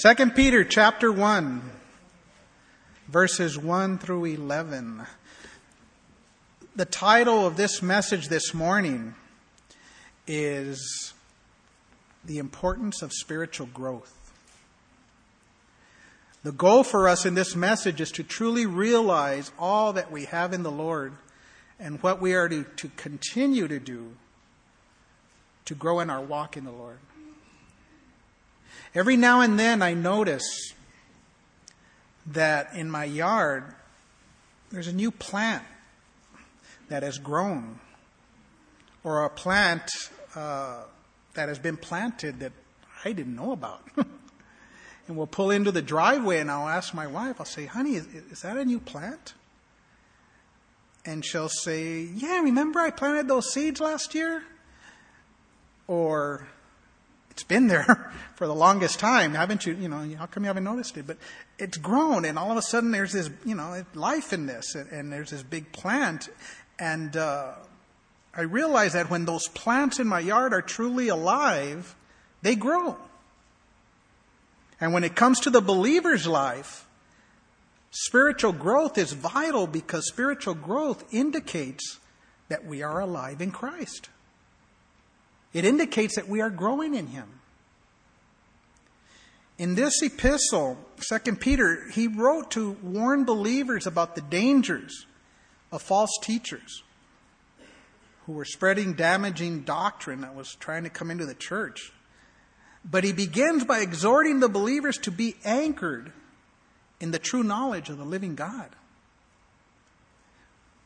2 0.00 0.30
Peter 0.30 0.62
chapter 0.62 1.10
1, 1.10 1.60
verses 3.08 3.58
1 3.58 3.98
through 3.98 4.26
11. 4.26 5.04
The 6.76 6.84
title 6.84 7.44
of 7.44 7.56
this 7.56 7.82
message 7.82 8.28
this 8.28 8.54
morning 8.54 9.16
is 10.28 11.14
The 12.24 12.38
Importance 12.38 13.02
of 13.02 13.12
Spiritual 13.12 13.66
Growth. 13.66 14.14
The 16.44 16.52
goal 16.52 16.84
for 16.84 17.08
us 17.08 17.26
in 17.26 17.34
this 17.34 17.56
message 17.56 18.00
is 18.00 18.12
to 18.12 18.22
truly 18.22 18.66
realize 18.66 19.50
all 19.58 19.94
that 19.94 20.12
we 20.12 20.26
have 20.26 20.52
in 20.52 20.62
the 20.62 20.70
Lord 20.70 21.14
and 21.80 22.00
what 22.04 22.20
we 22.20 22.34
are 22.34 22.48
to, 22.48 22.62
to 22.62 22.88
continue 22.90 23.66
to 23.66 23.80
do 23.80 24.12
to 25.64 25.74
grow 25.74 25.98
in 25.98 26.08
our 26.08 26.22
walk 26.22 26.56
in 26.56 26.64
the 26.64 26.70
Lord. 26.70 26.98
Every 28.94 29.16
now 29.16 29.40
and 29.40 29.58
then 29.58 29.82
I 29.82 29.94
notice 29.94 30.72
that 32.26 32.74
in 32.74 32.90
my 32.90 33.04
yard 33.04 33.64
there's 34.70 34.88
a 34.88 34.92
new 34.92 35.10
plant 35.10 35.64
that 36.88 37.02
has 37.02 37.18
grown, 37.18 37.80
or 39.04 39.24
a 39.24 39.30
plant 39.30 39.90
uh, 40.34 40.82
that 41.34 41.48
has 41.48 41.58
been 41.58 41.76
planted 41.76 42.40
that 42.40 42.52
I 43.04 43.12
didn't 43.12 43.36
know 43.36 43.52
about. 43.52 43.82
and 43.96 45.16
we'll 45.16 45.26
pull 45.26 45.50
into 45.50 45.70
the 45.70 45.82
driveway 45.82 46.38
and 46.38 46.50
I'll 46.50 46.68
ask 46.68 46.94
my 46.94 47.06
wife, 47.06 47.36
I'll 47.38 47.46
say, 47.46 47.66
honey, 47.66 47.96
is, 47.96 48.06
is 48.06 48.42
that 48.42 48.56
a 48.56 48.64
new 48.64 48.80
plant? 48.80 49.34
And 51.04 51.24
she'll 51.24 51.48
say, 51.48 52.02
yeah, 52.02 52.40
remember 52.40 52.80
I 52.80 52.90
planted 52.90 53.28
those 53.28 53.52
seeds 53.52 53.80
last 53.80 54.14
year? 54.14 54.42
Or, 55.86 56.46
it's 57.38 57.44
been 57.44 57.68
there 57.68 58.12
for 58.34 58.48
the 58.48 58.54
longest 58.54 58.98
time. 58.98 59.34
Haven't 59.34 59.64
you, 59.64 59.74
you 59.74 59.88
know, 59.88 59.98
how 60.18 60.26
come 60.26 60.42
you 60.42 60.48
haven't 60.48 60.64
noticed 60.64 60.96
it? 60.96 61.06
But 61.06 61.18
it's 61.56 61.76
grown 61.76 62.24
and 62.24 62.36
all 62.36 62.50
of 62.50 62.56
a 62.56 62.62
sudden 62.62 62.90
there's 62.90 63.12
this, 63.12 63.30
you 63.44 63.54
know, 63.54 63.84
life 63.94 64.32
in 64.32 64.46
this 64.46 64.74
and, 64.74 64.90
and 64.90 65.12
there's 65.12 65.30
this 65.30 65.44
big 65.44 65.70
plant. 65.70 66.30
And, 66.80 67.16
uh, 67.16 67.52
I 68.34 68.42
realize 68.42 68.94
that 68.94 69.08
when 69.08 69.24
those 69.24 69.46
plants 69.48 70.00
in 70.00 70.08
my 70.08 70.18
yard 70.18 70.52
are 70.52 70.62
truly 70.62 71.08
alive, 71.08 71.94
they 72.42 72.56
grow. 72.56 72.96
And 74.80 74.92
when 74.92 75.04
it 75.04 75.14
comes 75.14 75.40
to 75.40 75.50
the 75.50 75.60
believer's 75.60 76.26
life, 76.26 76.86
spiritual 77.90 78.52
growth 78.52 78.98
is 78.98 79.12
vital 79.12 79.68
because 79.68 80.08
spiritual 80.08 80.54
growth 80.54 81.04
indicates 81.14 81.98
that 82.48 82.64
we 82.64 82.82
are 82.82 83.00
alive 83.00 83.40
in 83.40 83.52
Christ. 83.52 84.08
It 85.52 85.64
indicates 85.64 86.16
that 86.16 86.28
we 86.28 86.40
are 86.40 86.50
growing 86.50 86.94
in 86.94 87.08
Him. 87.08 87.28
In 89.58 89.74
this 89.74 90.02
epistle, 90.02 90.78
2 91.00 91.34
Peter, 91.36 91.88
he 91.92 92.06
wrote 92.06 92.52
to 92.52 92.72
warn 92.82 93.24
believers 93.24 93.86
about 93.86 94.14
the 94.14 94.20
dangers 94.20 95.06
of 95.72 95.82
false 95.82 96.16
teachers 96.22 96.84
who 98.26 98.32
were 98.32 98.44
spreading 98.44 98.92
damaging 98.92 99.62
doctrine 99.62 100.20
that 100.20 100.34
was 100.34 100.54
trying 100.56 100.84
to 100.84 100.90
come 100.90 101.10
into 101.10 101.26
the 101.26 101.34
church. 101.34 101.92
But 102.84 103.02
he 103.02 103.12
begins 103.12 103.64
by 103.64 103.80
exhorting 103.80 104.40
the 104.40 104.48
believers 104.48 104.98
to 104.98 105.10
be 105.10 105.34
anchored 105.44 106.12
in 107.00 107.10
the 107.10 107.18
true 107.18 107.42
knowledge 107.42 107.88
of 107.88 107.98
the 107.98 108.04
living 108.04 108.34
God. 108.34 108.68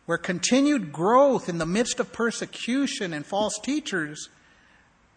Where 0.07 0.19
continued 0.19 0.93
growth 0.93 1.49
in 1.49 1.59
the 1.59 1.67
midst 1.67 2.01
of 2.01 2.13
persecution 2.13 3.13
and 3.13 3.27
false 3.27 3.59
teachers 3.63 4.31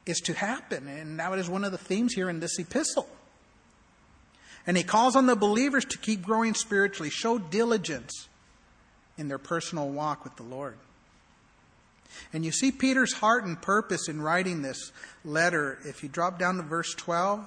is 0.06 0.20
to 0.22 0.34
happen. 0.34 0.88
And 0.88 1.20
that 1.20 1.38
is 1.38 1.50
one 1.50 1.64
of 1.64 1.72
the 1.72 1.78
themes 1.78 2.14
here 2.14 2.30
in 2.30 2.40
this 2.40 2.60
epistle. 2.60 3.08
And 4.68 4.78
he 4.78 4.84
calls 4.84 5.16
on 5.16 5.28
the 5.28 5.36
believers 5.36 5.86
to 5.86 5.98
keep 5.98 6.24
growing 6.24 6.54
spiritually, 6.54 7.10
show 7.10 7.38
diligence 7.38 8.28
in 9.18 9.28
their 9.28 9.38
personal 9.38 9.90
walk 9.90 10.24
with 10.24 10.36
the 10.36 10.44
Lord. 10.44 10.78
And 12.34 12.46
you 12.46 12.52
see 12.52 12.72
Peter's 12.72 13.14
heart 13.14 13.44
and 13.44 13.62
purpose 13.62 14.08
in 14.08 14.22
writing 14.22 14.62
this 14.62 14.92
letter. 15.24 15.78
If 15.86 16.04
you 16.04 16.10
drop 16.10 16.40
down 16.40 16.58
to 16.58 16.64
verse 16.64 16.94
12, 16.96 17.46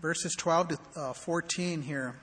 verses 0.00 0.34
12 0.36 0.68
to 0.68 0.78
uh, 0.96 1.12
14 1.12 1.82
here, 1.82 2.16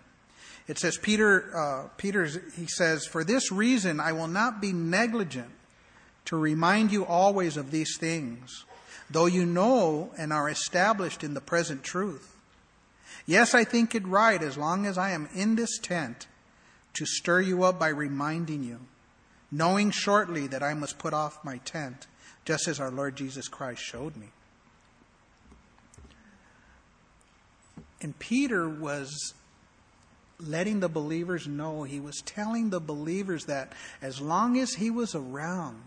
it 0.68 0.78
says, 0.78 0.98
Peter, 0.98 1.56
uh, 1.56 1.88
Peter, 1.98 2.26
he 2.56 2.68
says, 2.68 3.06
For 3.06 3.24
this 3.24 3.52
reason 3.52 4.00
I 4.00 4.14
will 4.14 4.28
not 4.28 4.62
be 4.62 4.74
negligent 4.74 5.52
to 6.26 6.38
remind 6.38 6.92
you 6.92 7.06
always 7.06 7.58
of 7.58 7.72
these 7.72 7.98
things, 7.98 8.66
though 9.12 9.26
you 9.26 9.46
know 9.46 10.12
and 10.18 10.32
are 10.32 10.50
established 10.50 11.24
in 11.24 11.34
the 11.34 11.42
present 11.42 11.84
truth. 11.84 12.36
Yes, 13.26 13.54
I 13.54 13.64
think 13.64 13.94
it 13.94 14.08
right, 14.08 14.42
as 14.42 14.58
long 14.58 14.86
as 14.86 14.98
I 14.98 15.12
am 15.12 15.30
in 15.34 15.56
this 15.56 15.78
tent, 15.78 16.28
to 16.94 17.06
stir 17.06 17.42
you 17.42 17.64
up 17.64 17.80
by 17.80 17.90
reminding 17.90 18.64
you 18.64 18.80
knowing 19.52 19.92
shortly 19.92 20.48
that 20.48 20.64
I 20.64 20.74
must 20.74 20.98
put 20.98 21.14
off 21.14 21.44
my 21.44 21.58
tent, 21.58 22.08
just 22.46 22.68
as 22.68 22.80
our 22.80 22.90
Lord 22.90 23.16
Jesus 23.16 23.48
Christ 23.48 23.82
showed 23.82 24.16
me. 24.16 24.28
And 28.02 28.18
Peter 28.18 28.68
was 28.68 29.34
letting 30.40 30.80
the 30.80 30.90
believers 30.90 31.48
know, 31.48 31.84
he 31.84 32.00
was 32.00 32.22
telling 32.26 32.70
the 32.70 32.80
believers 32.80 33.46
that 33.46 33.74
as 34.02 34.20
long 34.22 34.58
as 34.58 34.74
he 34.74 34.90
was 34.90 35.14
around, 35.14 35.84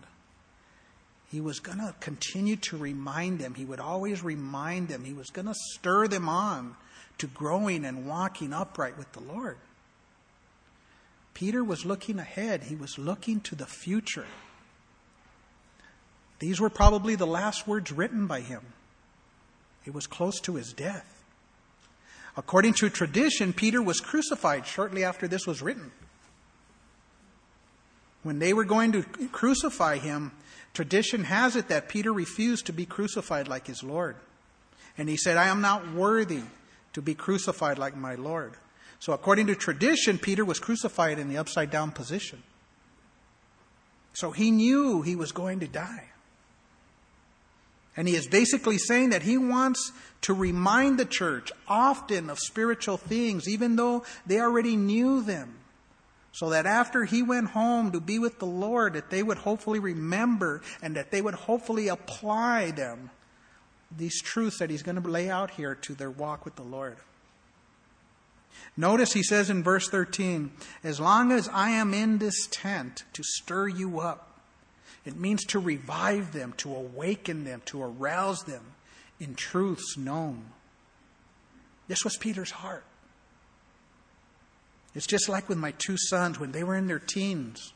he 1.35 1.41
was 1.41 1.59
going 1.59 1.79
to 1.79 1.93
continue 1.99 2.55
to 2.55 2.77
remind 2.77 3.39
them. 3.39 3.55
He 3.55 3.65
would 3.65 3.81
always 3.81 4.23
remind 4.23 4.87
them. 4.87 5.03
He 5.03 5.11
was 5.11 5.29
going 5.31 5.47
to 5.47 5.53
stir 5.53 6.07
them 6.07 6.29
on 6.29 6.77
to 7.17 7.27
growing 7.27 7.83
and 7.83 8.07
walking 8.07 8.53
upright 8.53 8.97
with 8.97 9.11
the 9.11 9.19
Lord. 9.19 9.57
Peter 11.33 11.61
was 11.61 11.85
looking 11.85 12.19
ahead, 12.19 12.63
he 12.63 12.75
was 12.77 12.97
looking 12.97 13.41
to 13.41 13.53
the 13.53 13.65
future. 13.65 14.27
These 16.39 16.61
were 16.61 16.69
probably 16.69 17.15
the 17.15 17.27
last 17.27 17.67
words 17.67 17.91
written 17.91 18.27
by 18.27 18.39
him. 18.39 18.61
It 19.85 19.93
was 19.93 20.07
close 20.07 20.39
to 20.39 20.55
his 20.55 20.71
death. 20.71 21.21
According 22.37 22.75
to 22.75 22.89
tradition, 22.89 23.51
Peter 23.51 23.81
was 23.81 23.99
crucified 23.99 24.65
shortly 24.65 25.03
after 25.03 25.27
this 25.27 25.45
was 25.45 25.61
written. 25.61 25.91
When 28.23 28.39
they 28.39 28.53
were 28.53 28.63
going 28.63 28.93
to 28.93 29.03
crucify 29.33 29.97
him, 29.97 30.31
tradition 30.75 31.23
has 31.23 31.55
it 31.55 31.69
that 31.69 31.89
Peter 31.89 32.13
refused 32.13 32.67
to 32.67 32.73
be 32.73 32.85
crucified 32.85 33.47
like 33.47 33.65
his 33.65 33.83
Lord. 33.83 34.15
And 34.97 35.09
he 35.09 35.17
said, 35.17 35.37
I 35.37 35.47
am 35.47 35.61
not 35.61 35.93
worthy 35.93 36.43
to 36.93 37.01
be 37.01 37.15
crucified 37.15 37.79
like 37.79 37.95
my 37.95 38.15
Lord. 38.15 38.53
So, 38.99 39.13
according 39.13 39.47
to 39.47 39.55
tradition, 39.55 40.17
Peter 40.17 40.45
was 40.45 40.59
crucified 40.59 41.19
in 41.19 41.29
the 41.29 41.37
upside 41.37 41.71
down 41.71 41.91
position. 41.91 42.43
So 44.15 44.31
he 44.31 44.49
knew 44.49 45.01
he 45.01 45.15
was 45.15 45.33
going 45.33 45.59
to 45.59 45.67
die. 45.67 46.05
And 47.97 48.07
he 48.07 48.15
is 48.15 48.27
basically 48.27 48.77
saying 48.77 49.09
that 49.09 49.23
he 49.23 49.37
wants 49.37 49.91
to 50.21 50.33
remind 50.33 50.97
the 50.97 51.05
church 51.05 51.51
often 51.67 52.29
of 52.29 52.39
spiritual 52.39 52.97
things, 52.97 53.47
even 53.47 53.75
though 53.75 54.03
they 54.25 54.39
already 54.39 54.75
knew 54.75 55.21
them. 55.21 55.55
So 56.35 56.49
that 56.49 56.65
after 56.65 57.05
he 57.05 57.23
went 57.23 57.51
home 57.51 57.93
to 57.93 58.01
be 58.01 58.19
with 58.19 58.39
the 58.39 58.45
Lord, 58.45 58.91
that 58.95 59.09
they 59.09 59.23
would 59.23 59.37
hopefully 59.37 59.79
remember 59.79 60.61
and 60.81 60.93
that 60.97 61.09
they 61.09 61.21
would 61.21 61.33
hopefully 61.33 61.87
apply 61.87 62.71
them, 62.71 63.09
these 63.89 64.21
truths 64.21 64.59
that 64.59 64.69
he's 64.69 64.83
going 64.83 65.01
to 65.01 65.09
lay 65.09 65.29
out 65.29 65.51
here 65.51 65.75
to 65.75 65.93
their 65.93 66.11
walk 66.11 66.43
with 66.43 66.57
the 66.57 66.61
Lord. 66.61 66.97
Notice 68.75 69.13
he 69.13 69.23
says 69.23 69.49
in 69.49 69.63
verse 69.63 69.87
13, 69.87 70.51
as 70.83 70.99
long 70.99 71.31
as 71.31 71.47
I 71.47 71.69
am 71.69 71.93
in 71.93 72.17
this 72.17 72.47
tent 72.51 73.05
to 73.13 73.23
stir 73.23 73.69
you 73.69 74.01
up, 74.01 74.41
it 75.05 75.15
means 75.15 75.45
to 75.45 75.59
revive 75.59 76.33
them, 76.33 76.53
to 76.57 76.75
awaken 76.75 77.45
them, 77.45 77.61
to 77.67 77.81
arouse 77.81 78.43
them 78.43 78.73
in 79.21 79.35
truths 79.35 79.95
known. 79.95 80.47
This 81.87 82.03
was 82.03 82.17
Peter's 82.17 82.51
heart. 82.51 82.83
It's 84.95 85.05
just 85.05 85.27
like 85.27 85.49
with 85.49 85.57
my 85.57 85.71
two 85.71 85.97
sons 85.97 86.39
when 86.39 86.53
they 86.53 86.63
were 86.63 86.75
in 86.75 86.87
their 86.87 86.99
teens. 86.99 87.73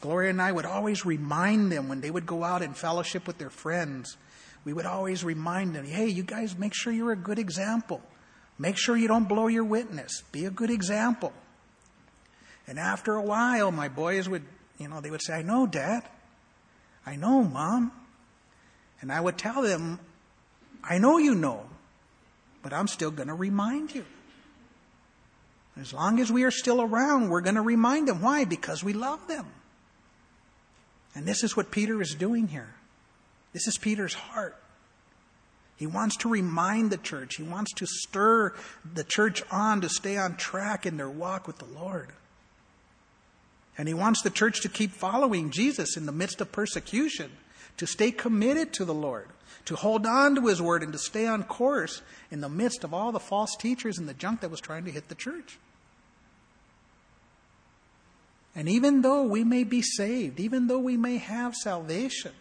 Gloria 0.00 0.30
and 0.30 0.40
I 0.40 0.52
would 0.52 0.66
always 0.66 1.04
remind 1.04 1.72
them 1.72 1.88
when 1.88 2.00
they 2.00 2.10
would 2.10 2.26
go 2.26 2.44
out 2.44 2.62
and 2.62 2.76
fellowship 2.76 3.26
with 3.26 3.38
their 3.38 3.50
friends. 3.50 4.16
We 4.64 4.72
would 4.72 4.86
always 4.86 5.24
remind 5.24 5.74
them, 5.74 5.86
hey, 5.86 6.08
you 6.08 6.22
guys 6.22 6.56
make 6.56 6.74
sure 6.74 6.92
you're 6.92 7.12
a 7.12 7.16
good 7.16 7.38
example. 7.38 8.02
Make 8.58 8.76
sure 8.76 8.96
you 8.96 9.08
don't 9.08 9.28
blow 9.28 9.46
your 9.46 9.64
witness. 9.64 10.22
Be 10.30 10.44
a 10.44 10.50
good 10.50 10.70
example. 10.70 11.32
And 12.66 12.78
after 12.78 13.14
a 13.14 13.22
while, 13.22 13.72
my 13.72 13.88
boys 13.88 14.28
would, 14.28 14.44
you 14.78 14.88
know, 14.88 15.00
they 15.00 15.10
would 15.10 15.22
say, 15.22 15.34
I 15.34 15.42
know, 15.42 15.66
Dad. 15.66 16.02
I 17.06 17.16
know, 17.16 17.42
Mom. 17.42 17.90
And 19.00 19.10
I 19.10 19.20
would 19.20 19.38
tell 19.38 19.62
them, 19.62 19.98
I 20.84 20.98
know 20.98 21.18
you 21.18 21.34
know, 21.34 21.64
but 22.62 22.72
I'm 22.72 22.88
still 22.88 23.10
going 23.10 23.28
to 23.28 23.34
remind 23.34 23.94
you. 23.94 24.04
As 25.80 25.92
long 25.92 26.20
as 26.20 26.32
we 26.32 26.44
are 26.44 26.50
still 26.50 26.82
around, 26.82 27.28
we're 27.28 27.40
going 27.40 27.54
to 27.54 27.62
remind 27.62 28.08
them. 28.08 28.20
Why? 28.20 28.44
Because 28.44 28.82
we 28.82 28.92
love 28.92 29.26
them. 29.28 29.46
And 31.14 31.26
this 31.26 31.42
is 31.42 31.56
what 31.56 31.70
Peter 31.70 32.00
is 32.00 32.14
doing 32.14 32.48
here. 32.48 32.74
This 33.52 33.66
is 33.66 33.78
Peter's 33.78 34.14
heart. 34.14 34.56
He 35.76 35.86
wants 35.86 36.16
to 36.18 36.28
remind 36.28 36.90
the 36.90 36.96
church. 36.96 37.36
He 37.36 37.44
wants 37.44 37.72
to 37.74 37.86
stir 37.86 38.52
the 38.94 39.04
church 39.04 39.42
on 39.50 39.80
to 39.80 39.88
stay 39.88 40.16
on 40.16 40.36
track 40.36 40.84
in 40.86 40.96
their 40.96 41.08
walk 41.08 41.46
with 41.46 41.58
the 41.58 41.78
Lord. 41.78 42.08
And 43.76 43.86
he 43.86 43.94
wants 43.94 44.22
the 44.22 44.30
church 44.30 44.60
to 44.62 44.68
keep 44.68 44.90
following 44.90 45.50
Jesus 45.50 45.96
in 45.96 46.06
the 46.06 46.12
midst 46.12 46.40
of 46.40 46.50
persecution, 46.50 47.30
to 47.76 47.86
stay 47.86 48.10
committed 48.10 48.72
to 48.72 48.84
the 48.84 48.94
Lord, 48.94 49.28
to 49.66 49.76
hold 49.76 50.04
on 50.04 50.34
to 50.34 50.46
his 50.46 50.60
word, 50.60 50.82
and 50.82 50.92
to 50.92 50.98
stay 50.98 51.28
on 51.28 51.44
course 51.44 52.02
in 52.32 52.40
the 52.40 52.48
midst 52.48 52.82
of 52.82 52.92
all 52.92 53.12
the 53.12 53.20
false 53.20 53.54
teachers 53.54 53.98
and 53.98 54.08
the 54.08 54.14
junk 54.14 54.40
that 54.40 54.50
was 54.50 54.60
trying 54.60 54.84
to 54.84 54.90
hit 54.90 55.08
the 55.08 55.14
church. 55.14 55.58
And 58.54 58.68
even 58.68 59.02
though 59.02 59.22
we 59.22 59.44
may 59.44 59.64
be 59.64 59.82
saved, 59.82 60.40
even 60.40 60.66
though 60.66 60.78
we 60.78 60.96
may 60.96 61.18
have 61.18 61.54
salvation, 61.54 62.32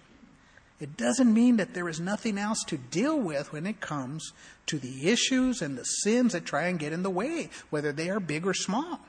it 0.80 0.96
doesn't 0.96 1.34
mean 1.34 1.58
that 1.58 1.74
there 1.74 1.90
is 1.90 2.00
nothing 2.00 2.38
else 2.38 2.64
to 2.68 2.78
deal 2.78 3.20
with 3.20 3.52
when 3.52 3.66
it 3.66 3.80
comes 3.80 4.32
to 4.68 4.78
the 4.78 5.10
issues 5.10 5.62
and 5.62 5.78
the 5.78 5.84
sins 5.84 6.34
that 6.34 6.46
try 6.46 6.68
and 6.68 6.80
get 6.80 6.94
in 6.94 7.04
the 7.04 7.10
way, 7.10 7.50
whether 7.70 7.92
they 7.92 8.10
are 8.10 8.20
big 8.20 8.46
or 8.46 8.54
small. 8.54 9.00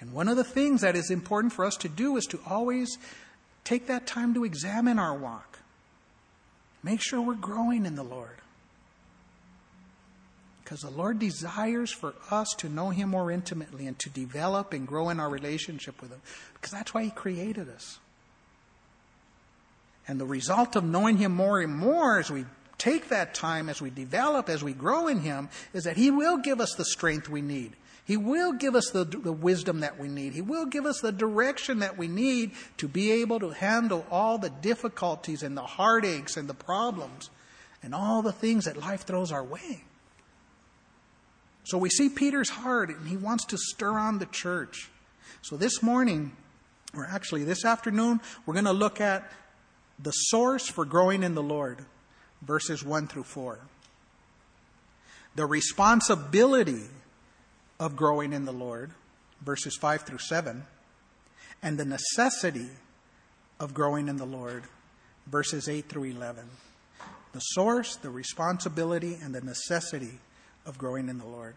And 0.00 0.12
one 0.12 0.28
of 0.28 0.36
the 0.36 0.44
things 0.44 0.80
that 0.80 0.96
is 0.96 1.10
important 1.10 1.52
for 1.52 1.64
us 1.64 1.76
to 1.78 1.88
do 1.88 2.16
is 2.16 2.26
to 2.26 2.40
always 2.46 2.98
take 3.64 3.86
that 3.86 4.06
time 4.06 4.34
to 4.34 4.44
examine 4.44 4.98
our 4.98 5.14
walk. 5.14 5.58
Make 6.82 7.00
sure 7.00 7.20
we're 7.20 7.34
growing 7.34 7.86
in 7.86 7.96
the 7.96 8.04
Lord. 8.04 8.36
Because 10.68 10.82
the 10.82 10.90
Lord 10.90 11.18
desires 11.18 11.90
for 11.90 12.12
us 12.30 12.52
to 12.58 12.68
know 12.68 12.90
Him 12.90 13.08
more 13.08 13.30
intimately 13.30 13.86
and 13.86 13.98
to 14.00 14.10
develop 14.10 14.74
and 14.74 14.86
grow 14.86 15.08
in 15.08 15.18
our 15.18 15.30
relationship 15.30 16.02
with 16.02 16.10
Him. 16.10 16.20
Because 16.52 16.72
that's 16.72 16.92
why 16.92 17.04
He 17.04 17.10
created 17.10 17.70
us. 17.70 17.98
And 20.06 20.20
the 20.20 20.26
result 20.26 20.76
of 20.76 20.84
knowing 20.84 21.16
Him 21.16 21.32
more 21.32 21.58
and 21.62 21.74
more 21.74 22.18
as 22.18 22.30
we 22.30 22.44
take 22.76 23.08
that 23.08 23.32
time, 23.32 23.70
as 23.70 23.80
we 23.80 23.88
develop, 23.88 24.50
as 24.50 24.62
we 24.62 24.74
grow 24.74 25.08
in 25.08 25.20
Him, 25.20 25.48
is 25.72 25.84
that 25.84 25.96
He 25.96 26.10
will 26.10 26.36
give 26.36 26.60
us 26.60 26.74
the 26.74 26.84
strength 26.84 27.30
we 27.30 27.40
need. 27.40 27.72
He 28.04 28.18
will 28.18 28.52
give 28.52 28.74
us 28.74 28.90
the, 28.90 29.04
the 29.04 29.32
wisdom 29.32 29.80
that 29.80 29.98
we 29.98 30.08
need. 30.08 30.34
He 30.34 30.42
will 30.42 30.66
give 30.66 30.84
us 30.84 31.00
the 31.00 31.12
direction 31.12 31.78
that 31.78 31.96
we 31.96 32.08
need 32.08 32.50
to 32.76 32.88
be 32.88 33.10
able 33.22 33.40
to 33.40 33.50
handle 33.52 34.04
all 34.10 34.36
the 34.36 34.50
difficulties 34.50 35.42
and 35.42 35.56
the 35.56 35.62
heartaches 35.62 36.36
and 36.36 36.46
the 36.46 36.52
problems 36.52 37.30
and 37.82 37.94
all 37.94 38.20
the 38.20 38.32
things 38.32 38.66
that 38.66 38.76
life 38.76 39.06
throws 39.06 39.32
our 39.32 39.42
way. 39.44 39.84
So 41.68 41.76
we 41.76 41.90
see 41.90 42.08
Peter's 42.08 42.48
heart, 42.48 42.88
and 42.88 43.06
he 43.06 43.18
wants 43.18 43.44
to 43.44 43.58
stir 43.58 43.98
on 43.98 44.20
the 44.20 44.24
church. 44.24 44.88
So 45.42 45.58
this 45.58 45.82
morning, 45.82 46.32
or 46.96 47.04
actually 47.04 47.44
this 47.44 47.62
afternoon, 47.62 48.22
we're 48.46 48.54
going 48.54 48.64
to 48.64 48.72
look 48.72 49.02
at 49.02 49.30
the 49.98 50.12
source 50.12 50.66
for 50.66 50.86
growing 50.86 51.22
in 51.22 51.34
the 51.34 51.42
Lord, 51.42 51.84
verses 52.40 52.82
1 52.82 53.08
through 53.08 53.24
4. 53.24 53.58
The 55.34 55.44
responsibility 55.44 56.84
of 57.78 57.96
growing 57.96 58.32
in 58.32 58.46
the 58.46 58.52
Lord, 58.52 58.92
verses 59.44 59.76
5 59.76 60.02
through 60.06 60.20
7, 60.20 60.64
and 61.62 61.76
the 61.76 61.84
necessity 61.84 62.70
of 63.60 63.74
growing 63.74 64.08
in 64.08 64.16
the 64.16 64.24
Lord, 64.24 64.62
verses 65.26 65.68
8 65.68 65.86
through 65.86 66.04
11. 66.04 66.46
The 67.34 67.40
source, 67.40 67.96
the 67.96 68.08
responsibility, 68.08 69.18
and 69.22 69.34
the 69.34 69.42
necessity 69.42 70.20
of 70.68 70.78
growing 70.78 71.08
in 71.08 71.18
the 71.18 71.26
Lord. 71.26 71.56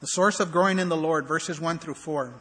The 0.00 0.06
source 0.06 0.38
of 0.38 0.52
growing 0.52 0.78
in 0.78 0.88
the 0.88 0.96
Lord, 0.96 1.26
verses 1.26 1.60
1 1.60 1.78
through 1.78 1.94
4. 1.94 2.32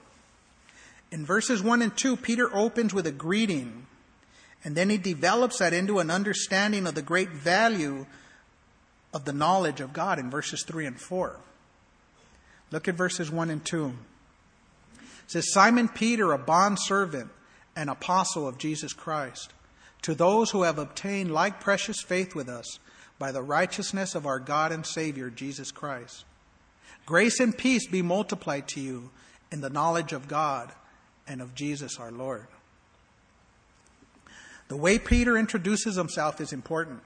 In 1.12 1.26
verses 1.26 1.64
1 1.64 1.82
and 1.82 1.96
2, 1.96 2.18
Peter 2.18 2.54
opens 2.56 2.94
with 2.94 3.08
a 3.08 3.12
greeting, 3.12 3.88
and 4.64 4.76
then 4.76 4.90
he 4.90 4.98
develops 4.98 5.60
that 5.60 5.74
into 5.74 6.00
an 6.00 6.12
understanding 6.12 6.86
of 6.86 6.96
the 6.96 7.02
great 7.02 7.30
value 7.30 8.06
of 9.14 9.26
the 9.26 9.34
knowledge 9.34 9.82
of 9.82 9.94
God 9.94 10.20
in 10.20 10.30
verses 10.30 10.64
3 10.64 10.86
and 10.86 11.00
4. 11.00 11.38
Look 12.72 12.88
at 12.88 12.96
verses 12.96 13.32
1 13.32 13.50
and 13.50 13.64
2. 13.66 13.88
It 13.88 15.06
says, 15.28 15.52
Simon 15.52 15.88
Peter, 15.88 16.32
a 16.32 16.38
bondservant 16.38 17.30
and 17.76 17.90
apostle 17.90 18.48
of 18.48 18.58
Jesus 18.58 18.94
Christ, 18.94 19.54
to 20.02 20.16
those 20.16 20.52
who 20.52 20.64
have 20.64 20.78
obtained 20.78 21.32
like 21.32 21.62
precious 21.62 22.02
faith 22.02 22.36
with 22.36 22.50
us 22.50 22.80
by 23.22 23.32
the 23.32 23.44
righteousness 23.44 24.16
of 24.16 24.26
our 24.26 24.40
God 24.40 24.72
and 24.72 24.84
Savior, 24.84 25.30
Jesus 25.30 25.72
Christ. 25.72 26.26
Grace 27.06 27.40
and 27.40 27.56
peace 27.56 27.86
be 27.86 28.02
multiplied 28.02 28.68
to 28.70 28.82
you 28.82 29.12
in 29.52 29.62
the 29.62 29.70
knowledge 29.70 30.12
of 30.12 30.28
God 30.28 30.72
and 31.28 31.40
of 31.40 31.54
Jesus 31.54 32.00
our 32.00 32.12
Lord. 32.12 32.48
The 34.70 34.76
way 34.76 34.98
Peter 34.98 35.38
introduces 35.38 35.98
himself 35.98 36.42
is 36.42 36.52
important. 36.52 37.02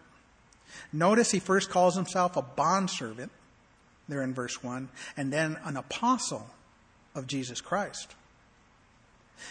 Notice 0.94 1.32
he 1.32 1.40
first 1.40 1.70
calls 1.70 1.96
himself 1.96 2.38
a 2.38 2.42
bondservant 2.42 3.34
there 4.08 4.22
in 4.22 4.34
verse 4.34 4.64
1, 4.64 4.88
and 5.18 5.34
then 5.34 5.58
an 5.66 5.76
apostle 5.76 6.48
of 7.14 7.28
Jesus 7.28 7.60
Christ. 7.60 8.16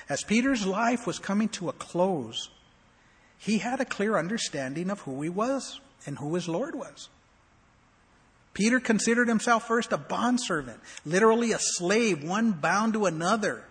As 0.08 0.24
Peter's 0.24 0.64
life 0.64 1.06
was 1.06 1.18
coming 1.18 1.50
to 1.50 1.68
a 1.68 1.74
close, 1.74 2.48
he 3.36 3.58
had 3.58 3.82
a 3.82 3.84
clear 3.84 4.16
understanding 4.16 4.88
of 4.88 5.00
who 5.00 5.20
he 5.20 5.28
was 5.28 5.80
and 6.06 6.18
who 6.18 6.34
his 6.34 6.48
Lord 6.48 6.74
was. 6.74 7.08
Peter 8.52 8.78
considered 8.78 9.28
himself 9.28 9.66
first 9.66 9.92
a 9.92 9.98
bondservant, 9.98 10.80
literally 11.04 11.52
a 11.52 11.58
slave, 11.58 12.22
one 12.22 12.52
bound 12.52 12.92
to 12.92 13.06
another 13.06 13.64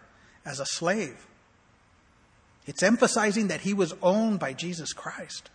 as 0.45 0.59
a 0.59 0.65
slave. 0.65 1.25
It's 2.65 2.83
emphasizing 2.83 3.47
that 3.47 3.61
he 3.61 3.73
was 3.73 3.93
owned 4.01 4.39
by 4.39 4.53
Jesus 4.53 4.93
Christ. 4.93 5.49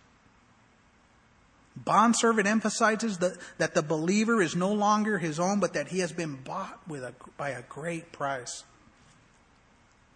Bondservant 1.75 2.47
emphasizes 2.47 3.19
that, 3.19 3.37
that 3.57 3.73
the 3.73 3.81
believer 3.81 4.41
is 4.41 4.55
no 4.55 4.73
longer 4.73 5.17
his 5.17 5.39
own, 5.39 5.59
but 5.59 5.73
that 5.73 5.87
he 5.87 5.99
has 5.99 6.11
been 6.11 6.35
bought 6.35 6.79
with 6.87 7.03
a, 7.03 7.13
by 7.37 7.49
a 7.51 7.61
great 7.63 8.11
price. 8.11 8.63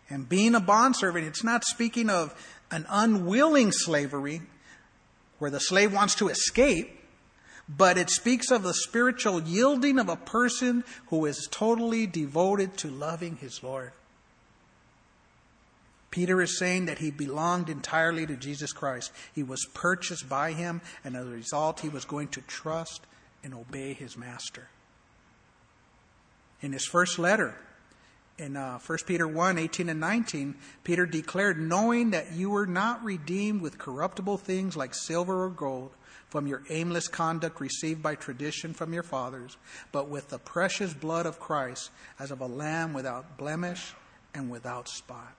And 0.10 0.28
being 0.28 0.56
a 0.56 0.60
bondservant, 0.60 1.26
it's 1.26 1.44
not 1.44 1.64
speaking 1.64 2.10
of 2.10 2.36
an 2.70 2.86
unwilling 2.90 3.72
slavery 3.72 4.42
where 5.40 5.52
the 5.52 5.60
slave 5.60 5.94
wants 5.94 6.16
to 6.16 6.30
escape, 6.30 7.00
but 7.68 7.98
it 7.98 8.10
speaks 8.10 8.52
of 8.52 8.64
the 8.64 8.74
spiritual 8.74 9.42
yielding 9.42 10.00
of 10.00 10.10
a 10.10 10.16
person 10.16 10.84
who 11.08 11.26
is 11.26 11.48
totally 11.50 12.06
devoted 12.06 12.78
to 12.78 12.90
loving 12.90 13.38
his 13.38 13.64
Lord. 13.64 13.92
Peter 16.12 16.42
is 16.42 16.60
saying 16.60 16.86
that 16.86 17.00
he 17.00 17.10
belonged 17.10 17.70
entirely 17.70 18.28
to 18.28 18.36
Jesus 18.36 18.72
Christ. 18.72 19.12
He 19.34 19.42
was 19.42 19.66
purchased 19.74 20.30
by 20.30 20.52
him, 20.52 20.82
and 21.04 21.16
as 21.16 21.26
a 21.26 21.30
result, 21.30 21.80
he 21.80 21.90
was 21.90 22.06
going 22.06 22.28
to 22.30 22.42
trust 22.42 23.02
and 23.44 23.54
obey 23.54 23.94
his 23.94 24.16
master. 24.16 24.68
In 26.62 26.72
his 26.72 26.86
first 26.86 27.18
letter, 27.18 27.56
in 28.38 28.58
uh, 28.58 28.80
1 28.80 28.98
Peter 29.06 29.28
1 29.28 29.58
18 29.58 29.90
and 29.90 30.00
19, 30.00 30.56
Peter 30.84 31.06
declared, 31.06 31.60
Knowing 31.60 32.12
that 32.12 32.34
you 32.34 32.50
were 32.50 32.66
not 32.66 33.04
redeemed 33.04 33.62
with 33.62 33.78
corruptible 33.78 34.38
things 34.38 34.76
like 34.76 34.96
silver 34.96 35.46
or 35.46 35.50
gold 35.50 35.92
from 36.30 36.48
your 36.48 36.64
aimless 36.70 37.08
conduct 37.08 37.62
received 37.62 38.02
by 38.02 38.16
tradition 38.16 38.74
from 38.74 38.92
your 38.92 39.04
fathers, 39.04 39.56
but 39.92 40.10
with 40.10 40.30
the 40.30 40.40
precious 40.40 40.92
blood 40.92 41.28
of 41.28 41.40
Christ 41.40 41.92
as 42.20 42.32
of 42.32 42.42
a 42.42 42.48
lamb 42.48 42.94
without 42.94 43.38
blemish 43.38 43.94
and 44.34 44.50
without 44.50 44.88
spot. 44.88 45.36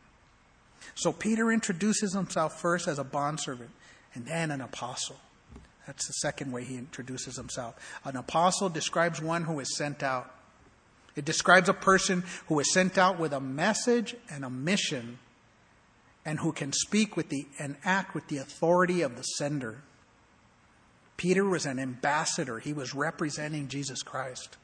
So 0.94 1.12
Peter 1.12 1.50
introduces 1.50 2.12
himself 2.12 2.60
first 2.60 2.86
as 2.86 3.00
a 3.00 3.04
bondservant 3.04 3.70
and 4.14 4.26
then 4.26 4.52
an 4.52 4.60
apostle. 4.60 5.16
That's 5.86 6.06
the 6.06 6.12
second 6.12 6.52
way 6.52 6.64
he 6.64 6.76
introduces 6.76 7.36
himself. 7.36 7.74
An 8.04 8.16
apostle 8.16 8.68
describes 8.68 9.20
one 9.20 9.42
who 9.44 9.58
is 9.60 9.76
sent 9.76 10.02
out. 10.02 10.32
It 11.16 11.24
describes 11.24 11.68
a 11.68 11.74
person 11.74 12.24
who 12.48 12.58
is 12.60 12.72
sent 12.72 12.98
out 12.98 13.18
with 13.18 13.32
a 13.32 13.40
message 13.40 14.16
and 14.30 14.44
a 14.44 14.50
mission 14.50 15.18
and 16.24 16.40
who 16.40 16.52
can 16.52 16.72
speak 16.72 17.16
with 17.16 17.28
the 17.28 17.46
and 17.58 17.76
act 17.84 18.14
with 18.14 18.28
the 18.28 18.38
authority 18.38 19.02
of 19.02 19.16
the 19.16 19.22
sender. 19.22 19.82
Peter 21.16 21.44
was 21.44 21.66
an 21.66 21.78
ambassador. 21.78 22.58
He 22.58 22.72
was 22.72 22.94
representing 22.94 23.68
Jesus 23.68 24.02
Christ. 24.02 24.56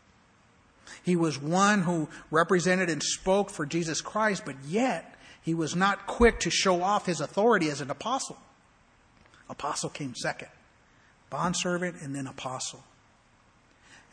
He 1.04 1.14
was 1.14 1.40
one 1.40 1.83
who 1.83 2.09
represented 2.30 2.90
and 2.90 3.02
spoke 3.02 3.50
for 3.50 3.64
Jesus 3.64 4.00
Christ, 4.00 4.42
but 4.45 4.57
yet 4.66 5.14
he 5.42 5.54
was 5.54 5.76
not 5.76 6.07
quick 6.07 6.40
to 6.40 6.50
show 6.50 6.83
off 6.83 7.07
his 7.07 7.21
authority 7.21 7.71
as 7.71 7.80
an 7.80 7.90
apostle. 7.90 8.38
Apostle 9.49 9.90
came 9.90 10.14
second. 10.14 10.49
Bondservant 11.28 12.02
and 12.02 12.14
then 12.14 12.26
apostle. 12.26 12.83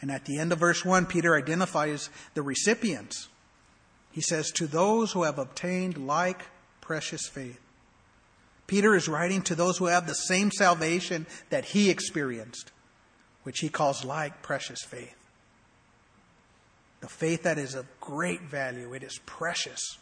And 0.01 0.12
at 0.12 0.25
the 0.25 0.38
end 0.38 0.51
of 0.51 0.60
verse 0.60 0.86
1, 0.86 1.08
Peter 1.08 1.36
identifies 1.36 2.10
the 2.34 2.42
recipients. 2.42 3.30
He 4.12 4.22
says, 4.22 4.51
To 4.51 4.68
those 4.68 5.12
who 5.12 5.24
have 5.24 5.39
obtained 5.39 6.06
like 6.06 6.44
precious 6.82 7.27
faith. 7.27 7.60
Peter 8.68 8.96
is 8.96 9.08
writing 9.08 9.42
to 9.44 9.56
those 9.56 9.77
who 9.77 9.86
have 9.86 10.08
the 10.08 10.13
same 10.13 10.51
salvation 10.51 11.25
that 11.50 11.66
he 11.66 11.89
experienced, 11.89 12.72
which 13.44 13.60
he 13.60 13.70
calls 13.70 14.04
like 14.04 14.44
precious 14.44 14.84
faith. 14.84 15.16
The 17.00 17.08
faith 17.08 17.44
that 17.44 17.58
is 17.58 17.75
of 17.75 17.86
great 18.01 18.42
value, 18.42 18.94
it 18.94 19.04
is 19.04 19.20
precious. 19.25 19.98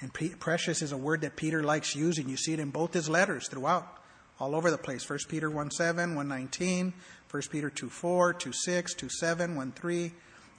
And 0.00 0.12
precious 0.38 0.82
is 0.82 0.92
a 0.92 0.96
word 0.96 1.22
that 1.22 1.36
Peter 1.36 1.62
likes 1.62 1.96
using. 1.96 2.28
You 2.28 2.36
see 2.36 2.52
it 2.52 2.60
in 2.60 2.70
both 2.70 2.92
his 2.92 3.08
letters 3.08 3.48
throughout. 3.48 3.94
all 4.40 4.54
over 4.54 4.70
the 4.70 4.78
place. 4.78 5.08
1 5.08 5.18
Peter 5.28 5.50
1 5.50 5.70
7, 5.72 6.14
119, 6.14 6.92
1 7.30 7.42
Peter 7.50 7.70
2 7.70 7.88
4, 7.88 8.32
2 8.34 8.52
6, 8.52 8.94
2 8.94 9.08
7, 9.08 9.56
1 9.56 9.72
3, 9.72 10.12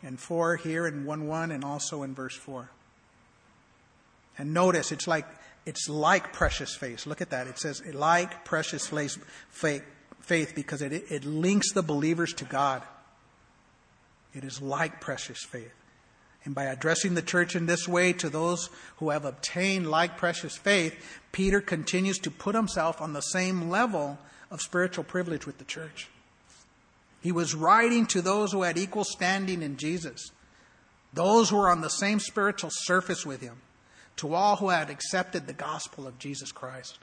and 0.04 0.20
4 0.20 0.56
here 0.58 0.88
in 0.88 1.06
1 1.06 1.28
1, 1.28 1.52
and 1.52 1.64
also 1.64 2.04
in 2.04 2.14
verse 2.14 2.36
4. 2.36 2.70
And 4.38 4.54
notice 4.54 4.92
it's 4.92 5.08
like 5.08 5.26
it's 5.66 5.90
like 5.90 6.34
precious 6.34 6.76
faith. 6.76 7.06
Look 7.06 7.22
at 7.22 7.32
that. 7.32 7.48
It 7.48 7.60
says 7.60 7.84
like 7.94 8.46
precious 8.46 8.88
faith, 8.88 9.84
faith 10.22 10.54
because 10.56 10.82
it, 10.82 10.94
it 10.94 11.26
links 11.26 11.74
the 11.74 11.84
believers 11.84 12.34
to 12.34 12.46
God. 12.46 12.82
It 14.34 14.44
is 14.44 14.62
like 14.62 15.02
precious 15.02 15.44
faith. 15.44 15.74
And 16.46 16.56
by 16.56 16.66
addressing 16.66 17.16
the 17.16 17.22
church 17.22 17.56
in 17.56 17.66
this 17.66 17.88
way 17.88 18.14
to 18.14 18.30
those 18.30 18.70
who 18.98 19.10
have 19.10 19.26
obtained 19.26 19.90
like 19.90 20.18
precious 20.18 20.56
faith, 20.56 20.96
Peter 21.32 21.60
continues 21.60 22.18
to 22.20 22.32
put 22.32 22.56
himself 22.56 23.02
on 23.02 23.14
the 23.14 23.22
same 23.22 23.70
level 23.70 24.18
of 24.50 24.62
spiritual 24.62 25.04
privilege 25.04 25.46
with 25.46 25.58
the 25.58 25.66
church. 25.66 26.08
He 27.22 27.32
was 27.32 27.54
writing 27.54 28.06
to 28.08 28.22
those 28.22 28.52
who 28.52 28.64
had 28.64 28.78
equal 28.78 29.04
standing 29.04 29.62
in 29.62 29.78
Jesus, 29.78 30.32
those 31.14 31.50
who 31.50 31.58
were 31.58 31.70
on 31.70 31.82
the 31.82 31.90
same 31.90 32.20
spiritual 32.20 32.70
surface 32.72 33.26
with 33.26 33.42
him, 33.42 33.58
to 34.18 34.34
all 34.34 34.58
who 34.58 34.70
had 34.70 34.90
accepted 34.90 35.48
the 35.48 35.54
gospel 35.54 36.08
of 36.08 36.20
Jesus 36.20 36.52
Christ. 36.52 37.00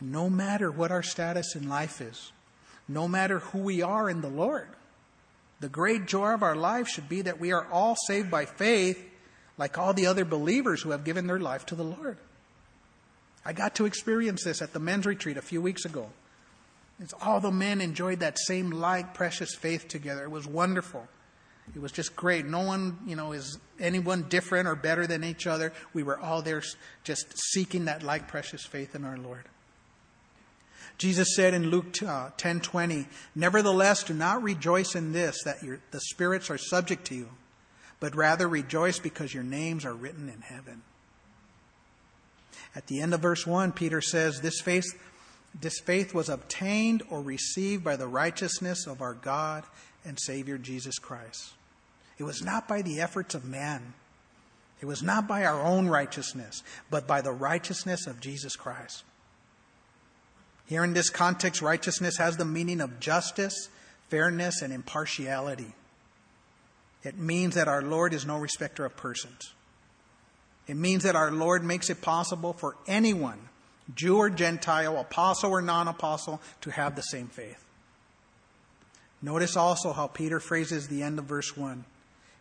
And 0.00 0.12
no 0.12 0.28
matter 0.30 0.70
what 0.70 0.90
our 0.90 1.02
status 1.02 1.54
in 1.54 1.68
life 1.68 2.00
is, 2.00 2.32
no 2.88 3.08
matter 3.08 3.40
who 3.40 3.58
we 3.58 3.82
are 3.82 4.08
in 4.08 4.20
the 4.20 4.28
Lord, 4.28 4.68
the 5.60 5.68
great 5.68 6.06
joy 6.06 6.34
of 6.34 6.42
our 6.42 6.56
life 6.56 6.86
should 6.88 7.08
be 7.08 7.22
that 7.22 7.40
we 7.40 7.52
are 7.52 7.66
all 7.72 7.96
saved 8.06 8.30
by 8.30 8.44
faith, 8.44 9.02
like 9.58 9.78
all 9.78 9.94
the 9.94 10.06
other 10.06 10.24
believers 10.24 10.82
who 10.82 10.90
have 10.90 11.04
given 11.04 11.26
their 11.26 11.40
life 11.40 11.64
to 11.66 11.74
the 11.74 11.82
Lord. 11.82 12.18
I 13.44 13.52
got 13.52 13.74
to 13.76 13.86
experience 13.86 14.44
this 14.44 14.60
at 14.60 14.72
the 14.72 14.80
men's 14.80 15.06
retreat 15.06 15.36
a 15.36 15.42
few 15.42 15.62
weeks 15.62 15.84
ago. 15.84 16.10
It's 17.00 17.14
all 17.20 17.40
the 17.40 17.50
men 17.50 17.80
enjoyed 17.80 18.20
that 18.20 18.38
same 18.38 18.70
like 18.70 19.12
precious 19.12 19.54
faith 19.54 19.88
together. 19.88 20.24
It 20.24 20.30
was 20.30 20.46
wonderful. 20.46 21.06
It 21.74 21.80
was 21.80 21.92
just 21.92 22.16
great. 22.16 22.46
No 22.46 22.60
one, 22.60 22.98
you 23.06 23.16
know, 23.16 23.32
is 23.32 23.58
anyone 23.80 24.22
different 24.28 24.68
or 24.68 24.74
better 24.74 25.06
than 25.06 25.24
each 25.24 25.46
other. 25.46 25.72
We 25.92 26.02
were 26.02 26.18
all 26.18 26.40
there 26.40 26.62
just 27.04 27.26
seeking 27.52 27.86
that 27.86 28.02
like 28.02 28.28
precious 28.28 28.64
faith 28.64 28.94
in 28.94 29.04
our 29.04 29.18
Lord. 29.18 29.44
Jesus 30.98 31.34
said 31.34 31.52
in 31.52 31.68
Luke 31.68 31.92
10:20, 31.92 33.02
uh, 33.02 33.04
"Nevertheless, 33.34 34.02
do 34.04 34.14
not 34.14 34.42
rejoice 34.42 34.94
in 34.94 35.12
this 35.12 35.42
that 35.44 35.62
your, 35.62 35.80
the 35.90 36.00
spirits 36.00 36.48
are 36.48 36.56
subject 36.56 37.06
to 37.08 37.14
you, 37.14 37.28
but 38.00 38.14
rather 38.14 38.48
rejoice 38.48 38.98
because 38.98 39.34
your 39.34 39.42
names 39.42 39.84
are 39.84 39.94
written 39.94 40.28
in 40.30 40.40
heaven." 40.40 40.82
At 42.74 42.86
the 42.86 43.00
end 43.00 43.12
of 43.12 43.20
verse 43.20 43.46
1, 43.46 43.72
Peter 43.72 44.00
says, 44.00 44.40
"This 44.40 44.60
faith 44.62 44.86
this 45.60 45.80
faith 45.80 46.14
was 46.14 46.28
obtained 46.28 47.02
or 47.10 47.22
received 47.22 47.82
by 47.82 47.96
the 47.96 48.06
righteousness 48.06 48.86
of 48.86 49.00
our 49.00 49.14
God 49.14 49.64
and 50.04 50.18
Savior 50.18 50.58
Jesus 50.58 50.98
Christ. 50.98 51.52
It 52.18 52.24
was 52.24 52.42
not 52.42 52.68
by 52.68 52.82
the 52.82 53.00
efforts 53.00 53.34
of 53.34 53.44
man. 53.44 53.94
It 54.80 54.86
was 54.86 55.02
not 55.02 55.26
by 55.26 55.44
our 55.44 55.62
own 55.62 55.88
righteousness, 55.88 56.62
but 56.90 57.06
by 57.06 57.22
the 57.22 57.32
righteousness 57.32 58.06
of 58.06 58.20
Jesus 58.20 58.56
Christ. 58.56 59.04
Here 60.66 60.84
in 60.84 60.94
this 60.94 61.10
context, 61.10 61.62
righteousness 61.62 62.18
has 62.18 62.36
the 62.36 62.44
meaning 62.44 62.80
of 62.80 63.00
justice, 63.00 63.68
fairness, 64.08 64.62
and 64.62 64.72
impartiality. 64.72 65.72
It 67.02 67.16
means 67.16 67.54
that 67.54 67.68
our 67.68 67.82
Lord 67.82 68.12
is 68.12 68.26
no 68.26 68.36
respecter 68.36 68.84
of 68.84 68.96
persons. 68.96 69.54
It 70.66 70.76
means 70.76 71.04
that 71.04 71.14
our 71.14 71.30
Lord 71.30 71.62
makes 71.62 71.88
it 71.88 72.02
possible 72.02 72.52
for 72.52 72.76
anyone, 72.88 73.38
Jew 73.94 74.16
or 74.16 74.30
Gentile, 74.30 74.98
apostle 74.98 75.50
or 75.50 75.62
non 75.62 75.88
apostle, 75.88 76.40
to 76.62 76.70
have 76.70 76.96
the 76.96 77.02
same 77.02 77.28
faith. 77.28 77.64
Notice 79.22 79.56
also 79.56 79.92
how 79.92 80.06
Peter 80.06 80.40
phrases 80.40 80.88
the 80.88 81.02
end 81.02 81.18
of 81.18 81.24
verse 81.24 81.56
1. 81.56 81.84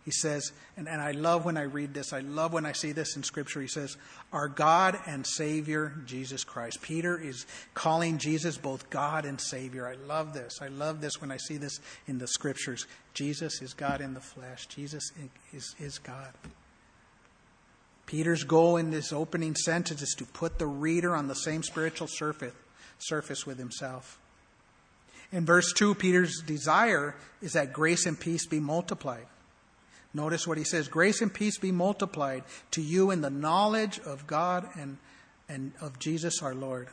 He 0.06 0.12
says, 0.12 0.52
and, 0.78 0.88
and 0.88 1.02
I 1.02 1.12
love 1.12 1.46
when 1.46 1.58
I 1.58 1.64
read 1.64 1.96
this, 1.96 2.14
I 2.14 2.20
love 2.20 2.54
when 2.54 2.66
I 2.66 2.74
see 2.74 2.92
this 2.92 3.16
in 3.16 3.24
Scripture. 3.24 3.60
He 3.60 3.68
says, 3.68 3.98
Our 4.32 4.48
God 4.48 5.00
and 5.08 5.26
Savior, 5.26 5.94
Jesus 6.06 6.44
Christ. 6.44 6.84
Peter 6.84 7.20
is 7.20 7.48
calling 7.74 8.20
Jesus 8.20 8.56
both 8.56 8.92
God 8.92 9.26
and 9.26 9.42
Savior. 9.42 9.88
I 9.88 9.96
love 9.96 10.34
this. 10.34 10.60
I 10.62 10.68
love 10.68 11.02
this 11.02 11.20
when 11.20 11.32
I 11.32 11.38
see 11.38 11.58
this 11.58 11.80
in 12.06 12.20
the 12.20 12.28
Scriptures. 12.28 12.86
Jesus 13.16 13.64
is 13.64 13.74
God 13.74 14.00
in 14.00 14.14
the 14.14 14.22
flesh, 14.22 14.68
Jesus 14.68 15.12
is, 15.52 15.76
is 15.80 15.98
God. 15.98 16.34
Peter's 18.06 18.44
goal 18.44 18.78
in 18.78 18.92
this 18.92 19.12
opening 19.12 19.56
sentence 19.56 20.02
is 20.02 20.16
to 20.18 20.26
put 20.26 20.60
the 20.60 20.68
reader 20.68 21.16
on 21.16 21.28
the 21.28 21.36
same 21.36 21.64
spiritual 21.64 22.08
surface, 22.08 22.54
surface 23.00 23.46
with 23.46 23.58
himself. 23.58 24.20
In 25.32 25.46
verse 25.46 25.74
2, 25.74 25.96
Peter's 25.96 26.42
desire 26.46 27.16
is 27.42 27.54
that 27.54 27.74
grace 27.74 28.06
and 28.06 28.20
peace 28.20 28.46
be 28.46 28.60
multiplied. 28.60 29.26
Notice 30.14 30.48
what 30.48 30.58
he 30.58 30.64
says 30.64 30.88
Grace 30.88 31.22
and 31.22 31.34
peace 31.34 31.58
be 31.58 31.72
multiplied 31.72 32.44
to 32.72 32.82
you 32.82 33.12
in 33.12 33.22
the 33.22 33.30
knowledge 33.30 34.00
of 34.00 34.26
God 34.28 34.68
and, 34.76 34.98
and 35.50 35.74
of 35.82 36.00
Jesus 36.00 36.42
our 36.42 36.56
Lord. 36.56 36.88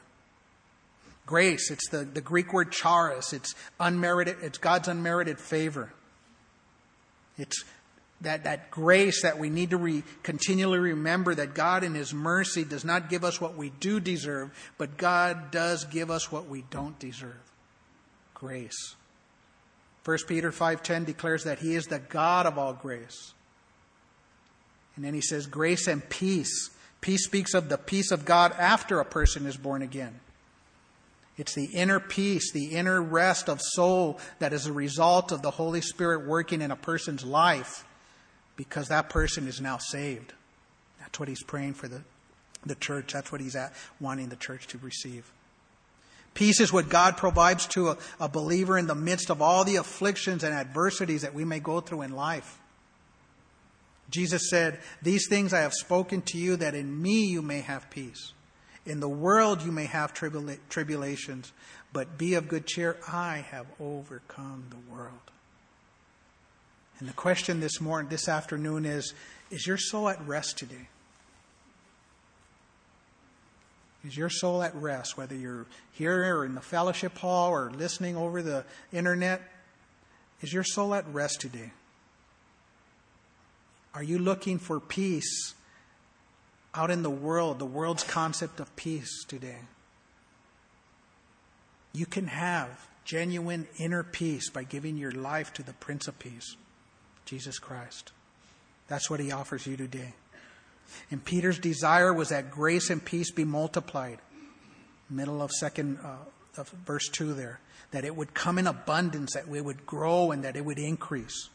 Grace, 1.24 1.70
it's 1.70 1.88
the, 1.90 1.98
the 1.98 2.20
Greek 2.20 2.52
word 2.52 2.72
charis, 2.72 3.32
it's 3.32 3.54
unmerited, 3.78 4.38
it's 4.42 4.58
God's 4.58 4.88
unmerited 4.88 5.38
favor. 5.38 5.92
It's 7.38 7.64
that, 8.22 8.44
that 8.44 8.70
grace 8.70 9.22
that 9.22 9.38
we 9.38 9.50
need 9.50 9.70
to 9.70 9.76
re, 9.76 10.02
continually 10.22 10.78
remember 10.78 11.34
that 11.34 11.54
God 11.54 11.84
in 11.84 11.94
His 11.94 12.14
mercy 12.14 12.64
does 12.64 12.84
not 12.84 13.10
give 13.10 13.24
us 13.24 13.40
what 13.40 13.56
we 13.56 13.70
do 13.80 14.00
deserve, 14.00 14.50
but 14.78 14.96
God 14.96 15.50
does 15.50 15.84
give 15.84 16.10
us 16.10 16.30
what 16.30 16.48
we 16.48 16.64
don't 16.70 16.98
deserve. 16.98 17.52
Grace. 18.34 18.94
1 20.04 20.18
Peter 20.26 20.50
5:10 20.50 21.04
declares 21.04 21.44
that 21.44 21.60
he 21.60 21.74
is 21.74 21.86
the 21.86 22.00
God 22.00 22.46
of 22.46 22.58
all 22.58 22.72
grace. 22.72 23.34
And 24.96 25.04
then 25.04 25.14
he 25.14 25.20
says 25.20 25.46
grace 25.46 25.86
and 25.86 26.08
peace. 26.08 26.70
Peace 27.00 27.24
speaks 27.24 27.54
of 27.54 27.68
the 27.68 27.78
peace 27.78 28.10
of 28.10 28.24
God 28.24 28.52
after 28.58 29.00
a 29.00 29.04
person 29.04 29.46
is 29.46 29.56
born 29.56 29.80
again. 29.80 30.20
It's 31.38 31.54
the 31.54 31.66
inner 31.72 31.98
peace, 31.98 32.52
the 32.52 32.72
inner 32.72 33.00
rest 33.00 33.48
of 33.48 33.60
soul 33.62 34.18
that 34.38 34.52
is 34.52 34.66
a 34.66 34.72
result 34.72 35.32
of 35.32 35.42
the 35.42 35.52
Holy 35.52 35.80
Spirit 35.80 36.26
working 36.26 36.60
in 36.60 36.70
a 36.70 36.76
person's 36.76 37.24
life 37.24 37.84
because 38.56 38.88
that 38.88 39.08
person 39.08 39.46
is 39.46 39.60
now 39.60 39.78
saved. 39.78 40.32
That's 41.00 41.18
what 41.18 41.28
he's 41.28 41.42
praying 41.42 41.74
for 41.74 41.88
the, 41.88 42.02
the 42.64 42.74
church. 42.74 43.12
That's 43.12 43.32
what 43.32 43.40
he's 43.40 43.56
at, 43.56 43.72
wanting 44.00 44.28
the 44.28 44.36
church 44.36 44.66
to 44.68 44.78
receive. 44.78 45.30
Peace 46.34 46.60
is 46.60 46.72
what 46.72 46.88
God 46.88 47.16
provides 47.16 47.66
to 47.68 47.90
a, 47.90 47.98
a, 48.18 48.28
believer 48.28 48.78
in 48.78 48.86
the 48.86 48.94
midst 48.94 49.30
of 49.30 49.42
all 49.42 49.64
the 49.64 49.76
afflictions 49.76 50.44
and 50.44 50.54
adversities 50.54 51.22
that 51.22 51.34
we 51.34 51.44
may 51.44 51.60
go 51.60 51.80
through 51.80 52.02
in 52.02 52.12
life. 52.12 52.58
Jesus 54.08 54.48
said, 54.48 54.80
These 55.02 55.28
things 55.28 55.52
I 55.52 55.60
have 55.60 55.74
spoken 55.74 56.22
to 56.22 56.38
you 56.38 56.56
that 56.56 56.74
in 56.74 57.02
me 57.02 57.26
you 57.26 57.42
may 57.42 57.60
have 57.60 57.90
peace. 57.90 58.32
In 58.86 59.00
the 59.00 59.08
world 59.08 59.62
you 59.62 59.72
may 59.72 59.86
have 59.86 60.14
tribula- 60.14 60.58
tribulations, 60.68 61.52
but 61.92 62.16
be 62.16 62.34
of 62.34 62.48
good 62.48 62.66
cheer. 62.66 62.96
I 63.06 63.44
have 63.50 63.66
overcome 63.78 64.64
the 64.70 64.92
world. 64.92 65.31
And 66.98 67.08
the 67.08 67.14
question 67.14 67.60
this 67.60 67.80
morning, 67.80 68.08
this 68.08 68.28
afternoon 68.28 68.84
is 68.84 69.14
Is 69.50 69.66
your 69.66 69.78
soul 69.78 70.08
at 70.08 70.24
rest 70.26 70.58
today? 70.58 70.88
Is 74.04 74.16
your 74.16 74.30
soul 74.30 74.62
at 74.62 74.74
rest, 74.74 75.16
whether 75.16 75.34
you're 75.34 75.66
here 75.92 76.36
or 76.36 76.44
in 76.44 76.54
the 76.54 76.60
fellowship 76.60 77.16
hall 77.18 77.50
or 77.50 77.70
listening 77.70 78.16
over 78.16 78.42
the 78.42 78.64
internet? 78.92 79.42
Is 80.40 80.52
your 80.52 80.64
soul 80.64 80.94
at 80.94 81.06
rest 81.12 81.40
today? 81.40 81.70
Are 83.94 84.02
you 84.02 84.18
looking 84.18 84.58
for 84.58 84.80
peace 84.80 85.54
out 86.74 86.90
in 86.90 87.02
the 87.02 87.10
world, 87.10 87.58
the 87.58 87.66
world's 87.66 88.02
concept 88.02 88.58
of 88.58 88.74
peace 88.74 89.24
today? 89.24 89.58
You 91.92 92.06
can 92.06 92.26
have 92.26 92.88
genuine 93.04 93.68
inner 93.78 94.02
peace 94.02 94.50
by 94.50 94.64
giving 94.64 94.96
your 94.96 95.12
life 95.12 95.52
to 95.54 95.62
the 95.62 95.74
Prince 95.74 96.08
of 96.08 96.18
Peace, 96.18 96.56
Jesus 97.32 97.58
Christ. 97.58 98.12
That's 98.88 99.08
what 99.08 99.18
he 99.18 99.32
offers 99.32 99.66
you 99.66 99.74
today. 99.74 100.12
And 101.10 101.24
Peter's 101.24 101.58
desire 101.58 102.12
was 102.12 102.28
that 102.28 102.50
grace 102.50 102.90
and 102.90 103.02
peace 103.02 103.30
be 103.30 103.42
multiplied. 103.42 104.18
Middle 105.08 105.40
of 105.40 105.50
second 105.50 105.98
uh, 106.04 106.16
of 106.58 106.68
verse 106.84 107.08
two 107.08 107.32
there, 107.32 107.58
that 107.90 108.04
it 108.04 108.14
would 108.14 108.34
come 108.34 108.58
in 108.58 108.66
abundance, 108.66 109.32
that 109.32 109.44
it 109.48 109.64
would 109.64 109.86
grow, 109.86 110.30
and 110.30 110.44
that 110.44 110.56
it 110.56 110.64
would 110.66 110.78
increase. 110.78 111.48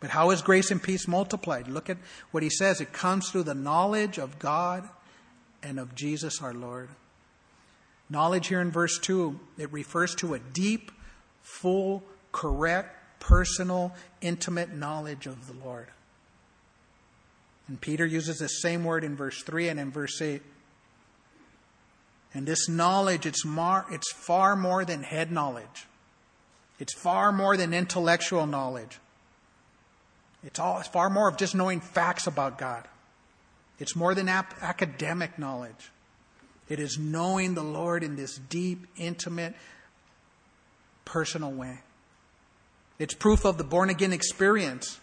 But 0.00 0.10
how 0.10 0.30
is 0.30 0.42
grace 0.42 0.72
and 0.72 0.82
peace 0.82 1.06
multiplied? 1.06 1.68
Look 1.68 1.88
at 1.88 1.98
what 2.32 2.42
he 2.42 2.50
says. 2.50 2.80
It 2.80 2.92
comes 2.92 3.30
through 3.30 3.44
the 3.44 3.54
knowledge 3.54 4.18
of 4.18 4.40
God 4.40 4.88
and 5.62 5.78
of 5.78 5.94
Jesus 5.94 6.42
our 6.42 6.52
Lord. 6.52 6.88
Knowledge 8.10 8.48
here 8.48 8.60
in 8.60 8.72
verse 8.72 8.98
2, 8.98 9.38
it 9.58 9.72
refers 9.72 10.16
to 10.16 10.34
a 10.34 10.40
deep, 10.40 10.90
full, 11.40 12.02
correct, 12.32 12.96
personal, 13.22 13.94
intimate 14.20 14.74
knowledge 14.74 15.26
of 15.26 15.46
the 15.46 15.64
Lord. 15.64 15.86
And 17.68 17.80
Peter 17.80 18.04
uses 18.04 18.38
the 18.38 18.48
same 18.48 18.84
word 18.84 19.04
in 19.04 19.14
verse 19.14 19.42
3 19.44 19.68
and 19.68 19.78
in 19.78 19.92
verse 19.92 20.20
8. 20.20 20.42
And 22.34 22.46
this 22.46 22.68
knowledge, 22.68 23.24
it's, 23.24 23.44
mar, 23.44 23.86
it's 23.92 24.10
far 24.12 24.56
more 24.56 24.84
than 24.84 25.04
head 25.04 25.30
knowledge. 25.30 25.86
It's 26.80 26.92
far 26.92 27.30
more 27.30 27.56
than 27.56 27.72
intellectual 27.72 28.46
knowledge. 28.46 28.98
It's, 30.44 30.58
all, 30.58 30.80
it's 30.80 30.88
far 30.88 31.08
more 31.08 31.28
of 31.28 31.36
just 31.36 31.54
knowing 31.54 31.80
facts 31.80 32.26
about 32.26 32.58
God. 32.58 32.88
It's 33.78 33.94
more 33.94 34.16
than 34.16 34.28
ap- 34.28 34.60
academic 34.60 35.38
knowledge. 35.38 35.92
It 36.68 36.80
is 36.80 36.98
knowing 36.98 37.54
the 37.54 37.62
Lord 37.62 38.02
in 38.02 38.16
this 38.16 38.36
deep, 38.36 38.88
intimate, 38.96 39.54
personal 41.04 41.52
way. 41.52 41.78
It's 43.02 43.14
proof 43.14 43.44
of 43.44 43.58
the 43.58 43.64
born 43.64 43.90
again 43.90 44.12
experience 44.12 45.00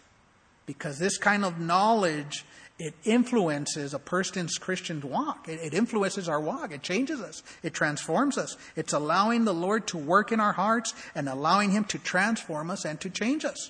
because 0.66 1.00
this 1.00 1.18
kind 1.18 1.44
of 1.44 1.60
knowledge 1.60 2.46
it 2.80 2.94
influences 3.04 3.94
a 3.94 4.00
person's 4.00 4.58
Christian 4.58 5.02
walk. 5.02 5.50
It, 5.50 5.60
it, 5.62 5.74
influences 5.74 6.30
our 6.30 6.40
walk. 6.40 6.72
It 6.72 6.82
changes 6.82 7.20
us. 7.20 7.44
It 7.62 7.74
transforms 7.74 8.38
us. 8.38 8.56
It's 8.78 8.94
allowing 8.94 9.44
the 9.44 9.54
Lord 9.54 9.86
to 9.88 9.98
work 9.98 10.32
in 10.32 10.40
our 10.40 10.54
hearts 10.54 10.94
and 11.14 11.28
allowing 11.28 11.72
Him 11.72 11.84
to 11.86 12.00
transform 12.00 12.72
us 12.72 12.86
and 12.86 13.02
to 13.02 13.10
change 13.10 13.44
us. 13.44 13.70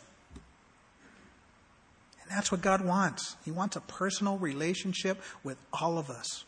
And 2.22 2.30
that's 2.30 2.52
what 2.52 2.62
God 2.62 2.86
wants. 2.86 3.36
He 3.44 3.50
wants 3.50 3.78
a 3.78 3.82
personal 3.82 4.38
relationship 4.38 5.20
with 5.44 5.58
all 5.74 5.98
of 5.98 6.12
us. 6.12 6.44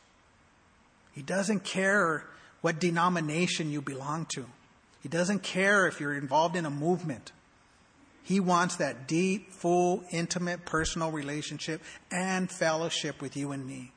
He 1.13 1.23
doesn't 1.23 1.63
care 1.63 2.27
what 2.61 2.79
denomination 2.79 3.71
you 3.71 3.81
belong 3.81 4.27
to. 4.35 4.45
He 5.01 5.09
doesn't 5.09 5.41
care 5.41 5.87
if 5.87 5.99
you're 5.99 6.13
involved 6.13 6.55
in 6.55 6.67
a 6.67 6.69
movement. 6.69 7.31
He 8.23 8.39
wants 8.39 8.77
that 8.77 9.07
deep, 9.07 9.51
full, 9.51 10.03
intimate, 10.11 10.65
personal 10.65 11.11
relationship 11.11 11.81
and 12.11 12.51
fellowship 12.51 13.21
with 13.21 13.35
you 13.35 13.51
and 13.51 13.65
me. 13.65 13.91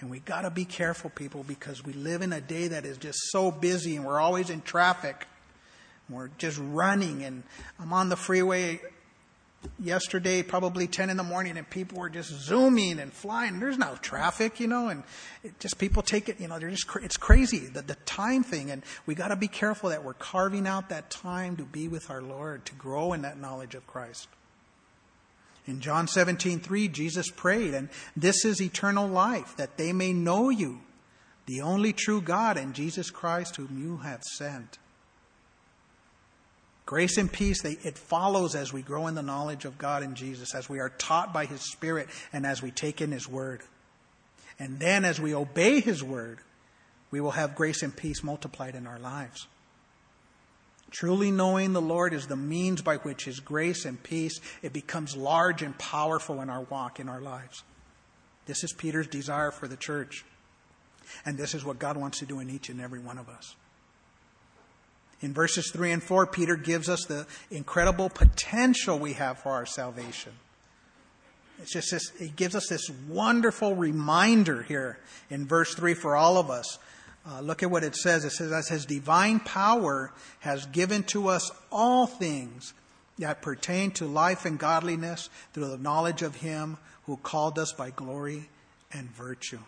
And 0.00 0.10
we 0.10 0.18
got 0.18 0.42
to 0.42 0.50
be 0.50 0.64
careful, 0.64 1.10
people, 1.10 1.44
because 1.44 1.84
we 1.84 1.92
live 1.92 2.22
in 2.22 2.32
a 2.32 2.40
day 2.40 2.68
that 2.68 2.84
is 2.84 2.98
just 2.98 3.18
so 3.30 3.52
busy 3.52 3.94
and 3.94 4.04
we're 4.04 4.20
always 4.20 4.50
in 4.50 4.60
traffic. 4.62 5.28
We're 6.10 6.30
just 6.38 6.58
running. 6.58 7.22
And 7.22 7.44
I'm 7.78 7.92
on 7.92 8.08
the 8.08 8.16
freeway 8.16 8.80
yesterday, 9.78 10.42
probably 10.42 10.86
10 10.86 11.10
in 11.10 11.16
the 11.16 11.22
morning, 11.22 11.56
and 11.56 11.68
people 11.68 11.98
were 11.98 12.10
just 12.10 12.30
zooming 12.30 12.98
and 12.98 13.12
flying. 13.12 13.60
There's 13.60 13.78
no 13.78 13.96
traffic, 14.00 14.60
you 14.60 14.66
know, 14.66 14.88
and 14.88 15.02
just 15.60 15.78
people 15.78 16.02
take 16.02 16.28
it, 16.28 16.40
you 16.40 16.48
know, 16.48 16.58
they're 16.58 16.70
just, 16.70 16.88
it's 17.02 17.16
crazy, 17.16 17.58
the, 17.58 17.82
the 17.82 17.94
time 18.06 18.42
thing. 18.42 18.70
And 18.70 18.82
we 19.06 19.14
got 19.14 19.28
to 19.28 19.36
be 19.36 19.48
careful 19.48 19.90
that 19.90 20.04
we're 20.04 20.14
carving 20.14 20.66
out 20.66 20.88
that 20.88 21.10
time 21.10 21.56
to 21.56 21.64
be 21.64 21.88
with 21.88 22.10
our 22.10 22.22
Lord, 22.22 22.64
to 22.66 22.74
grow 22.74 23.12
in 23.12 23.22
that 23.22 23.38
knowledge 23.38 23.74
of 23.74 23.86
Christ. 23.86 24.28
In 25.66 25.80
John 25.80 26.08
17, 26.08 26.60
3, 26.60 26.88
Jesus 26.88 27.30
prayed, 27.30 27.74
and 27.74 27.88
this 28.16 28.44
is 28.44 28.60
eternal 28.60 29.06
life, 29.06 29.56
that 29.56 29.76
they 29.76 29.92
may 29.92 30.12
know 30.12 30.50
you, 30.50 30.80
the 31.46 31.60
only 31.60 31.92
true 31.92 32.20
God, 32.20 32.56
and 32.56 32.74
Jesus 32.74 33.10
Christ, 33.10 33.56
whom 33.56 33.80
you 33.80 33.98
have 33.98 34.22
sent. 34.22 34.78
Grace 36.92 37.16
and 37.16 37.32
peace, 37.32 37.62
they, 37.62 37.78
it 37.84 37.96
follows 37.96 38.54
as 38.54 38.70
we 38.70 38.82
grow 38.82 39.06
in 39.06 39.14
the 39.14 39.22
knowledge 39.22 39.64
of 39.64 39.78
God 39.78 40.02
and 40.02 40.14
Jesus, 40.14 40.54
as 40.54 40.68
we 40.68 40.78
are 40.78 40.90
taught 40.90 41.32
by 41.32 41.46
His 41.46 41.62
Spirit, 41.62 42.06
and 42.34 42.44
as 42.44 42.60
we 42.60 42.70
take 42.70 43.00
in 43.00 43.12
His 43.12 43.26
Word. 43.26 43.62
And 44.58 44.78
then 44.78 45.06
as 45.06 45.18
we 45.18 45.34
obey 45.34 45.80
His 45.80 46.04
Word, 46.04 46.40
we 47.10 47.18
will 47.18 47.30
have 47.30 47.54
grace 47.54 47.82
and 47.82 47.96
peace 47.96 48.22
multiplied 48.22 48.74
in 48.74 48.86
our 48.86 48.98
lives. 48.98 49.46
Truly 50.90 51.30
knowing 51.30 51.72
the 51.72 51.80
Lord 51.80 52.12
is 52.12 52.26
the 52.26 52.36
means 52.36 52.82
by 52.82 52.98
which 52.98 53.24
His 53.24 53.40
grace 53.40 53.86
and 53.86 54.02
peace, 54.02 54.38
it 54.60 54.74
becomes 54.74 55.16
large 55.16 55.62
and 55.62 55.78
powerful 55.78 56.42
in 56.42 56.50
our 56.50 56.60
walk, 56.60 57.00
in 57.00 57.08
our 57.08 57.22
lives. 57.22 57.62
This 58.44 58.62
is 58.62 58.74
Peter's 58.74 59.06
desire 59.06 59.50
for 59.50 59.66
the 59.66 59.78
church. 59.78 60.26
And 61.24 61.38
this 61.38 61.54
is 61.54 61.64
what 61.64 61.78
God 61.78 61.96
wants 61.96 62.18
to 62.18 62.26
do 62.26 62.40
in 62.40 62.50
each 62.50 62.68
and 62.68 62.82
every 62.82 63.00
one 63.00 63.16
of 63.16 63.30
us. 63.30 63.56
In 65.22 65.32
verses 65.32 65.70
3 65.70 65.92
and 65.92 66.02
4, 66.02 66.26
Peter 66.26 66.56
gives 66.56 66.88
us 66.88 67.04
the 67.04 67.26
incredible 67.50 68.10
potential 68.10 68.98
we 68.98 69.12
have 69.14 69.38
for 69.38 69.52
our 69.52 69.66
salvation. 69.66 70.32
It's 71.60 71.72
just 71.72 71.92
this, 71.92 72.12
it 72.20 72.34
gives 72.34 72.56
us 72.56 72.66
this 72.68 72.90
wonderful 73.08 73.76
reminder 73.76 74.62
here 74.62 74.98
in 75.30 75.46
verse 75.46 75.74
3 75.74 75.94
for 75.94 76.16
all 76.16 76.38
of 76.38 76.50
us. 76.50 76.78
Uh, 77.24 77.40
look 77.40 77.62
at 77.62 77.70
what 77.70 77.84
it 77.84 77.94
says. 77.94 78.24
It 78.24 78.30
says, 78.30 78.50
as 78.50 78.68
his 78.68 78.84
divine 78.84 79.38
power 79.38 80.12
has 80.40 80.66
given 80.66 81.04
to 81.04 81.28
us 81.28 81.52
all 81.70 82.08
things 82.08 82.74
that 83.20 83.42
pertain 83.42 83.92
to 83.92 84.06
life 84.06 84.44
and 84.44 84.58
godliness 84.58 85.30
through 85.52 85.68
the 85.68 85.78
knowledge 85.78 86.22
of 86.22 86.36
him 86.36 86.78
who 87.04 87.16
called 87.16 87.60
us 87.60 87.72
by 87.72 87.90
glory 87.90 88.48
and 88.92 89.08
virtue. 89.10 89.60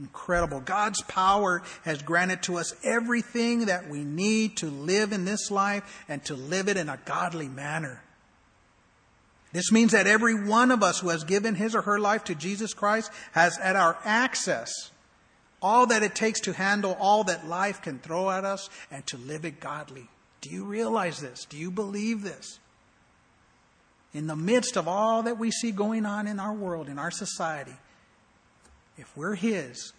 Incredible. 0.00 0.60
God's 0.60 1.02
power 1.02 1.62
has 1.84 2.00
granted 2.02 2.42
to 2.44 2.56
us 2.56 2.74
everything 2.82 3.66
that 3.66 3.90
we 3.90 4.02
need 4.02 4.56
to 4.58 4.66
live 4.66 5.12
in 5.12 5.26
this 5.26 5.50
life 5.50 6.04
and 6.08 6.24
to 6.24 6.34
live 6.34 6.68
it 6.68 6.78
in 6.78 6.88
a 6.88 6.98
godly 7.04 7.48
manner. 7.48 8.02
This 9.52 9.70
means 9.70 9.92
that 9.92 10.06
every 10.06 10.34
one 10.34 10.70
of 10.70 10.82
us 10.82 11.00
who 11.00 11.10
has 11.10 11.24
given 11.24 11.54
his 11.54 11.74
or 11.74 11.82
her 11.82 11.98
life 11.98 12.24
to 12.24 12.34
Jesus 12.34 12.72
Christ 12.72 13.12
has 13.32 13.58
at 13.58 13.76
our 13.76 13.98
access 14.04 14.72
all 15.60 15.86
that 15.88 16.02
it 16.02 16.14
takes 16.14 16.40
to 16.40 16.54
handle 16.54 16.96
all 16.98 17.24
that 17.24 17.46
life 17.46 17.82
can 17.82 17.98
throw 17.98 18.30
at 18.30 18.46
us 18.46 18.70
and 18.90 19.06
to 19.08 19.18
live 19.18 19.44
it 19.44 19.60
godly. 19.60 20.08
Do 20.40 20.48
you 20.48 20.64
realize 20.64 21.20
this? 21.20 21.44
Do 21.44 21.58
you 21.58 21.70
believe 21.70 22.22
this? 22.22 22.58
In 24.14 24.26
the 24.26 24.36
midst 24.36 24.76
of 24.76 24.88
all 24.88 25.24
that 25.24 25.38
we 25.38 25.50
see 25.50 25.70
going 25.70 26.06
on 26.06 26.26
in 26.26 26.40
our 26.40 26.54
world, 26.54 26.88
in 26.88 26.98
our 26.98 27.10
society, 27.10 27.74
if 29.00 29.16
we're 29.16 29.34
His, 29.34 29.92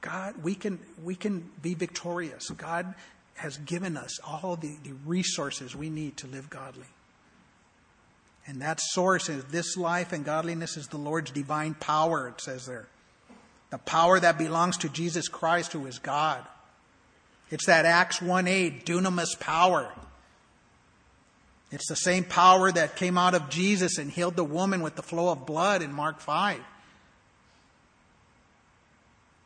God, 0.00 0.34
we 0.42 0.54
can, 0.54 0.78
we 1.02 1.14
can 1.14 1.50
be 1.62 1.74
victorious. 1.74 2.50
God 2.50 2.94
has 3.36 3.56
given 3.58 3.96
us 3.96 4.20
all 4.20 4.56
the, 4.56 4.76
the 4.84 4.92
resources 5.06 5.74
we 5.74 5.90
need 5.90 6.16
to 6.18 6.26
live 6.26 6.50
godly. 6.50 6.86
And 8.46 8.60
that 8.60 8.80
source 8.80 9.28
is 9.28 9.44
this 9.44 9.76
life 9.76 10.12
and 10.12 10.24
godliness 10.24 10.76
is 10.76 10.88
the 10.88 10.98
Lord's 10.98 11.30
divine 11.30 11.74
power, 11.74 12.28
it 12.28 12.40
says 12.40 12.66
there. 12.66 12.86
The 13.70 13.78
power 13.78 14.20
that 14.20 14.38
belongs 14.38 14.76
to 14.78 14.88
Jesus 14.88 15.28
Christ, 15.28 15.72
who 15.72 15.86
is 15.86 15.98
God. 15.98 16.44
It's 17.50 17.66
that 17.66 17.86
Acts 17.86 18.20
1 18.20 18.46
8, 18.46 18.84
dunamis 18.84 19.40
power. 19.40 19.90
It's 21.72 21.88
the 21.88 21.96
same 21.96 22.24
power 22.24 22.70
that 22.70 22.96
came 22.96 23.16
out 23.16 23.34
of 23.34 23.48
Jesus 23.48 23.98
and 23.98 24.10
healed 24.10 24.36
the 24.36 24.44
woman 24.44 24.82
with 24.82 24.94
the 24.94 25.02
flow 25.02 25.30
of 25.30 25.46
blood 25.46 25.82
in 25.82 25.92
Mark 25.92 26.20
5. 26.20 26.60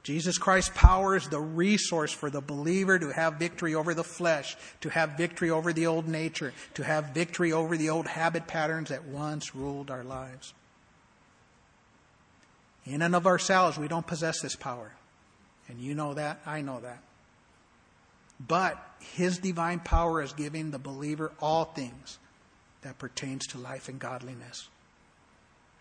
Jesus 0.03 0.39
Christ's 0.39 0.73
power 0.75 1.17
is 1.17 1.29
the 1.29 1.41
resource 1.41 2.13
for 2.13 2.31
the 2.31 2.41
believer 2.41 2.99
to 2.99 3.11
have 3.11 3.35
victory 3.35 3.75
over 3.75 3.93
the 3.95 4.05
flesh, 4.05 4.57
to 4.81 4.89
have 4.89 5.19
victory 5.19 5.51
over 5.51 5.73
the 5.73 5.87
old 5.87 6.09
nature, 6.09 6.55
to 6.75 6.85
have 6.85 7.11
victory 7.11 7.53
over 7.53 7.77
the 7.77 7.91
old 7.91 8.07
habit 8.07 8.47
patterns 8.47 8.89
that 8.89 9.05
once 9.05 9.55
ruled 9.55 9.91
our 9.91 10.05
lives. 10.05 10.55
In 12.87 13.03
and 13.03 13.15
of 13.15 13.27
ourselves, 13.27 13.77
we 13.77 13.89
don't 13.89 14.07
possess 14.07 14.41
this 14.41 14.57
power. 14.57 14.93
And 15.69 15.79
you 15.79 15.95
know 15.95 16.15
that, 16.15 16.41
I 16.47 16.63
know 16.63 16.81
that. 16.81 17.03
But 18.41 18.83
His 19.01 19.39
divine 19.39 19.81
power 19.81 20.23
is 20.23 20.33
giving 20.33 20.71
the 20.71 20.79
believer 20.79 21.33
all 21.41 21.67
things 21.67 22.19
that 22.83 22.99
pertains 22.99 23.47
to 23.49 23.59
life 23.59 23.89
and 23.89 23.99
godliness. 23.99 24.69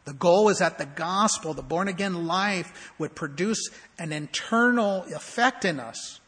The 0.07 0.13
goal 0.13 0.47
is 0.47 0.59
that 0.59 0.77
the 0.77 0.85
gospel, 0.85 1.53
the 1.53 1.61
born 1.61 1.89
again 1.89 2.27
life, 2.27 2.93
would 2.97 3.13
produce 3.13 3.59
an 3.99 4.13
internal 4.13 5.03
effect 5.13 5.65
in 5.65 5.81
us 5.81 6.21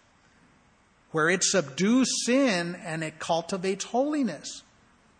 where 1.11 1.29
it 1.29 1.45
subdues 1.45 2.25
sin 2.25 2.75
and 2.83 3.05
it 3.05 3.19
cultivates 3.19 3.85
holiness. 3.85 4.63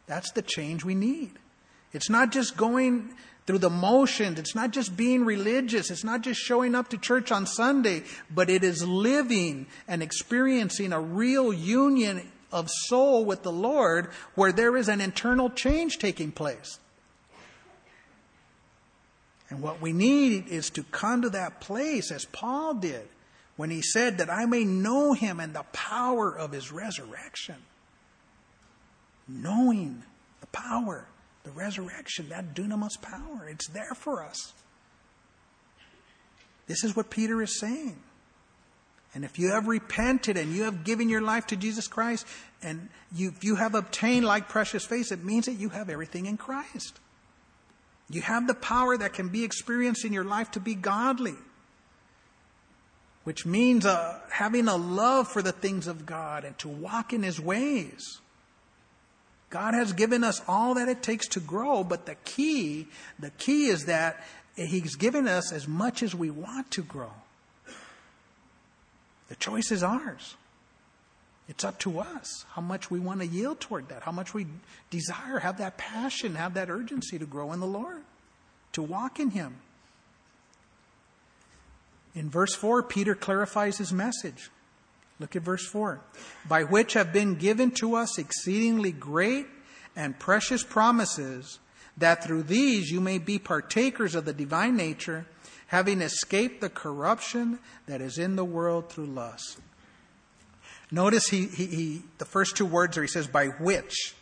That's 0.07 0.31
the 0.31 0.41
change 0.41 0.83
we 0.83 0.93
need. 0.93 1.31
It's 1.93 2.09
not 2.09 2.33
just 2.33 2.57
going 2.57 3.13
through 3.47 3.59
the 3.59 3.69
motions. 3.69 4.37
It's 4.37 4.55
not 4.55 4.71
just 4.71 4.97
being 4.97 5.23
religious. 5.23 5.89
It's 5.89 6.03
not 6.03 6.19
just 6.19 6.41
showing 6.41 6.75
up 6.75 6.89
to 6.89 6.97
church 6.97 7.31
on 7.31 7.45
Sunday, 7.45 8.03
but 8.29 8.49
it 8.49 8.65
is 8.65 8.85
living 8.85 9.67
and 9.87 10.03
experiencing 10.03 10.91
a 10.91 10.99
real 10.99 11.53
union 11.53 12.29
of 12.51 12.69
soul 12.69 13.23
with 13.23 13.43
the 13.43 13.53
Lord 13.53 14.07
where 14.35 14.51
there 14.51 14.75
is 14.75 14.89
an 14.89 14.99
internal 14.99 15.49
change 15.49 15.97
taking 15.97 16.33
place. 16.33 16.77
And 19.49 19.61
what 19.61 19.81
we 19.81 19.93
need 19.93 20.47
is 20.47 20.69
to 20.71 20.83
come 20.83 21.23
to 21.23 21.29
that 21.31 21.59
place 21.59 22.11
as 22.11 22.25
Paul 22.25 22.75
did 22.75 23.07
when 23.55 23.69
he 23.69 23.81
said 23.81 24.19
that 24.19 24.29
I 24.29 24.45
may 24.45 24.63
know 24.63 25.13
him 25.13 25.39
and 25.39 25.53
the 25.53 25.65
power 25.73 26.31
of 26.37 26.51
his 26.51 26.71
resurrection. 26.71 27.55
Knowing 29.27 30.03
the 30.41 30.47
power, 30.47 31.05
the 31.43 31.51
resurrection, 31.51 32.29
that 32.29 32.53
dunamis 32.53 33.01
power, 33.01 33.47
it's 33.49 33.67
there 33.67 33.93
for 33.95 34.23
us. 34.23 34.53
This 36.67 36.83
is 36.83 36.95
what 36.95 37.09
Peter 37.09 37.41
is 37.41 37.59
saying. 37.59 37.97
And 39.15 39.25
if 39.25 39.39
you 39.39 39.51
have 39.51 39.67
repented 39.67 40.37
and 40.37 40.53
you 40.53 40.63
have 40.63 40.83
given 40.83 41.09
your 41.09 41.21
life 41.21 41.47
to 41.47 41.55
Jesus 41.55 41.87
Christ 41.87 42.27
and 42.61 42.89
you, 43.11 43.33
you 43.41 43.55
have 43.55 43.73
obtained 43.73 44.25
like 44.25 44.47
precious 44.47 44.85
faith, 44.85 45.11
it 45.11 45.23
means 45.23 45.47
that 45.47 45.53
you 45.53 45.69
have 45.69 45.89
everything 45.89 46.27
in 46.27 46.37
Christ. 46.37 46.99
You 48.09 48.21
have 48.21 48.47
the 48.47 48.55
power 48.55 48.97
that 48.97 49.13
can 49.13 49.29
be 49.29 49.43
experienced 49.43 50.03
in 50.03 50.13
your 50.13 50.23
life 50.23 50.51
to 50.51 50.59
be 50.59 50.75
godly. 50.75 51.35
which 53.23 53.45
means 53.45 53.85
uh, 53.85 54.19
having 54.31 54.67
a 54.67 54.75
love 54.75 55.27
for 55.27 55.41
the 55.43 55.51
things 55.51 55.85
of 55.85 56.05
God 56.05 56.43
and 56.43 56.57
to 56.59 56.67
walk 56.67 57.13
in 57.13 57.21
His 57.21 57.39
ways. 57.39 58.21
God 59.51 59.73
has 59.73 59.93
given 59.93 60.23
us 60.23 60.41
all 60.47 60.75
that 60.75 60.87
it 60.89 61.03
takes 61.03 61.27
to 61.29 61.39
grow, 61.39 61.83
but 61.83 62.05
the 62.05 62.15
key, 62.23 62.87
the 63.19 63.29
key 63.31 63.67
is 63.67 63.85
that 63.85 64.23
He's 64.55 64.95
given 64.95 65.27
us 65.27 65.51
as 65.51 65.67
much 65.67 66.01
as 66.01 66.15
we 66.15 66.29
want 66.31 66.71
to 66.71 66.81
grow. 66.81 67.11
The 69.27 69.35
choice 69.35 69.71
is 69.71 69.83
ours. 69.83 70.35
It's 71.49 71.63
up 71.63 71.79
to 71.79 71.99
us 71.99 72.45
how 72.51 72.61
much 72.61 72.91
we 72.91 72.99
want 72.99 73.21
to 73.21 73.27
yield 73.27 73.59
toward 73.59 73.89
that, 73.89 74.03
how 74.03 74.11
much 74.11 74.35
we 74.35 74.45
desire, 74.91 75.39
have 75.39 75.57
that 75.57 75.77
passion, 75.77 76.35
have 76.35 76.53
that 76.53 76.69
urgency 76.69 77.17
to 77.17 77.25
grow 77.25 77.51
in 77.51 77.59
the 77.59 77.67
Lord, 77.67 78.03
to 78.73 78.83
walk 78.83 79.19
in 79.19 79.31
Him. 79.31 79.55
In 82.13 82.29
verse 82.29 82.53
4, 82.53 82.83
Peter 82.83 83.15
clarifies 83.15 83.79
his 83.79 83.91
message. 83.91 84.49
Look 85.19 85.35
at 85.35 85.41
verse 85.41 85.65
4. 85.65 85.99
By 86.47 86.63
which 86.63 86.93
have 86.93 87.11
been 87.11 87.35
given 87.35 87.71
to 87.71 87.95
us 87.95 88.19
exceedingly 88.19 88.91
great 88.91 89.47
and 89.95 90.17
precious 90.19 90.63
promises, 90.63 91.59
that 91.97 92.23
through 92.23 92.43
these 92.43 92.91
you 92.91 93.01
may 93.01 93.17
be 93.17 93.39
partakers 93.39 94.15
of 94.15 94.25
the 94.25 94.33
divine 94.33 94.77
nature, 94.77 95.25
having 95.67 96.01
escaped 96.01 96.61
the 96.61 96.69
corruption 96.69 97.59
that 97.87 98.01
is 98.01 98.17
in 98.17 98.35
the 98.35 98.45
world 98.45 98.89
through 98.89 99.07
lust. 99.07 99.59
Notice 100.91 101.27
he, 101.27 101.45
he, 101.47 101.65
he, 101.67 102.01
the 102.17 102.25
first 102.25 102.57
two 102.57 102.65
words 102.65 102.97
are 102.97 103.01
he 103.01 103.07
says, 103.07 103.27
by 103.27 103.47
which. 103.47 104.15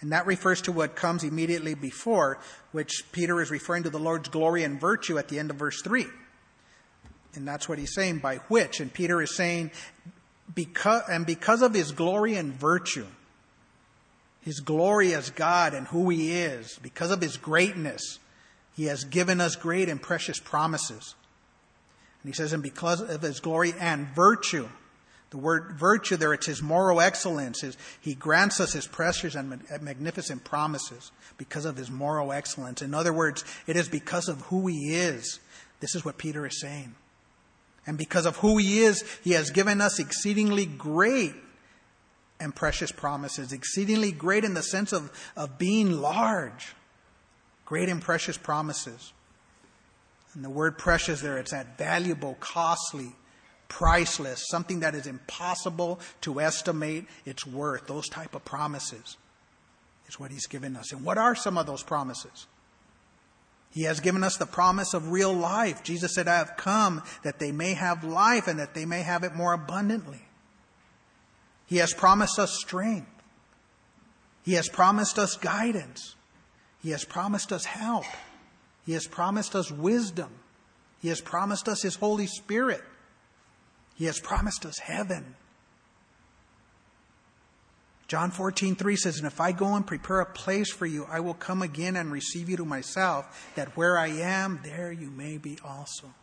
And 0.00 0.12
that 0.12 0.26
refers 0.26 0.62
to 0.62 0.72
what 0.72 0.96
comes 0.96 1.24
immediately 1.24 1.74
before, 1.74 2.38
which 2.72 3.04
Peter 3.12 3.40
is 3.40 3.50
referring 3.50 3.82
to 3.82 3.90
the 3.90 3.98
Lord's 3.98 4.28
glory 4.28 4.62
and 4.62 4.80
virtue 4.80 5.18
at 5.18 5.28
the 5.28 5.38
end 5.38 5.50
of 5.50 5.56
verse 5.56 5.82
3. 5.82 6.06
And 7.34 7.46
that's 7.46 7.68
what 7.68 7.78
he's 7.78 7.94
saying, 7.94 8.18
by 8.18 8.36
which. 8.48 8.80
And 8.80 8.92
Peter 8.92 9.20
is 9.20 9.36
saying, 9.36 9.72
because, 10.54 11.02
and 11.08 11.26
because 11.26 11.62
of 11.62 11.74
his 11.74 11.92
glory 11.92 12.36
and 12.36 12.52
virtue, 12.52 13.06
his 14.40 14.60
glory 14.60 15.14
as 15.14 15.30
God 15.30 15.74
and 15.74 15.86
who 15.88 16.08
he 16.08 16.32
is, 16.32 16.78
because 16.82 17.10
of 17.10 17.20
his 17.20 17.36
greatness, 17.36 18.18
he 18.74 18.86
has 18.86 19.04
given 19.04 19.40
us 19.40 19.54
great 19.56 19.88
and 19.88 20.00
precious 20.00 20.40
promises. 20.40 21.14
And 22.22 22.32
he 22.32 22.34
says, 22.34 22.52
and 22.52 22.62
because 22.62 23.00
of 23.00 23.22
his 23.22 23.40
glory 23.40 23.74
and 23.78 24.06
virtue, 24.08 24.68
the 25.30 25.38
word 25.38 25.76
virtue 25.78 26.16
there, 26.16 26.34
it's 26.34 26.46
his 26.46 26.60
moral 26.60 27.00
excellence. 27.00 27.60
His, 27.60 27.76
he 28.00 28.14
grants 28.14 28.60
us 28.60 28.72
his 28.72 28.86
precious 28.86 29.36
and 29.36 29.62
magnificent 29.80 30.42
promises 30.42 31.12
because 31.38 31.64
of 31.64 31.76
his 31.76 31.90
moral 31.90 32.32
excellence. 32.32 32.82
In 32.82 32.94
other 32.94 33.12
words, 33.12 33.44
it 33.68 33.76
is 33.76 33.88
because 33.88 34.28
of 34.28 34.40
who 34.42 34.66
he 34.66 34.94
is. 34.94 35.38
This 35.78 35.94
is 35.94 36.04
what 36.04 36.18
Peter 36.18 36.46
is 36.46 36.60
saying. 36.60 36.94
And 37.86 37.96
because 37.96 38.26
of 38.26 38.36
who 38.38 38.58
he 38.58 38.80
is, 38.80 39.04
he 39.22 39.32
has 39.32 39.50
given 39.50 39.80
us 39.80 39.98
exceedingly 39.98 40.66
great 40.66 41.34
and 42.40 42.54
precious 42.54 42.90
promises. 42.90 43.52
Exceedingly 43.52 44.12
great 44.12 44.44
in 44.44 44.54
the 44.54 44.62
sense 44.62 44.92
of, 44.92 45.10
of 45.36 45.58
being 45.58 46.00
large. 46.00 46.74
Great 47.64 47.88
and 47.88 48.02
precious 48.02 48.36
promises. 48.36 49.12
And 50.34 50.44
the 50.44 50.50
word 50.50 50.76
precious 50.76 51.20
there, 51.20 51.38
it's 51.38 51.52
that 51.52 51.78
valuable, 51.78 52.36
costly, 52.40 53.12
priceless, 53.70 54.44
something 54.50 54.80
that 54.80 54.94
is 54.94 55.06
impossible 55.06 55.98
to 56.20 56.40
estimate 56.42 57.06
its 57.24 57.46
worth. 57.46 57.86
Those 57.86 58.08
type 58.08 58.34
of 58.34 58.44
promises 58.44 59.16
is 60.08 60.20
what 60.20 60.30
he's 60.30 60.46
given 60.46 60.76
us. 60.76 60.92
And 60.92 61.02
what 61.02 61.16
are 61.16 61.34
some 61.34 61.56
of 61.56 61.64
those 61.66 61.82
promises? 61.82 62.46
He 63.70 63.84
has 63.84 64.00
given 64.00 64.24
us 64.24 64.36
the 64.36 64.46
promise 64.46 64.92
of 64.92 65.12
real 65.12 65.32
life. 65.32 65.82
Jesus 65.82 66.14
said, 66.14 66.28
I 66.28 66.38
have 66.38 66.56
come 66.58 67.02
that 67.22 67.38
they 67.38 67.52
may 67.52 67.72
have 67.74 68.04
life 68.04 68.48
and 68.48 68.58
that 68.58 68.74
they 68.74 68.84
may 68.84 69.00
have 69.00 69.22
it 69.22 69.34
more 69.34 69.54
abundantly. 69.54 70.22
He 71.66 71.76
has 71.76 71.94
promised 71.94 72.38
us 72.38 72.58
strength. 72.58 73.06
He 74.42 74.54
has 74.54 74.68
promised 74.68 75.18
us 75.18 75.36
guidance. 75.36 76.16
He 76.82 76.90
has 76.90 77.04
promised 77.04 77.52
us 77.52 77.64
help. 77.64 78.06
He 78.84 78.92
has 78.94 79.06
promised 79.06 79.54
us 79.54 79.70
wisdom. 79.70 80.30
He 81.00 81.08
has 81.08 81.20
promised 81.20 81.68
us 81.68 81.82
His 81.82 81.94
Holy 81.94 82.26
Spirit. 82.26 82.82
He 84.00 84.06
has 84.06 84.18
promised 84.18 84.64
us 84.64 84.78
heaven. 84.78 85.34
John 88.08 88.30
14, 88.30 88.74
3 88.74 88.96
says, 88.96 89.18
And 89.18 89.26
if 89.26 89.42
I 89.42 89.52
go 89.52 89.74
and 89.74 89.86
prepare 89.86 90.20
a 90.20 90.26
place 90.26 90.72
for 90.72 90.86
you, 90.86 91.06
I 91.10 91.20
will 91.20 91.34
come 91.34 91.60
again 91.60 91.96
and 91.96 92.10
receive 92.10 92.48
you 92.48 92.56
to 92.56 92.64
myself, 92.64 93.52
that 93.56 93.76
where 93.76 93.98
I 93.98 94.06
am, 94.06 94.60
there 94.64 94.90
you 94.90 95.10
may 95.10 95.36
be 95.36 95.58
also. 95.62 96.14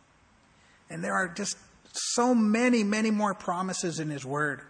And 0.90 1.04
there 1.04 1.14
are 1.14 1.28
just 1.28 1.56
so 1.92 2.34
many, 2.34 2.82
many 2.82 3.12
more 3.12 3.32
promises 3.32 4.00
in 4.00 4.10
His 4.10 4.24
Word. 4.24 4.60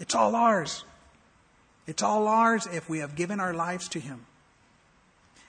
It's 0.00 0.14
all 0.14 0.34
ours. 0.34 0.86
It's 1.86 2.02
all 2.02 2.28
ours 2.28 2.66
if 2.72 2.88
we 2.88 3.00
have 3.00 3.14
given 3.14 3.40
our 3.40 3.52
lives 3.52 3.88
to 3.90 4.00
Him. 4.00 4.24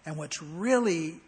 And 0.06 0.18
what's 0.18 0.44
really 0.44 1.22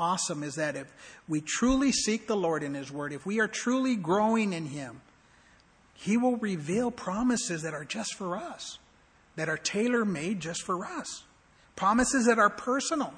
awesome 0.00 0.42
is 0.42 0.56
that 0.56 0.74
if 0.74 0.92
we 1.28 1.40
truly 1.40 1.92
seek 1.92 2.26
the 2.26 2.36
Lord 2.36 2.62
in 2.62 2.74
His 2.74 2.90
Word, 2.90 3.12
if 3.12 3.24
we 3.24 3.38
are 3.40 3.48
truly 3.48 3.94
growing 3.94 4.52
in 4.52 4.66
Him, 4.66 5.00
He 5.94 6.16
will 6.16 6.36
reveal 6.36 6.90
promises 6.90 7.62
that 7.62 7.74
are 7.74 7.84
just 7.84 8.14
for 8.14 8.36
us 8.36 8.78
that 9.36 9.48
are 9.48 9.56
tailor 9.56 10.04
made 10.04 10.38
just 10.38 10.62
for 10.62 10.84
us, 10.84 11.24
promises 11.76 12.26
that 12.26 12.38
are 12.38 12.50
personal, 12.50 13.14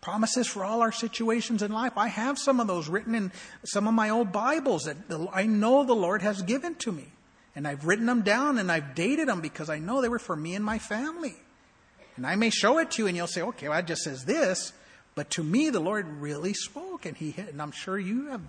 promises 0.00 0.46
for 0.46 0.64
all 0.64 0.82
our 0.82 0.92
situations 0.92 1.62
in 1.62 1.72
life. 1.72 1.92
I 1.96 2.08
have 2.08 2.38
some 2.38 2.60
of 2.60 2.66
those 2.66 2.88
written 2.88 3.14
in 3.14 3.32
some 3.64 3.88
of 3.88 3.94
my 3.94 4.10
old 4.10 4.32
Bibles 4.32 4.84
that 4.84 4.96
I 5.32 5.46
know 5.46 5.84
the 5.84 5.94
Lord 5.94 6.22
has 6.22 6.42
given 6.42 6.74
to 6.76 6.92
me. 6.92 7.06
And 7.56 7.66
I've 7.66 7.84
written 7.84 8.06
them 8.06 8.22
down 8.22 8.58
and 8.58 8.70
I've 8.70 8.94
dated 8.94 9.28
them 9.28 9.40
because 9.40 9.68
I 9.68 9.78
know 9.78 10.00
they 10.00 10.08
were 10.08 10.18
for 10.18 10.36
me 10.36 10.54
and 10.54 10.64
my 10.64 10.78
family. 10.78 11.36
And 12.16 12.26
I 12.26 12.36
may 12.36 12.50
show 12.50 12.78
it 12.78 12.90
to 12.92 13.02
you 13.02 13.08
and 13.08 13.16
you'll 13.16 13.26
say, 13.26 13.42
okay, 13.42 13.68
well, 13.68 13.78
it 13.78 13.86
just 13.86 14.02
says 14.02 14.24
this. 14.24 14.72
But 15.20 15.28
to 15.32 15.42
me, 15.42 15.68
the 15.68 15.80
Lord 15.80 16.08
really 16.08 16.54
spoke. 16.54 17.04
And, 17.04 17.14
he, 17.14 17.34
and 17.36 17.60
I'm 17.60 17.72
sure 17.72 17.98
you 17.98 18.28
have 18.28 18.40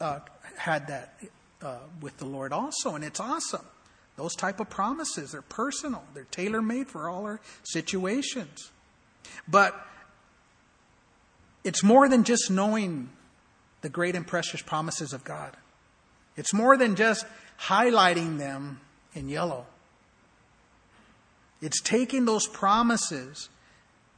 uh, 0.00 0.18
had 0.56 0.86
that 0.86 1.18
uh, 1.60 1.78
with 2.00 2.16
the 2.18 2.26
Lord 2.26 2.52
also. 2.52 2.94
And 2.94 3.02
it's 3.02 3.18
awesome. 3.18 3.64
Those 4.14 4.36
type 4.36 4.60
of 4.60 4.70
promises, 4.70 5.32
they're 5.32 5.42
personal. 5.42 6.04
They're 6.14 6.28
tailor-made 6.30 6.86
for 6.86 7.08
all 7.08 7.24
our 7.24 7.40
situations. 7.64 8.70
But 9.48 9.74
it's 11.64 11.82
more 11.82 12.08
than 12.08 12.22
just 12.22 12.52
knowing 12.52 13.08
the 13.80 13.88
great 13.88 14.14
and 14.14 14.24
precious 14.24 14.62
promises 14.62 15.12
of 15.12 15.24
God. 15.24 15.56
It's 16.36 16.54
more 16.54 16.76
than 16.76 16.94
just 16.94 17.26
highlighting 17.62 18.38
them 18.38 18.78
in 19.12 19.28
yellow. 19.28 19.66
It's 21.60 21.80
taking 21.80 22.26
those 22.26 22.46
promises 22.46 23.48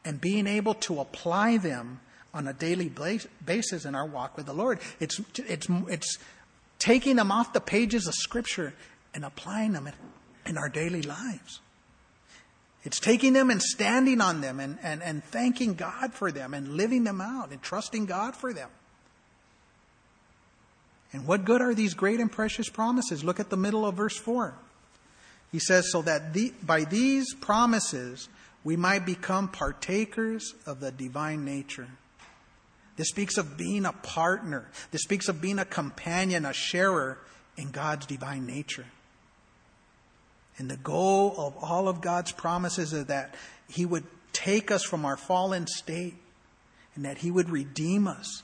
and 0.09 0.19
being 0.23 0.47
able 0.47 0.73
to 0.73 1.01
apply 1.01 1.59
them 1.59 2.01
on 2.33 2.49
a 2.49 2.55
daily 2.55 2.91
basis 3.45 3.85
in 3.85 3.95
our 3.95 4.07
walk 4.07 4.39
with 4.39 4.47
the 4.47 4.55
Lord. 4.55 4.81
It's, 5.01 5.21
it's, 5.37 5.67
it's 5.69 6.19
taking 6.79 7.17
them 7.17 7.31
off 7.31 7.53
the 7.53 7.61
pages 7.61 8.07
of 8.07 8.15
Scripture 8.15 8.73
and 9.13 9.23
applying 9.23 9.75
them 9.75 9.87
in 10.47 10.57
our 10.57 10.71
daily 10.71 11.03
lives. 11.03 11.61
It's 12.85 12.99
taking 12.99 13.35
them 13.35 13.51
and 13.51 13.61
standing 13.61 14.23
on 14.23 14.41
them 14.41 14.61
and, 14.61 14.79
and, 14.83 15.03
and 15.03 15.23
thanking 15.25 15.75
God 15.75 16.15
for 16.15 16.33
them 16.33 16.55
and 16.55 16.69
living 16.71 17.05
them 17.05 17.21
out 17.21 17.51
and 17.51 17.61
trusting 17.61 18.07
God 18.07 18.35
for 18.35 18.55
them. 18.55 18.71
And 21.13 21.27
what 21.27 21.45
good 21.45 21.61
are 21.61 21.75
these 21.75 21.93
great 21.93 22.19
and 22.19 22.33
precious 22.33 22.71
promises? 22.71 23.23
Look 23.23 23.41
at 23.41 23.51
the 23.51 23.59
middle 23.59 23.85
of 23.85 23.95
verse 23.97 24.17
4. 24.17 24.55
He 25.53 25.59
says, 25.59 25.93
So 25.93 26.01
that 26.01 26.33
the, 26.33 26.55
by 26.65 26.85
these 26.85 27.35
promises 27.35 28.31
we 28.69 28.77
might 28.77 29.07
become 29.07 29.49
partakers 29.49 30.53
of 30.67 30.79
the 30.79 30.93
divine 30.93 31.43
nature. 31.43 31.89
This 32.97 33.09
speaks 33.09 33.39
of 33.39 33.57
being 33.57 33.87
a 33.87 33.95
partner. 33.95 34.69
This 34.91 35.05
speaks 35.05 35.27
of 35.31 35.41
being 35.41 35.59
a 35.59 35.65
companion, 35.65 36.45
a 36.45 36.53
sharer 36.53 37.17
in 37.57 37.71
God's 37.71 38.05
divine 38.05 38.45
nature. 38.45 38.85
And 40.59 40.71
the 40.71 40.77
goal 40.77 41.35
of 41.39 41.57
all 41.65 41.89
of 41.89 42.03
God's 42.03 42.31
promises 42.31 42.93
is 42.93 43.07
that 43.07 43.37
He 43.71 43.87
would 43.87 44.05
take 44.35 44.71
us 44.71 44.85
from 44.85 45.07
our 45.07 45.17
fallen 45.17 45.67
state 45.67 46.17
and 46.95 47.07
that 47.07 47.17
He 47.17 47.31
would 47.31 47.49
redeem 47.49 48.07
us 48.07 48.43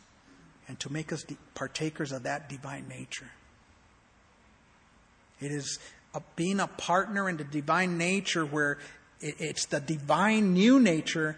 and 0.68 0.80
to 0.80 0.90
make 0.90 1.12
us 1.12 1.22
partakers 1.54 2.12
of 2.12 2.22
that 2.22 2.48
divine 2.48 2.88
nature. 2.88 3.30
It 5.38 5.52
is 5.52 5.78
a, 6.14 6.22
being 6.34 6.60
a 6.60 6.66
partner 6.66 7.28
in 7.28 7.36
the 7.36 7.44
divine 7.44 7.98
nature 7.98 8.46
where 8.46 8.78
it, 9.24 9.36
it's 9.40 9.66
the 9.66 9.80
divine 9.80 10.52
new 10.52 10.78
nature 10.78 11.36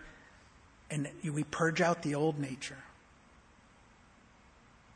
and 0.90 1.08
we 1.24 1.44
purge 1.44 1.80
out 1.80 2.02
the 2.02 2.14
old 2.14 2.38
nature. 2.38 2.78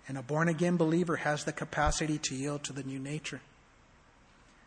And 0.07 0.19
a 0.19 0.23
born 0.23 0.49
again 0.49 0.77
believer 0.77 1.17
has 1.17 1.45
the 1.45 1.53
capacity 1.53 2.19
to 2.19 2.35
yield 2.35 2.65
to 2.65 2.73
the 2.73 2.83
new 2.83 2.99
nature. 2.99 3.41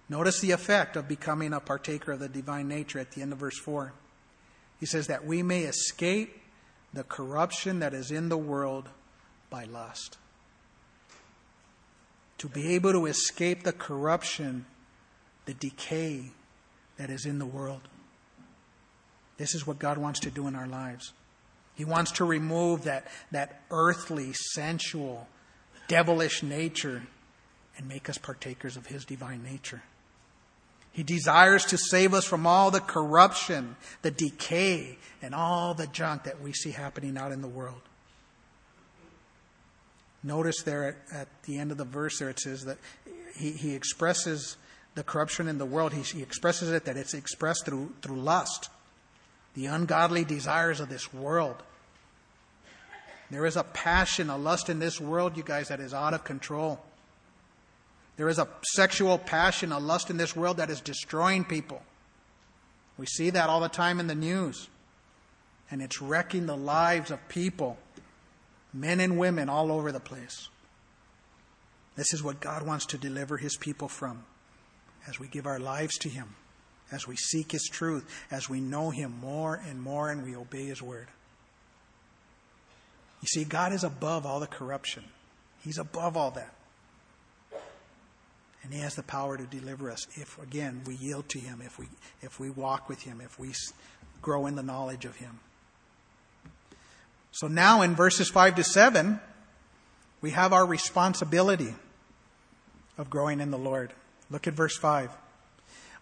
Notice 0.09 0.39
the 0.39 0.51
effect 0.51 0.95
of 0.95 1.07
becoming 1.07 1.53
a 1.53 1.59
partaker 1.59 2.13
of 2.13 2.19
the 2.19 2.29
divine 2.29 2.67
nature 2.67 2.99
at 2.99 3.11
the 3.11 3.21
end 3.21 3.33
of 3.33 3.39
verse 3.39 3.57
4. 3.57 3.93
He 4.79 4.85
says 4.85 5.07
that 5.07 5.25
we 5.25 5.43
may 5.43 5.63
escape 5.63 6.41
the 6.93 7.03
corruption 7.03 7.79
that 7.79 7.93
is 7.93 8.11
in 8.11 8.29
the 8.29 8.37
world 8.37 8.89
by 9.49 9.63
lust. 9.65 10.17
to 12.43 12.49
be 12.49 12.75
able 12.75 12.91
to 12.91 13.05
escape 13.05 13.63
the 13.63 13.71
corruption, 13.71 14.65
the 15.45 15.53
decay 15.53 16.25
that 16.97 17.09
is 17.09 17.25
in 17.25 17.39
the 17.39 17.45
world. 17.45 17.87
This 19.43 19.55
is 19.55 19.67
what 19.67 19.77
God 19.77 19.97
wants 19.97 20.21
to 20.21 20.31
do 20.31 20.47
in 20.47 20.55
our 20.55 20.67
lives. 20.67 21.11
He 21.75 21.83
wants 21.83 22.13
to 22.13 22.23
remove 22.23 22.85
that, 22.85 23.07
that 23.31 23.59
earthly, 23.71 24.31
sensual, 24.31 25.27
devilish 25.89 26.43
nature 26.43 27.03
and 27.75 27.85
make 27.89 28.09
us 28.09 28.17
partakers 28.17 28.77
of 28.77 28.85
His 28.85 29.03
divine 29.03 29.43
nature. 29.43 29.83
He 30.93 31.03
desires 31.03 31.65
to 31.65 31.77
save 31.77 32.13
us 32.13 32.23
from 32.23 32.47
all 32.47 32.71
the 32.71 32.79
corruption, 32.79 33.75
the 34.01 34.11
decay, 34.11 34.97
and 35.21 35.35
all 35.35 35.73
the 35.73 35.87
junk 35.87 36.23
that 36.23 36.39
we 36.39 36.53
see 36.53 36.71
happening 36.71 37.17
out 37.17 37.33
in 37.33 37.41
the 37.41 37.47
world. 37.49 37.81
Notice 40.23 40.63
there 40.63 40.87
at, 40.87 40.95
at 41.13 41.27
the 41.43 41.57
end 41.57 41.73
of 41.73 41.77
the 41.77 41.83
verse 41.83 42.19
there 42.19 42.29
it 42.29 42.39
says 42.39 42.63
that 42.63 42.77
he, 43.35 43.51
he 43.51 43.75
expresses 43.75 44.55
the 44.95 45.03
corruption 45.03 45.49
in 45.49 45.57
the 45.57 45.65
world. 45.65 45.91
He, 45.91 46.03
he 46.03 46.21
expresses 46.21 46.71
it 46.71 46.85
that 46.85 46.95
it's 46.95 47.13
expressed 47.13 47.65
through, 47.65 47.91
through 48.01 48.21
lust, 48.21 48.69
the 49.55 49.67
ungodly 49.67 50.25
desires 50.25 50.79
of 50.79 50.89
this 50.89 51.13
world. 51.13 51.61
There 53.29 53.45
is 53.45 53.55
a 53.55 53.63
passion, 53.63 54.29
a 54.29 54.37
lust 54.37 54.69
in 54.69 54.79
this 54.79 54.99
world, 54.99 55.37
you 55.37 55.43
guys, 55.43 55.69
that 55.69 55.79
is 55.79 55.93
out 55.93 56.13
of 56.13 56.23
control. 56.23 56.79
There 58.15 58.29
is 58.29 58.37
a 58.37 58.47
sexual 58.73 59.17
passion, 59.17 59.71
a 59.71 59.79
lust 59.79 60.09
in 60.09 60.17
this 60.17 60.35
world 60.35 60.57
that 60.57 60.69
is 60.69 60.81
destroying 60.81 61.43
people. 61.43 61.81
We 62.97 63.07
see 63.07 63.31
that 63.31 63.49
all 63.49 63.59
the 63.59 63.69
time 63.69 63.99
in 63.99 64.07
the 64.07 64.15
news. 64.15 64.69
And 65.71 65.81
it's 65.81 66.01
wrecking 66.01 66.45
the 66.45 66.57
lives 66.57 67.09
of 67.09 67.27
people, 67.27 67.77
men 68.71 68.99
and 68.99 69.17
women 69.17 69.49
all 69.49 69.71
over 69.71 69.91
the 69.91 69.99
place. 69.99 70.49
This 71.95 72.13
is 72.13 72.21
what 72.21 72.39
God 72.39 72.65
wants 72.65 72.85
to 72.87 72.97
deliver 72.97 73.37
his 73.37 73.55
people 73.57 73.87
from 73.87 74.25
as 75.07 75.19
we 75.19 75.27
give 75.27 75.45
our 75.45 75.59
lives 75.59 75.97
to 75.99 76.09
him, 76.09 76.35
as 76.93 77.07
we 77.07 77.15
seek 77.15 77.51
his 77.51 77.63
truth, 77.63 78.09
as 78.31 78.49
we 78.49 78.59
know 78.59 78.89
him 78.89 79.13
more 79.21 79.59
and 79.67 79.81
more 79.81 80.09
and 80.09 80.23
we 80.23 80.35
obey 80.35 80.65
his 80.65 80.81
word. 80.81 81.07
You 83.21 83.27
see, 83.27 83.43
God 83.45 83.71
is 83.71 83.83
above 83.83 84.25
all 84.25 84.39
the 84.39 84.47
corruption, 84.47 85.03
he's 85.63 85.77
above 85.77 86.17
all 86.17 86.31
that. 86.31 86.53
And 88.63 88.73
he 88.73 88.79
has 88.79 88.95
the 88.95 89.03
power 89.03 89.35
to 89.35 89.43
deliver 89.43 89.91
us 89.91 90.07
if, 90.15 90.41
again, 90.41 90.83
we 90.85 90.95
yield 90.95 91.27
to 91.29 91.39
him, 91.39 91.61
if 91.65 91.77
we, 91.77 91.87
if 92.21 92.39
we 92.39 92.49
walk 92.49 92.87
with 92.87 93.01
him, 93.01 93.19
if 93.19 93.37
we 93.37 93.51
grow 94.21 94.45
in 94.45 94.55
the 94.55 94.63
knowledge 94.63 95.03
of 95.03 95.17
him. 95.17 95.39
So 97.33 97.47
now 97.47 97.81
in 97.81 97.93
verses 97.93 98.29
5 98.29 98.55
to 98.55 98.63
7, 98.63 99.19
we 100.21 100.31
have 100.31 100.53
our 100.53 100.65
responsibility 100.65 101.73
of 102.97 103.09
growing 103.09 103.41
in 103.41 103.51
the 103.51 103.57
Lord. 103.57 103.91
Look 104.29 104.47
at 104.47 104.53
verse 104.53 104.77
5. 104.77 105.09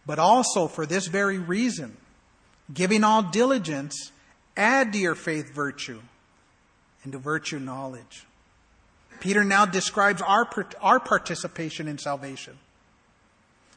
But 0.06 0.20
also 0.20 0.68
for 0.68 0.86
this 0.86 1.08
very 1.08 1.38
reason, 1.38 1.96
giving 2.74 3.04
all 3.04 3.22
diligence, 3.22 4.12
add 4.58 4.94
to 4.94 5.00
your 5.00 5.16
faith 5.16 5.54
virtue, 5.54 6.02
and 7.04 7.12
to 7.14 7.20
virtue 7.20 7.60
knowledge 7.60 8.26
Peter 9.22 9.44
now 9.44 9.66
describes 9.66 10.22
our, 10.22 10.50
our 10.82 11.00
participation 11.00 11.88
in 11.88 11.98
salvation. 11.98 12.58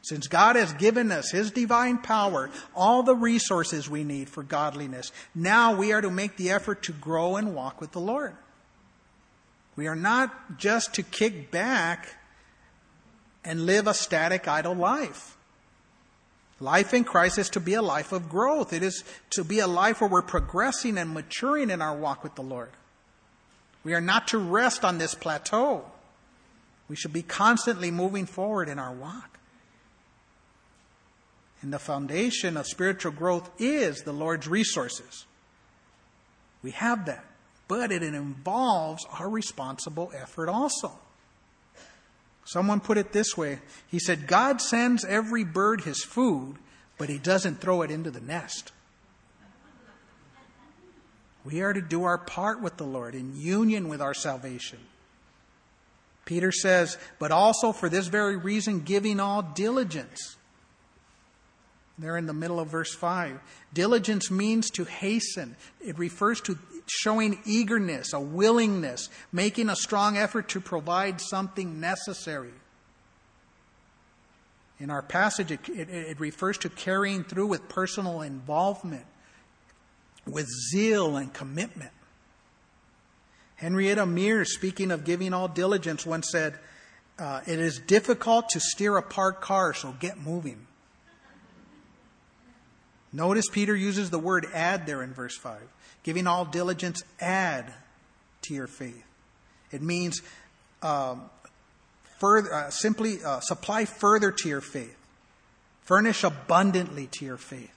Since 0.01 0.27
God 0.27 0.55
has 0.55 0.73
given 0.73 1.11
us 1.11 1.31
His 1.31 1.51
divine 1.51 1.99
power, 1.99 2.49
all 2.75 3.03
the 3.03 3.15
resources 3.15 3.89
we 3.89 4.03
need 4.03 4.27
for 4.27 4.43
godliness, 4.43 5.11
now 5.33 5.75
we 5.75 5.93
are 5.93 6.01
to 6.01 6.11
make 6.11 6.35
the 6.35 6.51
effort 6.51 6.83
to 6.83 6.91
grow 6.93 7.37
and 7.37 7.55
walk 7.55 7.79
with 7.79 7.91
the 7.91 8.01
Lord. 8.01 8.35
We 9.75 9.87
are 9.87 9.95
not 9.95 10.57
just 10.57 10.95
to 10.95 11.03
kick 11.03 11.51
back 11.51 12.15
and 13.43 13.67
live 13.67 13.87
a 13.87 13.93
static, 13.93 14.47
idle 14.47 14.75
life. 14.75 15.37
Life 16.59 16.93
in 16.93 17.03
Christ 17.03 17.37
is 17.37 17.49
to 17.51 17.59
be 17.59 17.73
a 17.73 17.81
life 17.81 18.11
of 18.11 18.29
growth. 18.29 18.71
It 18.71 18.81
is 18.81 19.03
to 19.31 19.43
be 19.43 19.59
a 19.59 19.67
life 19.67 19.99
where 19.99 20.09
we're 20.09 20.21
progressing 20.21 20.97
and 20.97 21.13
maturing 21.13 21.69
in 21.69 21.81
our 21.81 21.95
walk 21.95 22.23
with 22.23 22.35
the 22.35 22.43
Lord. 22.43 22.71
We 23.83 23.93
are 23.93 24.01
not 24.01 24.29
to 24.29 24.37
rest 24.37 24.85
on 24.85 24.97
this 24.97 25.13
plateau. 25.13 25.85
We 26.87 26.95
should 26.95 27.13
be 27.13 27.23
constantly 27.23 27.91
moving 27.91 28.25
forward 28.25 28.69
in 28.69 28.79
our 28.79 28.93
walk. 28.93 29.37
And 31.61 31.73
the 31.73 31.79
foundation 31.79 32.57
of 32.57 32.67
spiritual 32.67 33.11
growth 33.11 33.49
is 33.59 34.03
the 34.03 34.13
Lord's 34.13 34.47
resources. 34.47 35.25
We 36.63 36.71
have 36.71 37.05
that, 37.05 37.25
but 37.67 37.91
it 37.91 38.01
involves 38.01 39.05
our 39.19 39.29
responsible 39.29 40.11
effort 40.15 40.49
also. 40.49 40.97
Someone 42.45 42.79
put 42.79 42.97
it 42.97 43.11
this 43.11 43.35
way 43.35 43.59
He 43.87 43.99
said, 43.99 44.27
God 44.27 44.61
sends 44.61 45.03
every 45.03 45.43
bird 45.43 45.81
his 45.81 46.03
food, 46.03 46.55
but 46.97 47.09
he 47.09 47.17
doesn't 47.17 47.59
throw 47.59 47.81
it 47.81 47.91
into 47.91 48.11
the 48.11 48.21
nest. 48.21 48.71
We 51.43 51.61
are 51.61 51.73
to 51.73 51.81
do 51.81 52.03
our 52.03 52.17
part 52.17 52.61
with 52.61 52.77
the 52.77 52.85
Lord 52.85 53.13
in 53.13 53.35
union 53.35 53.87
with 53.87 54.01
our 54.01 54.15
salvation. 54.15 54.79
Peter 56.25 56.51
says, 56.51 56.97
but 57.19 57.31
also 57.31 57.71
for 57.71 57.87
this 57.87 58.07
very 58.07 58.35
reason, 58.35 58.79
giving 58.79 59.19
all 59.19 59.43
diligence. 59.43 60.37
There 61.99 62.17
in 62.17 62.25
the 62.25 62.33
middle 62.33 62.59
of 62.59 62.69
verse 62.69 62.95
5. 62.95 63.39
Diligence 63.73 64.31
means 64.31 64.71
to 64.71 64.85
hasten. 64.85 65.55
It 65.79 65.99
refers 65.99 66.41
to 66.41 66.57
showing 66.87 67.39
eagerness, 67.45 68.13
a 68.13 68.19
willingness, 68.19 69.09
making 69.31 69.69
a 69.69 69.75
strong 69.75 70.17
effort 70.17 70.49
to 70.49 70.61
provide 70.61 71.19
something 71.21 71.79
necessary. 71.79 72.53
In 74.79 74.89
our 74.89 75.01
passage, 75.01 75.51
it, 75.51 75.69
it, 75.69 75.89
it 75.89 76.19
refers 76.19 76.57
to 76.59 76.69
carrying 76.69 77.23
through 77.23 77.47
with 77.47 77.69
personal 77.69 78.21
involvement 78.21 79.05
with 80.25 80.47
zeal 80.71 81.17
and 81.17 81.33
commitment. 81.33 81.91
Henrietta 83.55 84.05
Mears, 84.05 84.53
speaking 84.53 84.91
of 84.91 85.05
giving 85.05 85.33
all 85.33 85.47
diligence, 85.47 86.05
once 86.05 86.29
said, 86.31 86.57
uh, 87.17 87.41
It 87.45 87.59
is 87.59 87.79
difficult 87.79 88.49
to 88.49 88.59
steer 88.59 88.97
a 88.97 89.01
parked 89.01 89.41
car, 89.41 89.73
so 89.73 89.95
get 89.99 90.17
moving. 90.19 90.67
Notice 93.13 93.45
Peter 93.49 93.75
uses 93.75 94.09
the 94.09 94.19
word 94.19 94.45
add 94.53 94.85
there 94.85 95.01
in 95.01 95.13
verse 95.13 95.37
5. 95.37 95.61
Giving 96.05 96.27
all 96.27 96.45
diligence, 96.45 97.01
add 97.19 97.73
to 98.43 98.53
your 98.53 98.67
faith. 98.67 99.03
It 99.71 99.81
means 99.81 100.21
um, 100.83 101.23
further, 102.19 102.53
uh, 102.53 102.69
simply 102.69 103.23
uh, 103.25 103.39
supply 103.39 103.85
further 103.85 104.31
to 104.31 104.47
your 104.47 104.61
faith, 104.61 104.95
furnish 105.81 106.23
abundantly 106.23 107.07
to 107.13 107.25
your 107.25 107.37
faith. 107.37 107.73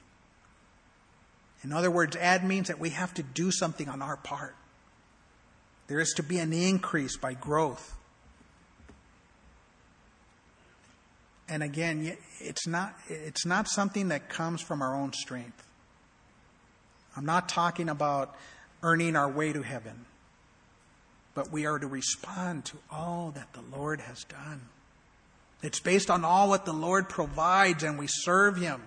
In 1.64 1.72
other 1.72 1.90
words, 1.90 2.16
add 2.16 2.44
means 2.44 2.68
that 2.68 2.78
we 2.78 2.90
have 2.90 3.14
to 3.14 3.22
do 3.22 3.50
something 3.50 3.88
on 3.88 4.02
our 4.02 4.18
part. 4.18 4.54
There 5.86 5.98
is 5.98 6.12
to 6.16 6.22
be 6.22 6.38
an 6.38 6.52
increase 6.52 7.16
by 7.16 7.32
growth. 7.32 7.96
And 11.48 11.62
again, 11.62 12.14
it's 12.40 12.66
not, 12.66 12.94
it's 13.08 13.46
not 13.46 13.68
something 13.68 14.08
that 14.08 14.28
comes 14.28 14.60
from 14.60 14.82
our 14.82 14.94
own 14.94 15.14
strength. 15.14 15.64
I'm 17.18 17.26
not 17.26 17.48
talking 17.48 17.88
about 17.88 18.37
earning 18.81 19.16
our 19.16 19.28
way 19.28 19.52
to 19.52 19.62
heaven, 19.62 20.04
but 21.35 21.50
we 21.50 21.66
are 21.66 21.76
to 21.76 21.87
respond 21.88 22.64
to 22.66 22.76
all 22.92 23.33
that 23.35 23.52
the 23.54 23.76
Lord 23.76 24.00
has 24.02 24.22
done. 24.22 24.61
It's 25.61 25.81
based 25.81 26.11
on 26.11 26.24
all 26.24 26.48
what 26.48 26.64
the 26.64 26.72
Lord 26.72 27.09
provides, 27.09 27.83
and 27.83 27.98
we 27.98 28.07
serve 28.07 28.57
Him 28.57 28.81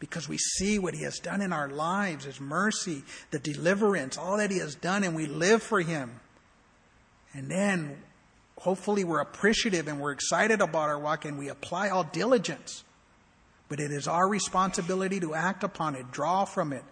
because 0.00 0.28
we 0.28 0.38
see 0.38 0.80
what 0.80 0.94
He 0.94 1.04
has 1.04 1.20
done 1.20 1.40
in 1.40 1.52
our 1.52 1.68
lives, 1.68 2.24
His 2.24 2.40
mercy, 2.40 3.04
the 3.30 3.38
deliverance, 3.38 4.18
all 4.18 4.38
that 4.38 4.50
He 4.50 4.58
has 4.58 4.74
done, 4.74 5.04
and 5.04 5.14
we 5.14 5.26
live 5.26 5.62
for 5.62 5.80
Him. 5.80 6.18
And 7.32 7.48
then 7.48 7.96
hopefully 8.58 9.04
we're 9.04 9.20
appreciative 9.20 9.86
and 9.86 10.00
we're 10.00 10.10
excited 10.10 10.60
about 10.60 10.88
our 10.88 10.98
walk 10.98 11.26
and 11.26 11.38
we 11.38 11.48
apply 11.48 11.90
all 11.90 12.02
diligence. 12.02 12.82
But 13.68 13.78
it 13.78 13.92
is 13.92 14.08
our 14.08 14.28
responsibility 14.28 15.20
to 15.20 15.34
act 15.34 15.62
upon 15.62 15.94
it, 15.94 16.10
draw 16.10 16.44
from 16.44 16.72
it, 16.72 16.82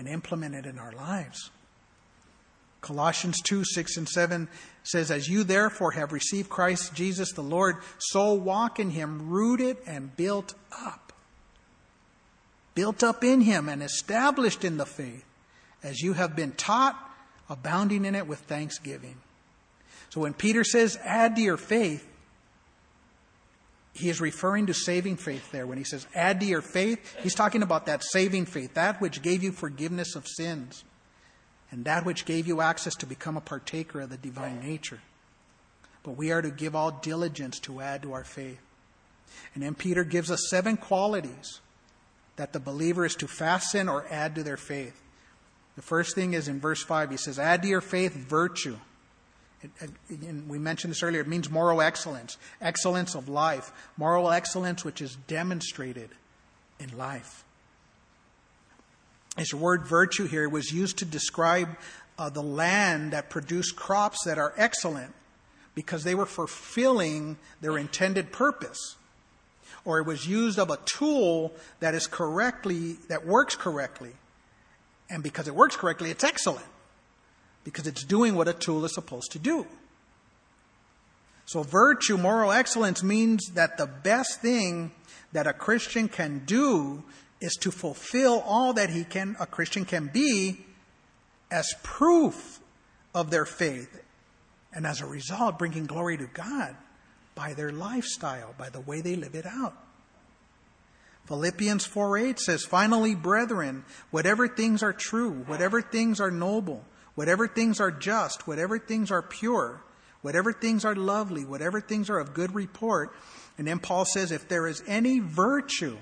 and 0.00 0.08
implement 0.08 0.56
it 0.56 0.66
in 0.66 0.78
our 0.78 0.92
lives. 0.92 1.50
Colossians 2.80 3.40
2 3.42 3.62
6 3.64 3.98
and 3.98 4.08
7 4.08 4.48
says, 4.82 5.10
As 5.10 5.28
you 5.28 5.44
therefore 5.44 5.92
have 5.92 6.12
received 6.12 6.48
Christ 6.48 6.94
Jesus 6.94 7.32
the 7.32 7.42
Lord, 7.42 7.76
so 7.98 8.32
walk 8.32 8.80
in 8.80 8.90
him, 8.90 9.28
rooted 9.28 9.76
and 9.86 10.16
built 10.16 10.54
up 10.72 11.10
built 12.74 13.02
up 13.02 13.22
in 13.22 13.42
him 13.42 13.68
and 13.68 13.82
established 13.82 14.64
in 14.64 14.78
the 14.78 14.86
faith, 14.86 15.24
as 15.82 16.00
you 16.00 16.14
have 16.14 16.34
been 16.34 16.52
taught, 16.52 16.96
abounding 17.48 18.06
in 18.06 18.14
it 18.14 18.26
with 18.26 18.38
thanksgiving. 18.40 19.16
So 20.08 20.22
when 20.22 20.32
Peter 20.32 20.64
says, 20.64 20.98
add 21.04 21.36
to 21.36 21.42
your 21.42 21.56
faith, 21.56 22.06
he 23.92 24.08
is 24.08 24.20
referring 24.20 24.66
to 24.66 24.74
saving 24.74 25.16
faith 25.16 25.50
there. 25.50 25.66
When 25.66 25.78
he 25.78 25.84
says, 25.84 26.06
add 26.14 26.40
to 26.40 26.46
your 26.46 26.62
faith, 26.62 27.16
he's 27.22 27.34
talking 27.34 27.62
about 27.62 27.86
that 27.86 28.02
saving 28.04 28.46
faith, 28.46 28.74
that 28.74 29.00
which 29.00 29.22
gave 29.22 29.42
you 29.42 29.52
forgiveness 29.52 30.14
of 30.14 30.26
sins, 30.28 30.84
and 31.70 31.84
that 31.84 32.04
which 32.04 32.24
gave 32.24 32.46
you 32.46 32.60
access 32.60 32.94
to 32.96 33.06
become 33.06 33.36
a 33.36 33.40
partaker 33.40 34.00
of 34.00 34.10
the 34.10 34.16
divine 34.16 34.60
nature. 34.60 35.00
but 36.02 36.12
we 36.16 36.32
are 36.32 36.42
to 36.42 36.50
give 36.50 36.74
all 36.74 36.90
diligence 36.90 37.58
to 37.60 37.80
add 37.80 38.02
to 38.02 38.12
our 38.12 38.24
faith. 38.24 38.60
And 39.54 39.62
then 39.62 39.74
Peter 39.74 40.04
gives 40.04 40.30
us 40.30 40.48
seven 40.48 40.76
qualities 40.76 41.60
that 42.36 42.52
the 42.52 42.60
believer 42.60 43.04
is 43.04 43.14
to 43.16 43.28
fasten 43.28 43.88
or 43.88 44.06
add 44.10 44.34
to 44.36 44.42
their 44.42 44.56
faith. 44.56 45.00
The 45.76 45.82
first 45.82 46.14
thing 46.14 46.32
is 46.32 46.48
in 46.48 46.58
verse 46.58 46.82
5, 46.82 47.10
he 47.10 47.16
says, 47.16 47.38
Add 47.38 47.62
to 47.62 47.68
your 47.68 47.80
faith 47.80 48.14
virtue. 48.14 48.76
And 50.08 50.48
we 50.48 50.58
mentioned 50.58 50.92
this 50.92 51.02
earlier. 51.02 51.20
It 51.20 51.28
means 51.28 51.50
moral 51.50 51.82
excellence, 51.82 52.38
excellence 52.60 53.14
of 53.14 53.28
life, 53.28 53.72
moral 53.96 54.30
excellence 54.30 54.84
which 54.84 55.02
is 55.02 55.16
demonstrated 55.26 56.10
in 56.78 56.96
life. 56.96 57.44
This 59.36 59.52
word 59.54 59.86
virtue 59.86 60.26
here 60.26 60.48
was 60.48 60.72
used 60.72 60.98
to 60.98 61.04
describe 61.04 61.68
uh, 62.18 62.30
the 62.30 62.42
land 62.42 63.12
that 63.12 63.30
produced 63.30 63.76
crops 63.76 64.24
that 64.24 64.38
are 64.38 64.52
excellent 64.56 65.14
because 65.74 66.04
they 66.04 66.14
were 66.14 66.26
fulfilling 66.26 67.38
their 67.60 67.78
intended 67.78 68.32
purpose. 68.32 68.96
Or 69.84 69.98
it 69.98 70.06
was 70.06 70.26
used 70.26 70.58
of 70.58 70.70
a 70.70 70.78
tool 70.84 71.52
that 71.80 71.94
is 71.94 72.06
correctly, 72.06 72.96
that 73.08 73.26
works 73.26 73.56
correctly. 73.56 74.12
And 75.08 75.22
because 75.22 75.48
it 75.48 75.54
works 75.54 75.76
correctly, 75.76 76.10
it's 76.10 76.24
excellent. 76.24 76.66
Because 77.64 77.86
it's 77.86 78.04
doing 78.04 78.34
what 78.34 78.48
a 78.48 78.52
tool 78.52 78.84
is 78.84 78.94
supposed 78.94 79.32
to 79.32 79.38
do. 79.38 79.66
So 81.46 81.62
virtue, 81.62 82.16
moral 82.16 82.52
excellence 82.52 83.02
means 83.02 83.50
that 83.54 83.76
the 83.76 83.86
best 83.86 84.40
thing 84.40 84.92
that 85.32 85.46
a 85.46 85.52
Christian 85.52 86.08
can 86.08 86.44
do 86.46 87.02
is 87.40 87.54
to 87.60 87.70
fulfill 87.70 88.40
all 88.46 88.72
that 88.74 88.90
he 88.90 89.04
can, 89.04 89.36
a 89.40 89.46
Christian 89.46 89.84
can 89.84 90.06
be 90.12 90.64
as 91.50 91.74
proof 91.82 92.60
of 93.14 93.30
their 93.30 93.44
faith. 93.44 94.00
And 94.72 94.86
as 94.86 95.00
a 95.00 95.06
result, 95.06 95.58
bringing 95.58 95.86
glory 95.86 96.16
to 96.18 96.26
God 96.26 96.76
by 97.34 97.54
their 97.54 97.72
lifestyle, 97.72 98.54
by 98.56 98.68
the 98.68 98.80
way 98.80 99.00
they 99.00 99.16
live 99.16 99.34
it 99.34 99.46
out. 99.46 99.74
Philippians 101.26 101.86
4 101.86 102.18
8 102.18 102.40
says, 102.40 102.64
Finally, 102.64 103.14
brethren, 103.14 103.84
whatever 104.10 104.48
things 104.48 104.82
are 104.82 104.92
true, 104.92 105.44
whatever 105.46 105.80
things 105.80 106.20
are 106.20 106.30
noble, 106.30 106.84
whatever 107.20 107.46
things 107.46 107.80
are 107.80 107.90
just, 107.90 108.46
whatever 108.46 108.78
things 108.78 109.10
are 109.10 109.20
pure, 109.20 109.82
whatever 110.22 110.54
things 110.54 110.86
are 110.86 110.96
lovely, 110.96 111.44
whatever 111.44 111.78
things 111.78 112.08
are 112.08 112.18
of 112.18 112.32
good 112.32 112.54
report. 112.54 113.14
And 113.58 113.66
then 113.66 113.78
Paul 113.78 114.06
says, 114.06 114.32
If 114.32 114.48
there 114.48 114.66
is 114.66 114.82
any 114.86 115.18
virtue, 115.18 115.98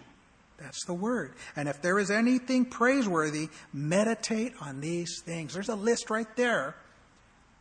that's 0.59 0.85
the 0.85 0.95
word. 0.95 1.33
And 1.57 1.69
if 1.69 1.83
there 1.83 1.99
is 1.99 2.13
anything 2.13 2.67
praiseworthy, 2.67 3.49
meditate 3.73 4.53
on 4.61 4.81
these 4.81 5.21
things. 5.25 5.55
There's 5.55 5.69
a 5.69 5.75
list 5.75 6.09
right 6.09 6.37
there 6.37 6.77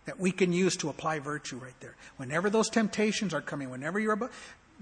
that 0.06 0.20
we 0.20 0.32
can 0.32 0.54
use 0.54 0.78
to 0.78 0.89
apply 0.89 1.17
virtue 1.17 1.58
right 1.58 1.80
there. 1.80 1.96
Whenever 2.17 2.52
those 2.52 2.70
temptations 2.70 3.34
are 3.34 3.41
coming, 3.41 3.72
whenever 3.72 4.00
you're 4.00 4.13
about, 4.13 4.32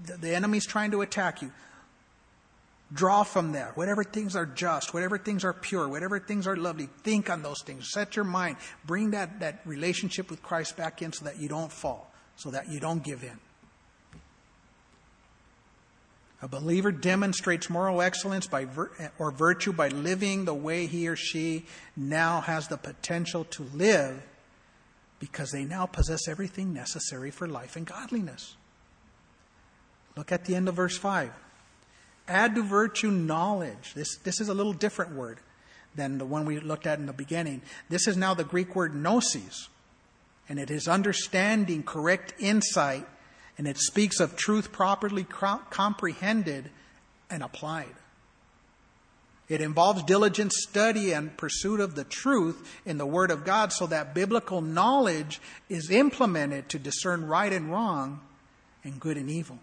the, 0.04 0.18
the 0.18 0.34
enemy's 0.34 0.66
trying 0.66 0.90
to 0.90 1.00
attack 1.00 1.40
you, 1.40 1.50
draw 2.92 3.24
from 3.24 3.52
there. 3.52 3.72
Whatever 3.74 4.04
things 4.04 4.36
are 4.36 4.46
just, 4.46 4.94
whatever 4.94 5.18
things 5.18 5.44
are 5.44 5.52
pure, 5.52 5.88
whatever 5.88 6.18
things 6.20 6.46
are 6.46 6.56
lovely, 6.56 6.88
think 7.02 7.28
on 7.30 7.42
those 7.42 7.62
things. 7.62 7.90
Set 7.90 8.16
your 8.16 8.24
mind. 8.24 8.56
Bring 8.84 9.10
that, 9.10 9.40
that 9.40 9.60
relationship 9.64 10.30
with 10.30 10.42
Christ 10.42 10.76
back 10.76 11.02
in 11.02 11.12
so 11.12 11.24
that 11.24 11.38
you 11.38 11.48
don't 11.48 11.72
fall, 11.72 12.10
so 12.36 12.50
that 12.50 12.68
you 12.68 12.80
don't 12.80 13.02
give 13.02 13.24
in. 13.24 13.38
A 16.42 16.48
believer 16.48 16.92
demonstrates 16.92 17.70
moral 17.70 18.02
excellence 18.02 18.46
by 18.46 18.66
vir- 18.66 18.90
or 19.18 19.30
virtue 19.30 19.72
by 19.72 19.88
living 19.88 20.44
the 20.44 20.54
way 20.54 20.86
he 20.86 21.08
or 21.08 21.16
she 21.16 21.64
now 21.96 22.42
has 22.42 22.68
the 22.68 22.76
potential 22.76 23.44
to 23.44 23.64
live 23.74 24.22
because 25.18 25.50
they 25.50 25.64
now 25.64 25.86
possess 25.86 26.28
everything 26.28 26.74
necessary 26.74 27.30
for 27.30 27.48
life 27.48 27.74
and 27.74 27.86
godliness. 27.86 28.54
Look 30.14 30.30
at 30.30 30.44
the 30.44 30.54
end 30.54 30.68
of 30.68 30.76
verse 30.76 30.96
5. 30.96 31.32
Add 32.28 32.54
to 32.56 32.62
virtue 32.62 33.10
knowledge. 33.10 33.94
This, 33.94 34.16
this 34.18 34.40
is 34.40 34.48
a 34.48 34.54
little 34.54 34.72
different 34.72 35.14
word 35.14 35.38
than 35.94 36.18
the 36.18 36.26
one 36.26 36.44
we 36.44 36.58
looked 36.58 36.86
at 36.86 36.98
in 36.98 37.06
the 37.06 37.12
beginning. 37.12 37.62
This 37.88 38.06
is 38.06 38.16
now 38.16 38.34
the 38.34 38.44
Greek 38.44 38.74
word 38.74 38.94
gnosis, 38.94 39.68
and 40.48 40.58
it 40.58 40.70
is 40.70 40.88
understanding, 40.88 41.82
correct 41.82 42.34
insight, 42.38 43.06
and 43.58 43.66
it 43.66 43.78
speaks 43.78 44.20
of 44.20 44.36
truth 44.36 44.72
properly 44.72 45.24
comprehended 45.24 46.70
and 47.30 47.42
applied. 47.42 47.94
It 49.48 49.60
involves 49.60 50.02
diligent 50.02 50.52
study 50.52 51.12
and 51.12 51.36
pursuit 51.36 51.78
of 51.78 51.94
the 51.94 52.04
truth 52.04 52.80
in 52.84 52.98
the 52.98 53.06
Word 53.06 53.30
of 53.30 53.44
God 53.44 53.72
so 53.72 53.86
that 53.86 54.12
biblical 54.12 54.60
knowledge 54.60 55.40
is 55.68 55.90
implemented 55.90 56.68
to 56.70 56.80
discern 56.80 57.26
right 57.26 57.52
and 57.52 57.70
wrong 57.70 58.20
and 58.82 58.98
good 58.98 59.16
and 59.16 59.30
evil. 59.30 59.58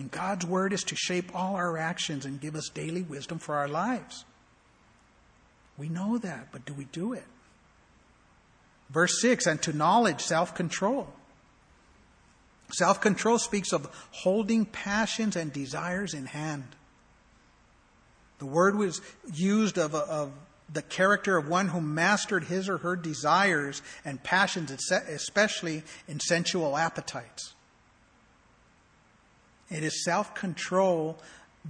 And 0.00 0.10
God's 0.10 0.46
Word 0.46 0.72
is 0.72 0.82
to 0.84 0.96
shape 0.96 1.30
all 1.34 1.56
our 1.56 1.76
actions 1.76 2.24
and 2.24 2.40
give 2.40 2.56
us 2.56 2.70
daily 2.70 3.02
wisdom 3.02 3.38
for 3.38 3.56
our 3.56 3.68
lives. 3.68 4.24
We 5.76 5.90
know 5.90 6.16
that, 6.16 6.48
but 6.52 6.64
do 6.64 6.72
we 6.72 6.84
do 6.86 7.12
it? 7.12 7.26
Verse 8.88 9.20
6 9.20 9.46
and 9.46 9.60
to 9.60 9.74
knowledge, 9.74 10.22
self 10.22 10.54
control. 10.54 11.06
Self 12.72 13.02
control 13.02 13.38
speaks 13.38 13.74
of 13.74 13.90
holding 14.10 14.64
passions 14.64 15.36
and 15.36 15.52
desires 15.52 16.14
in 16.14 16.24
hand. 16.24 16.64
The 18.38 18.46
word 18.46 18.78
was 18.78 19.02
used 19.34 19.76
of, 19.76 19.94
of 19.94 20.32
the 20.72 20.80
character 20.80 21.36
of 21.36 21.46
one 21.46 21.68
who 21.68 21.82
mastered 21.82 22.44
his 22.44 22.70
or 22.70 22.78
her 22.78 22.96
desires 22.96 23.82
and 24.06 24.22
passions, 24.22 24.70
especially 24.90 25.82
in 26.08 26.20
sensual 26.20 26.78
appetites. 26.78 27.54
It 29.70 29.84
is 29.84 30.04
self 30.04 30.34
control 30.34 31.18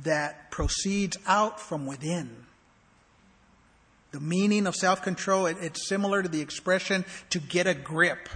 that 0.02 0.50
proceeds 0.50 1.16
out 1.26 1.60
from 1.60 1.86
within. 1.86 2.46
The 4.12 4.20
meaning 4.20 4.66
of 4.66 4.74
self 4.74 5.02
control, 5.02 5.46
it, 5.46 5.58
it's 5.60 5.88
similar 5.88 6.22
to 6.22 6.28
the 6.28 6.40
expression 6.40 7.04
to 7.30 7.38
get 7.38 7.66
a 7.66 7.74
grip. 7.74 8.28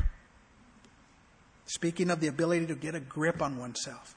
Speaking 1.67 2.11
of 2.11 2.21
the 2.21 2.27
ability 2.27 2.67
to 2.67 2.75
get 2.75 2.95
a 2.95 3.01
grip 3.01 3.41
on 3.41 3.59
oneself. 3.59 4.15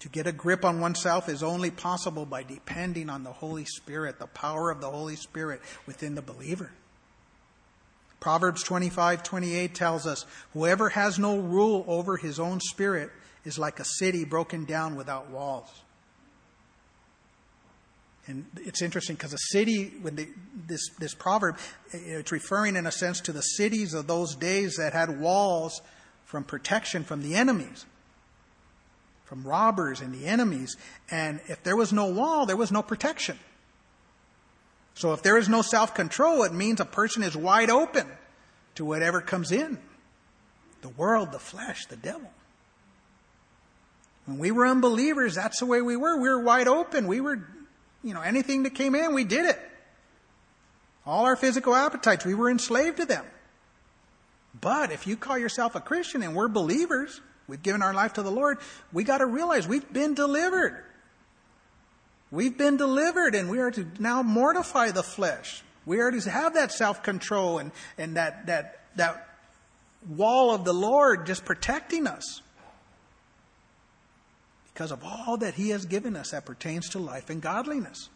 To 0.00 0.08
get 0.08 0.26
a 0.26 0.32
grip 0.32 0.64
on 0.64 0.80
oneself 0.80 1.28
is 1.28 1.42
only 1.42 1.70
possible 1.70 2.24
by 2.24 2.42
depending 2.42 3.10
on 3.10 3.22
the 3.22 3.32
Holy 3.32 3.66
Spirit, 3.66 4.18
the 4.18 4.26
power 4.26 4.70
of 4.70 4.80
the 4.80 4.90
Holy 4.90 5.16
Spirit 5.16 5.60
within 5.86 6.14
the 6.14 6.22
believer. 6.22 6.70
Proverbs 8.18 8.62
25, 8.62 9.22
28 9.22 9.74
tells 9.74 10.06
us, 10.06 10.24
Whoever 10.54 10.90
has 10.90 11.18
no 11.18 11.38
rule 11.38 11.84
over 11.86 12.16
his 12.16 12.38
own 12.38 12.60
spirit 12.60 13.10
is 13.44 13.58
like 13.58 13.80
a 13.80 13.84
city 13.84 14.24
broken 14.24 14.64
down 14.64 14.96
without 14.96 15.30
walls. 15.30 15.68
And 18.26 18.44
it's 18.58 18.82
interesting 18.82 19.16
because 19.16 19.32
a 19.32 19.38
city, 19.38 19.92
when 20.02 20.14
they, 20.14 20.28
this, 20.66 20.88
this 20.98 21.14
proverb, 21.14 21.56
it's 21.92 22.30
referring 22.30 22.76
in 22.76 22.86
a 22.86 22.92
sense 22.92 23.20
to 23.22 23.32
the 23.32 23.40
cities 23.40 23.94
of 23.94 24.06
those 24.06 24.36
days 24.36 24.76
that 24.76 24.92
had 24.92 25.20
walls 25.20 25.80
from 26.24 26.44
protection 26.44 27.02
from 27.02 27.22
the 27.22 27.34
enemies, 27.34 27.86
from 29.24 29.42
robbers 29.42 30.00
and 30.00 30.14
the 30.14 30.26
enemies. 30.26 30.76
And 31.10 31.40
if 31.48 31.62
there 31.64 31.76
was 31.76 31.92
no 31.92 32.06
wall, 32.06 32.46
there 32.46 32.56
was 32.56 32.70
no 32.70 32.82
protection. 32.82 33.38
So 34.94 35.12
if 35.12 35.22
there 35.22 35.38
is 35.38 35.48
no 35.48 35.62
self 35.62 35.94
control, 35.94 36.44
it 36.44 36.52
means 36.52 36.78
a 36.78 36.84
person 36.84 37.22
is 37.22 37.36
wide 37.36 37.70
open 37.70 38.06
to 38.76 38.84
whatever 38.84 39.20
comes 39.20 39.50
in 39.50 39.78
the 40.82 40.88
world, 40.90 41.32
the 41.32 41.38
flesh, 41.38 41.86
the 41.86 41.96
devil. 41.96 42.30
When 44.30 44.38
we 44.38 44.52
were 44.52 44.64
unbelievers, 44.64 45.34
that's 45.34 45.58
the 45.58 45.66
way 45.66 45.82
we 45.82 45.96
were. 45.96 46.16
We 46.16 46.28
were 46.28 46.40
wide 46.40 46.68
open. 46.68 47.08
We 47.08 47.20
were 47.20 47.44
you 48.04 48.14
know, 48.14 48.20
anything 48.20 48.62
that 48.62 48.76
came 48.76 48.94
in, 48.94 49.12
we 49.12 49.24
did 49.24 49.44
it. 49.44 49.60
All 51.04 51.24
our 51.24 51.34
physical 51.34 51.74
appetites, 51.74 52.24
we 52.24 52.34
were 52.34 52.48
enslaved 52.48 52.98
to 52.98 53.06
them. 53.06 53.24
But 54.60 54.92
if 54.92 55.08
you 55.08 55.16
call 55.16 55.36
yourself 55.36 55.74
a 55.74 55.80
Christian 55.80 56.22
and 56.22 56.36
we're 56.36 56.46
believers, 56.46 57.20
we've 57.48 57.60
given 57.60 57.82
our 57.82 57.92
life 57.92 58.12
to 58.14 58.22
the 58.22 58.30
Lord, 58.30 58.58
we 58.92 59.02
got 59.02 59.18
to 59.18 59.26
realize 59.26 59.66
we've 59.66 59.92
been 59.92 60.14
delivered. 60.14 60.84
We've 62.30 62.56
been 62.56 62.76
delivered 62.76 63.34
and 63.34 63.50
we 63.50 63.58
are 63.58 63.72
to 63.72 63.84
now 63.98 64.22
mortify 64.22 64.92
the 64.92 65.02
flesh. 65.02 65.64
We 65.84 65.98
are 65.98 66.12
to 66.12 66.30
have 66.30 66.54
that 66.54 66.70
self 66.70 67.02
control 67.02 67.58
and, 67.58 67.72
and 67.98 68.16
that, 68.16 68.46
that, 68.46 68.84
that 68.94 69.26
wall 70.08 70.54
of 70.54 70.64
the 70.64 70.72
Lord 70.72 71.26
just 71.26 71.44
protecting 71.44 72.06
us 72.06 72.42
because 74.80 74.92
of 74.92 75.04
all 75.04 75.36
that 75.36 75.56
He 75.56 75.68
has 75.68 75.84
given 75.84 76.16
us 76.16 76.30
that 76.30 76.46
pertains 76.46 76.88
to 76.88 76.98
life 76.98 77.28
and 77.28 77.42
godliness. 77.42 78.08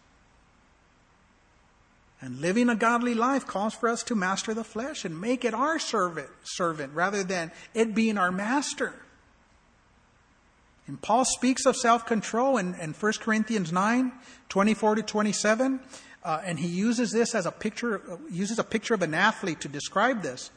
And 2.22 2.40
living 2.40 2.70
a 2.70 2.74
godly 2.74 3.12
life 3.12 3.46
calls 3.46 3.74
for 3.74 3.86
us 3.86 4.02
to 4.04 4.14
master 4.14 4.54
the 4.54 4.64
flesh 4.64 5.04
and 5.04 5.20
make 5.20 5.44
it 5.44 5.52
our 5.52 5.78
servant, 5.78 6.30
servant 6.42 6.94
rather 6.94 7.22
than 7.22 7.52
it 7.74 7.94
being 7.94 8.16
our 8.16 8.32
master. 8.32 8.94
And 10.86 11.02
Paul 11.02 11.26
speaks 11.26 11.66
of 11.66 11.76
self 11.76 12.06
control 12.06 12.56
in, 12.56 12.74
in 12.76 12.94
1 12.94 13.12
Corinthians 13.20 13.70
9 13.70 14.12
24 14.48 14.94
to 14.94 15.02
27. 15.02 15.80
Uh, 16.24 16.40
and 16.46 16.58
he 16.58 16.68
uses 16.68 17.10
this 17.10 17.34
as 17.34 17.44
a 17.44 17.52
picture, 17.52 18.00
uses 18.30 18.58
a 18.58 18.64
picture 18.64 18.94
of 18.94 19.02
an 19.02 19.12
athlete 19.12 19.60
to 19.60 19.68
describe 19.68 20.22
this. 20.22 20.50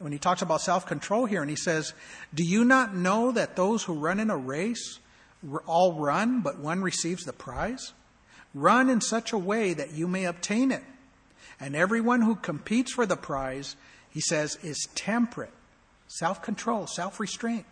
when 0.00 0.10
he 0.10 0.18
talks 0.18 0.42
about 0.42 0.60
self 0.60 0.86
control 0.86 1.26
here, 1.26 1.40
and 1.40 1.50
he 1.50 1.54
says, 1.54 1.94
Do 2.34 2.42
you 2.42 2.64
not 2.64 2.96
know 2.96 3.30
that 3.30 3.54
those 3.54 3.84
who 3.84 3.92
run 3.92 4.18
in 4.18 4.28
a 4.28 4.36
race 4.36 4.98
all 5.66 5.94
run, 5.94 6.40
but 6.40 6.58
one 6.58 6.82
receives 6.82 7.24
the 7.24 7.32
prize? 7.32 7.92
Run 8.54 8.90
in 8.90 9.00
such 9.00 9.32
a 9.32 9.38
way 9.38 9.74
that 9.74 9.92
you 9.92 10.06
may 10.06 10.24
obtain 10.24 10.72
it. 10.72 10.82
And 11.58 11.76
everyone 11.76 12.22
who 12.22 12.34
competes 12.34 12.92
for 12.92 13.06
the 13.06 13.16
prize, 13.16 13.76
he 14.10 14.20
says, 14.20 14.58
is 14.62 14.88
temperate, 14.94 15.52
self 16.08 16.42
control, 16.42 16.86
self 16.86 17.20
restraint 17.20 17.66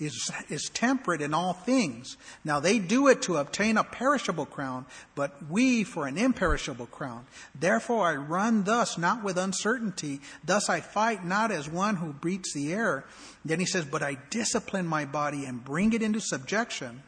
is, 0.00 0.30
is 0.48 0.70
temperate 0.72 1.22
in 1.22 1.34
all 1.34 1.52
things. 1.52 2.16
Now 2.44 2.60
they 2.60 2.78
do 2.78 3.08
it 3.08 3.22
to 3.22 3.36
obtain 3.36 3.76
a 3.76 3.84
perishable 3.84 4.46
crown, 4.46 4.86
but 5.14 5.36
we 5.48 5.84
for 5.84 6.06
an 6.06 6.18
imperishable 6.18 6.86
crown. 6.86 7.26
Therefore 7.54 8.06
I 8.06 8.16
run 8.16 8.64
thus, 8.64 8.98
not 8.98 9.22
with 9.22 9.38
uncertainty. 9.38 10.20
Thus 10.44 10.68
I 10.68 10.80
fight 10.80 11.24
not 11.24 11.50
as 11.50 11.68
one 11.68 11.96
who 11.96 12.12
beats 12.12 12.52
the 12.54 12.72
air. 12.72 13.04
Then 13.44 13.60
he 13.60 13.66
says, 13.66 13.84
but 13.84 14.02
I 14.02 14.18
discipline 14.30 14.86
my 14.86 15.04
body 15.04 15.44
and 15.44 15.64
bring 15.64 15.92
it 15.92 16.02
into 16.02 16.20
subjection, 16.20 17.02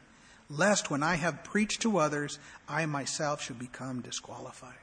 lest 0.49 0.91
when 0.91 1.03
I 1.03 1.16
have 1.16 1.45
preached 1.45 1.82
to 1.82 1.99
others, 1.99 2.39
I 2.68 2.87
myself 2.87 3.43
should 3.43 3.59
become 3.59 4.01
disqualified. 4.01 4.74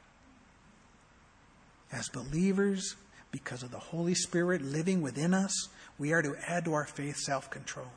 As 1.91 2.09
believers, 2.09 2.95
because 3.31 3.63
of 3.63 3.71
the 3.71 3.79
Holy 3.79 4.13
Spirit 4.13 4.61
living 4.61 5.01
within 5.01 5.33
us, 5.33 5.69
we 5.97 6.13
are 6.13 6.21
to 6.21 6.35
add 6.47 6.65
to 6.65 6.73
our 6.73 6.85
faith 6.85 7.17
self 7.17 7.49
control. 7.49 7.91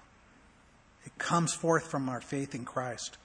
It 1.05 1.16
comes 1.18 1.55
forth 1.55 1.86
from 1.86 2.09
our 2.09 2.20
faith 2.20 2.55
in 2.55 2.64
Christ. 2.64 3.16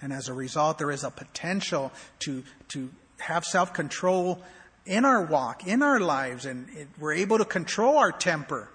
And 0.00 0.12
as 0.12 0.28
a 0.28 0.34
result, 0.34 0.78
there 0.78 0.90
is 0.90 1.04
a 1.04 1.10
potential 1.10 1.92
to, 2.20 2.44
to 2.68 2.90
have 3.18 3.44
self 3.44 3.72
control 3.72 4.42
in 4.84 5.04
our 5.04 5.22
walk, 5.22 5.66
in 5.66 5.82
our 5.82 5.98
lives, 5.98 6.46
and 6.46 6.68
it, 6.70 6.88
we're 6.98 7.14
able 7.14 7.38
to 7.38 7.44
control 7.44 7.98
our 7.98 8.12
temper. 8.12 8.70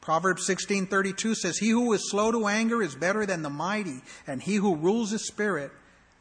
Proverbs 0.00 0.46
16:32 0.46 1.34
says, 1.34 1.58
"He 1.58 1.68
who 1.68 1.92
is 1.92 2.10
slow 2.10 2.32
to 2.32 2.46
anger 2.46 2.82
is 2.82 2.94
better 2.94 3.26
than 3.26 3.42
the 3.42 3.50
mighty, 3.50 4.02
and 4.26 4.42
he 4.42 4.56
who 4.56 4.76
rules 4.76 5.10
his 5.10 5.26
spirit 5.26 5.70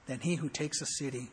than 0.07 0.19
he 0.19 0.35
who 0.35 0.49
takes 0.49 0.81
a 0.81 0.85
city." 0.85 1.31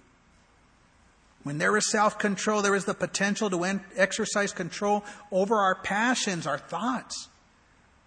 When 1.45 1.59
there 1.59 1.77
is 1.77 1.91
self 1.91 2.19
control, 2.19 2.63
there 2.63 2.75
is 2.75 2.87
the 2.87 2.95
potential 2.95 3.51
to 3.51 3.81
exercise 3.97 4.53
control 4.53 5.05
over 5.31 5.57
our 5.57 5.77
passions, 5.77 6.47
our 6.47 6.59
thoughts, 6.59 7.29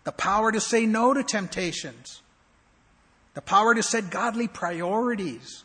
the 0.04 0.12
power 0.12 0.52
to 0.52 0.60
say 0.60 0.86
no 0.86 1.14
to 1.14 1.24
temptations, 1.24 2.22
the 3.36 3.42
power 3.42 3.76
to 3.76 3.84
set 3.84 4.10
godly 4.10 4.48
priorities, 4.48 5.64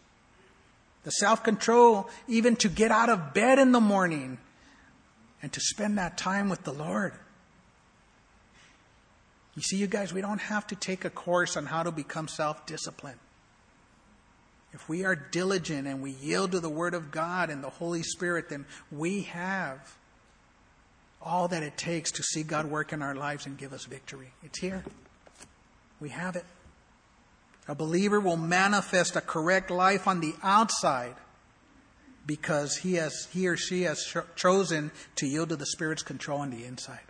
the 1.04 1.10
self 1.10 1.42
control 1.42 2.08
even 2.28 2.56
to 2.56 2.68
get 2.68 2.90
out 2.90 3.08
of 3.08 3.32
bed 3.32 3.58
in 3.58 3.72
the 3.72 3.80
morning 3.80 4.38
and 5.42 5.50
to 5.52 5.60
spend 5.60 5.96
that 5.96 6.18
time 6.18 6.50
with 6.50 6.62
the 6.64 6.72
Lord. 6.72 7.14
You 9.54 9.62
see, 9.62 9.76
you 9.76 9.86
guys, 9.86 10.12
we 10.12 10.20
don't 10.20 10.40
have 10.40 10.66
to 10.68 10.76
take 10.76 11.04
a 11.04 11.10
course 11.10 11.56
on 11.56 11.66
how 11.66 11.82
to 11.82 11.90
become 11.90 12.28
self 12.28 12.66
disciplined. 12.66 13.18
If 14.72 14.88
we 14.88 15.04
are 15.04 15.14
diligent 15.14 15.86
and 15.86 16.02
we 16.02 16.12
yield 16.12 16.52
to 16.52 16.60
the 16.60 16.70
Word 16.70 16.94
of 16.94 17.10
God 17.10 17.50
and 17.50 17.62
the 17.62 17.70
Holy 17.70 18.02
Spirit, 18.02 18.48
then 18.48 18.64
we 18.90 19.22
have 19.22 19.96
all 21.20 21.48
that 21.48 21.62
it 21.62 21.76
takes 21.76 22.10
to 22.12 22.22
see 22.22 22.42
God 22.42 22.66
work 22.66 22.92
in 22.92 23.02
our 23.02 23.14
lives 23.14 23.46
and 23.46 23.56
give 23.56 23.72
us 23.72 23.84
victory. 23.84 24.32
It's 24.42 24.58
here. 24.58 24.82
We 26.00 26.08
have 26.08 26.36
it. 26.36 26.44
A 27.68 27.74
believer 27.74 28.18
will 28.18 28.36
manifest 28.36 29.14
a 29.14 29.20
correct 29.20 29.70
life 29.70 30.08
on 30.08 30.20
the 30.20 30.34
outside 30.42 31.14
because 32.26 32.78
he, 32.78 32.94
has, 32.94 33.28
he 33.32 33.46
or 33.46 33.56
she 33.56 33.82
has 33.82 34.16
chosen 34.36 34.90
to 35.16 35.26
yield 35.26 35.50
to 35.50 35.56
the 35.56 35.66
Spirit's 35.66 36.02
control 36.02 36.40
on 36.40 36.50
the 36.50 36.64
inside. 36.64 37.00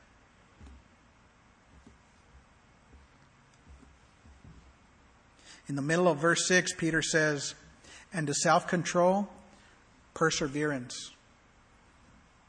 In 5.73 5.77
the 5.77 5.81
middle 5.81 6.07
of 6.07 6.18
verse 6.18 6.47
6, 6.49 6.75
Peter 6.75 7.01
says, 7.01 7.55
And 8.12 8.27
to 8.27 8.35
self 8.35 8.68
control, 8.68 9.27
perseverance. 10.12 11.12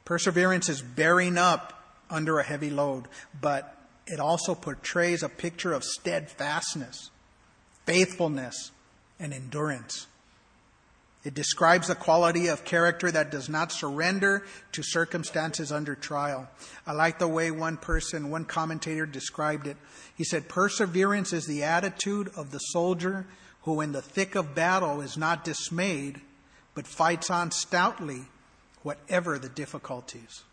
Perseverance 0.04 0.68
is 0.68 0.82
bearing 0.82 1.38
up 1.38 2.02
under 2.10 2.40
a 2.40 2.44
heavy 2.44 2.70
load, 2.70 3.06
but 3.40 3.78
it 4.08 4.20
also 4.20 4.54
portrays 4.56 5.24
a 5.24 5.30
picture 5.30 5.72
of 5.72 5.86
steadfastness, 5.86 7.12
faithfulness, 7.86 8.72
and 9.22 9.34
endurance. 9.34 10.08
It 11.24 11.34
describes 11.34 11.90
a 11.90 11.96
quality 11.96 12.48
of 12.48 12.66
character 12.66 13.10
that 13.10 13.32
does 13.32 13.48
not 13.48 13.72
surrender 13.72 14.44
to 14.74 14.84
circumstances 14.84 15.72
under 15.72 15.96
trial. 15.96 16.50
I 16.86 16.92
like 16.92 17.18
the 17.18 17.30
way 17.30 17.50
one 17.50 17.78
person, 17.78 18.30
one 18.30 18.44
commentator 18.44 19.06
described 19.06 19.68
it. 19.68 19.78
He 20.18 20.26
said, 20.26 20.50
Perseverance 20.50 21.32
is 21.32 21.46
the 21.46 21.64
attitude 21.64 22.30
of 22.36 22.52
the 22.52 22.60
soldier 22.60 23.26
who, 23.62 23.80
in 23.80 23.94
the 23.94 24.02
thick 24.02 24.36
of 24.36 24.54
battle, 24.54 25.00
is 25.00 25.18
not 25.18 25.46
dismayed, 25.46 26.20
but 26.76 26.86
fights 26.86 27.30
on 27.30 27.52
stoutly, 27.52 28.26
whatever 28.82 29.40
the 29.40 29.48
difficulties. 29.48 30.44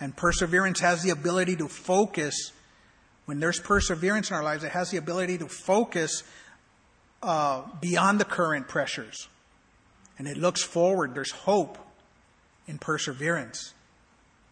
And 0.00 0.16
perseverance 0.16 0.80
has 0.80 1.02
the 1.02 1.10
ability 1.10 1.56
to 1.56 1.68
focus. 1.68 2.52
When 3.26 3.40
there's 3.40 3.60
perseverance 3.60 4.30
in 4.30 4.36
our 4.36 4.42
lives, 4.42 4.64
it 4.64 4.72
has 4.72 4.90
the 4.90 4.96
ability 4.96 5.36
to 5.38 5.48
focus 5.48 6.22
uh, 7.22 7.62
beyond 7.80 8.20
the 8.20 8.24
current 8.24 8.68
pressures. 8.68 9.28
And 10.18 10.28
it 10.28 10.36
looks 10.36 10.62
forward. 10.62 11.14
There's 11.14 11.30
hope 11.30 11.78
in 12.66 12.78
perseverance. 12.78 13.74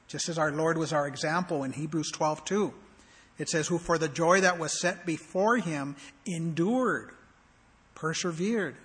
Just 0.08 0.28
as 0.28 0.38
our 0.38 0.50
Lord 0.50 0.78
was 0.78 0.92
our 0.92 1.06
example 1.06 1.64
in 1.64 1.72
Hebrews 1.72 2.10
12 2.10 2.44
2. 2.44 2.74
It 3.38 3.48
says, 3.48 3.68
Who 3.68 3.78
for 3.78 3.98
the 3.98 4.08
joy 4.08 4.40
that 4.40 4.58
was 4.58 4.80
set 4.80 5.06
before 5.06 5.58
him 5.58 5.96
endured, 6.26 7.10
persevered. 7.94 8.76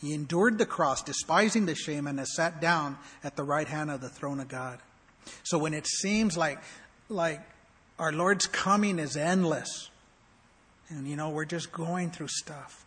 He 0.00 0.14
endured 0.14 0.58
the 0.58 0.66
cross, 0.66 1.02
despising 1.02 1.66
the 1.66 1.76
shame, 1.76 2.06
and 2.06 2.18
has 2.18 2.34
sat 2.34 2.60
down 2.60 2.98
at 3.22 3.36
the 3.36 3.44
right 3.44 3.68
hand 3.68 3.90
of 3.90 4.00
the 4.00 4.08
throne 4.08 4.40
of 4.40 4.48
God. 4.48 4.80
So 5.44 5.58
when 5.58 5.74
it 5.74 5.86
seems 5.86 6.36
like, 6.36 6.58
like 7.08 7.40
our 7.98 8.12
Lord's 8.12 8.46
coming 8.46 8.98
is 8.98 9.16
endless, 9.16 9.90
and 10.88 11.06
you 11.06 11.14
know, 11.14 11.30
we're 11.30 11.44
just 11.44 11.70
going 11.70 12.10
through 12.10 12.28
stuff, 12.28 12.81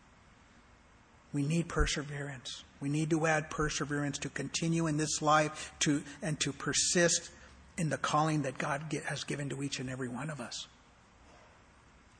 we 1.35 1.43
need 1.43 1.67
perseverance. 1.67 2.63
We 2.79 2.87
need 2.87 3.09
to 3.09 3.27
add 3.27 3.49
perseverance 3.49 4.17
to 4.19 4.29
continue 4.29 4.87
in 4.87 4.95
this 4.95 5.21
life 5.21 5.73
to, 5.79 6.01
and 6.21 6.39
to 6.39 6.53
persist 6.53 7.29
in 7.77 7.89
the 7.89 7.97
calling 7.97 8.43
that 8.43 8.57
God 8.57 8.89
get, 8.89 9.03
has 9.03 9.25
given 9.25 9.49
to 9.49 9.61
each 9.61 9.79
and 9.81 9.89
every 9.89 10.07
one 10.07 10.29
of 10.29 10.39
us. 10.39 10.65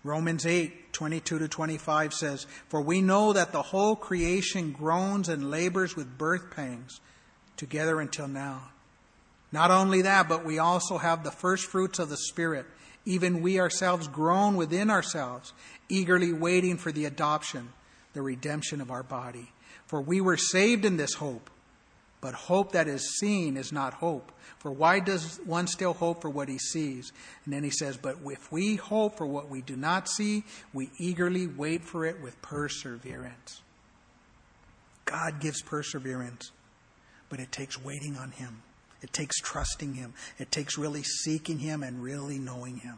Romans 0.04 0.46
8, 0.46 0.92
22 0.92 1.40
to 1.40 1.48
25 1.48 2.14
says, 2.14 2.46
For 2.68 2.82
we 2.82 3.02
know 3.02 3.32
that 3.32 3.54
the 3.54 3.62
whole 3.62 3.96
creation 3.96 4.74
groans 4.74 5.30
and 5.30 5.50
labors 5.50 5.96
with 5.96 6.18
birth 6.18 6.52
pangs 6.54 7.00
together 7.56 8.02
until 8.02 8.28
now. 8.28 8.64
Not 9.54 9.72
only 9.72 10.02
that, 10.02 10.28
but 10.28 10.44
we 10.44 10.60
also 10.60 10.98
have 10.98 11.24
the 11.24 11.32
first 11.32 11.68
fruits 11.68 12.00
of 12.00 12.10
the 12.10 12.18
Spirit. 12.18 12.66
Even 13.06 13.42
we 13.42 13.62
ourselves 13.62 14.10
groan 14.10 14.58
within 14.58 14.90
ourselves, 14.90 15.54
eagerly 15.88 16.34
waiting 16.34 16.76
for 16.76 16.92
the 16.92 17.06
adoption 17.06 17.70
the 18.16 18.24
redemption 18.24 18.82
of 18.82 18.90
our 18.90 19.04
body. 19.04 19.52
For 19.86 20.02
we 20.02 20.20
were 20.20 20.38
saved 20.38 20.86
in 20.86 20.98
this 20.98 21.14
hope. 21.14 21.52
But 22.22 22.34
hope 22.34 22.72
that 22.72 22.88
is 22.88 23.20
seen 23.20 23.56
is 23.56 23.72
not 23.72 23.94
hope. 23.94 24.32
For 24.58 24.72
why 24.72 25.00
does 25.00 25.40
one 25.46 25.68
still 25.68 25.94
hope 25.94 26.24
for 26.24 26.30
what 26.30 26.50
he 26.50 26.58
sees? 26.58 27.12
And 27.44 27.54
then 27.54 27.64
he 27.64 27.70
says, 27.70 27.98
But 27.98 28.16
if 28.26 28.52
we 28.52 28.78
hope 28.78 29.16
for 29.18 29.28
what 29.28 29.50
we 29.50 29.62
do 29.62 29.76
not 29.76 30.10
see, 30.10 30.44
we 30.74 30.90
eagerly 30.98 31.46
wait 31.46 31.84
for 31.84 32.04
it 32.04 32.20
with 32.24 32.42
perseverance. 32.42 33.62
God 35.04 35.40
gives 35.40 35.62
perseverance, 35.62 36.50
but 37.30 37.40
it 37.40 37.52
takes 37.52 37.80
waiting 37.84 38.18
on 38.18 38.32
him. 38.32 38.64
It 39.04 39.14
takes 39.14 39.40
trusting 39.40 39.94
him. 39.94 40.16
It 40.40 40.52
takes 40.52 40.80
really 40.80 41.04
seeking 41.04 41.60
him 41.60 41.84
and 41.84 42.02
really 42.02 42.40
knowing 42.40 42.78
him. 42.78 42.98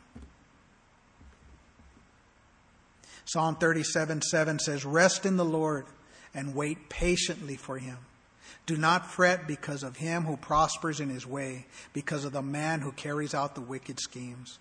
Psalm 3.27 3.57
37 3.57 4.21
7 4.21 4.59
says, 4.59 4.85
Rest 4.85 5.25
in 5.25 5.35
the 5.35 5.45
Lord 5.45 5.85
and 6.33 6.55
wait 6.55 6.87
patiently 6.87 7.57
for 7.57 7.77
him. 7.77 7.97
Do 8.65 8.77
not 8.77 9.11
fret 9.11 9.47
because 9.47 9.83
of 9.83 9.97
him 9.97 10.23
who 10.23 10.37
prospers 10.37 11.01
in 11.01 11.09
his 11.09 11.27
way, 11.27 11.65
because 11.91 12.23
of 12.23 12.31
the 12.31 12.41
man 12.41 12.79
who 12.79 12.93
carries 12.93 13.33
out 13.33 13.53
the 13.53 13.61
wicked 13.61 13.99
schemes. 13.99 14.59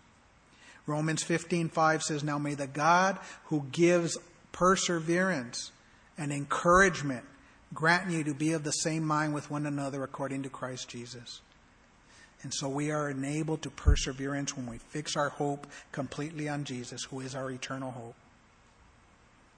Romans 0.84 1.22
15:5 1.22 2.02
says, 2.02 2.24
"Now 2.24 2.38
may 2.38 2.54
the 2.54 2.66
God 2.66 3.20
who 3.44 3.66
gives 3.70 4.18
perseverance 4.50 5.70
and 6.18 6.32
encouragement 6.32 7.24
grant 7.72 8.10
you 8.10 8.24
to 8.24 8.34
be 8.34 8.52
of 8.52 8.64
the 8.64 8.72
same 8.72 9.04
mind 9.04 9.32
with 9.32 9.48
one 9.48 9.66
another 9.66 10.02
according 10.02 10.42
to 10.42 10.50
Christ 10.50 10.88
Jesus." 10.88 11.40
And 12.42 12.52
so 12.52 12.68
we 12.68 12.90
are 12.90 13.10
enabled 13.10 13.62
to 13.62 13.70
perseverance 13.70 14.56
when 14.56 14.66
we 14.66 14.78
fix 14.78 15.16
our 15.16 15.28
hope 15.28 15.68
completely 15.92 16.48
on 16.48 16.64
Jesus, 16.64 17.04
who 17.04 17.20
is 17.20 17.36
our 17.36 17.50
eternal 17.50 17.92
hope. 17.92 18.16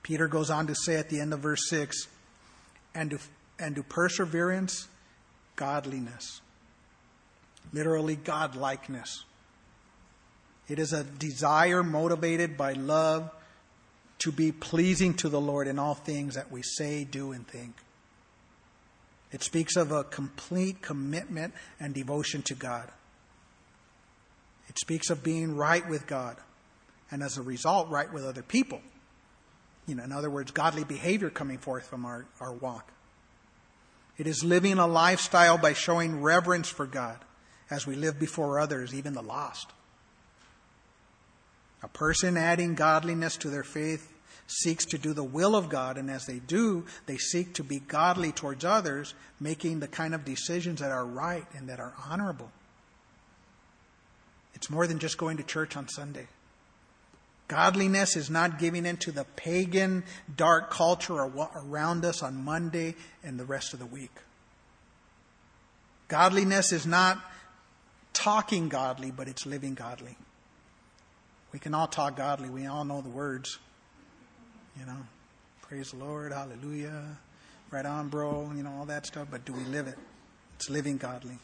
Peter 0.09 0.27
goes 0.27 0.49
on 0.49 0.67
to 0.67 0.75
say 0.75 0.97
at 0.97 1.11
the 1.11 1.21
end 1.21 1.35
of 1.35 1.41
verse 1.41 1.69
6 1.69 2.09
and 2.95 3.11
to, 3.11 3.19
and 3.59 3.77
to 3.77 3.83
perseverance, 3.83 4.89
godliness. 5.55 6.41
literally 7.75 8.17
godlikeness. 8.17 9.25
It 10.67 10.79
is 10.79 10.95
a 10.95 11.05
desire 11.05 11.83
motivated 11.83 12.57
by 12.57 12.73
love 12.73 13.31
to 14.21 14.33
be 14.33 14.51
pleasing 14.51 15.13
to 15.13 15.29
the 15.29 15.43
Lord 15.43 15.69
in 15.69 15.79
all 15.79 15.95
things 15.95 16.37
that 16.37 16.51
we 16.51 16.63
say, 16.63 17.05
do, 17.05 17.33
and 17.33 17.47
think. 17.47 17.75
It 19.31 19.43
speaks 19.43 19.77
of 19.77 19.93
a 19.93 20.05
complete 20.05 20.81
commitment 20.81 21.53
and 21.79 21.93
devotion 21.93 22.41
to 22.45 22.55
God. 22.55 22.89
It 24.71 24.79
speaks 24.79 25.11
of 25.11 25.23
being 25.23 25.55
right 25.55 25.87
with 25.87 26.07
God 26.07 26.39
and 27.11 27.23
as 27.23 27.37
a 27.37 27.43
result, 27.43 27.91
right 27.91 28.11
with 28.11 28.25
other 28.25 28.43
people. 28.43 28.81
You 29.89 29.95
know, 29.95 30.05
in 30.05 30.13
other 30.13 30.31
words, 30.31 30.51
godly 30.51 30.85
behavior 30.85 31.31
coming 31.31 31.59
forth 31.59 31.87
from 31.87 32.05
our, 32.05 32.27
our 32.41 32.53
walk. 32.53 32.93
It 34.19 34.27
is 34.27 34.45
living 34.45 34.79
a 34.79 34.87
lifestyle 34.87 35.57
by 35.57 35.73
showing 35.73 36.21
reverence 36.21 36.69
for 36.69 36.87
God 36.87 37.17
as 37.71 37.87
we 37.87 37.95
live 37.95 38.21
before 38.21 38.61
others, 38.61 38.95
even 38.95 39.15
the 39.15 39.23
lost. 39.23 39.73
A 41.83 41.89
person 41.89 42.37
adding 42.37 42.75
godliness 42.75 43.37
to 43.39 43.49
their 43.49 43.65
faith 43.65 44.13
seeks 44.47 44.85
to 44.87 44.99
do 44.99 45.13
the 45.13 45.25
will 45.25 45.57
of 45.57 45.69
God, 45.69 45.97
and 45.97 46.11
as 46.11 46.27
they 46.27 46.39
do, 46.39 46.85
they 47.07 47.17
seek 47.17 47.55
to 47.55 47.65
be 47.65 47.79
godly 47.79 48.33
towards 48.33 48.65
others, 48.65 49.15
making 49.41 49.81
the 49.81 49.89
kind 49.89 50.15
of 50.15 50.25
decisions 50.25 50.81
that 50.81 50.91
are 50.91 51.05
right 51.05 51.47
and 51.57 51.69
that 51.69 51.81
are 51.81 51.95
honorable. 52.11 52.51
It's 54.55 54.69
more 54.69 54.87
than 54.87 54.99
just 54.99 55.17
going 55.17 55.37
to 55.37 55.43
church 55.43 55.77
on 55.77 55.89
Sunday. 55.89 56.27
Godliness 57.49 58.15
is 58.15 58.29
not 58.29 58.59
giving 58.59 58.85
into 58.85 59.11
the 59.11 59.25
pagan, 59.25 60.05
dark 60.37 60.71
culture 60.71 61.15
around 61.15 62.05
us 62.05 62.23
on 62.23 62.45
Monday 62.45 62.95
and 63.25 63.41
the 63.41 63.45
rest 63.47 63.73
of 63.73 63.79
the 63.79 63.87
week. 63.87 64.15
Godliness 66.09 66.73
is 66.73 66.87
not 66.87 67.19
talking 68.13 68.69
godly, 68.69 69.11
but 69.11 69.29
it's 69.29 69.47
living 69.47 69.73
godly. 69.73 70.17
We 71.53 71.59
can 71.59 71.73
all 71.73 71.87
talk 71.87 72.17
godly. 72.17 72.51
We 72.51 72.67
all 72.67 72.85
know 72.85 73.01
the 73.01 73.09
words. 73.09 73.59
You 74.79 74.85
know, 74.85 74.99
praise 75.63 75.91
the 75.91 75.97
Lord, 75.97 76.33
hallelujah, 76.33 77.17
right 77.71 77.87
on, 77.87 78.09
bro, 78.09 78.53
you 78.55 78.63
know, 78.63 78.73
all 78.79 78.85
that 78.87 79.07
stuff. 79.07 79.29
But 79.31 79.47
do 79.47 79.55
we 79.55 79.65
live 79.65 79.87
it? 79.89 79.99
It's 80.57 80.69
living 80.69 80.99
godly. 80.99 81.39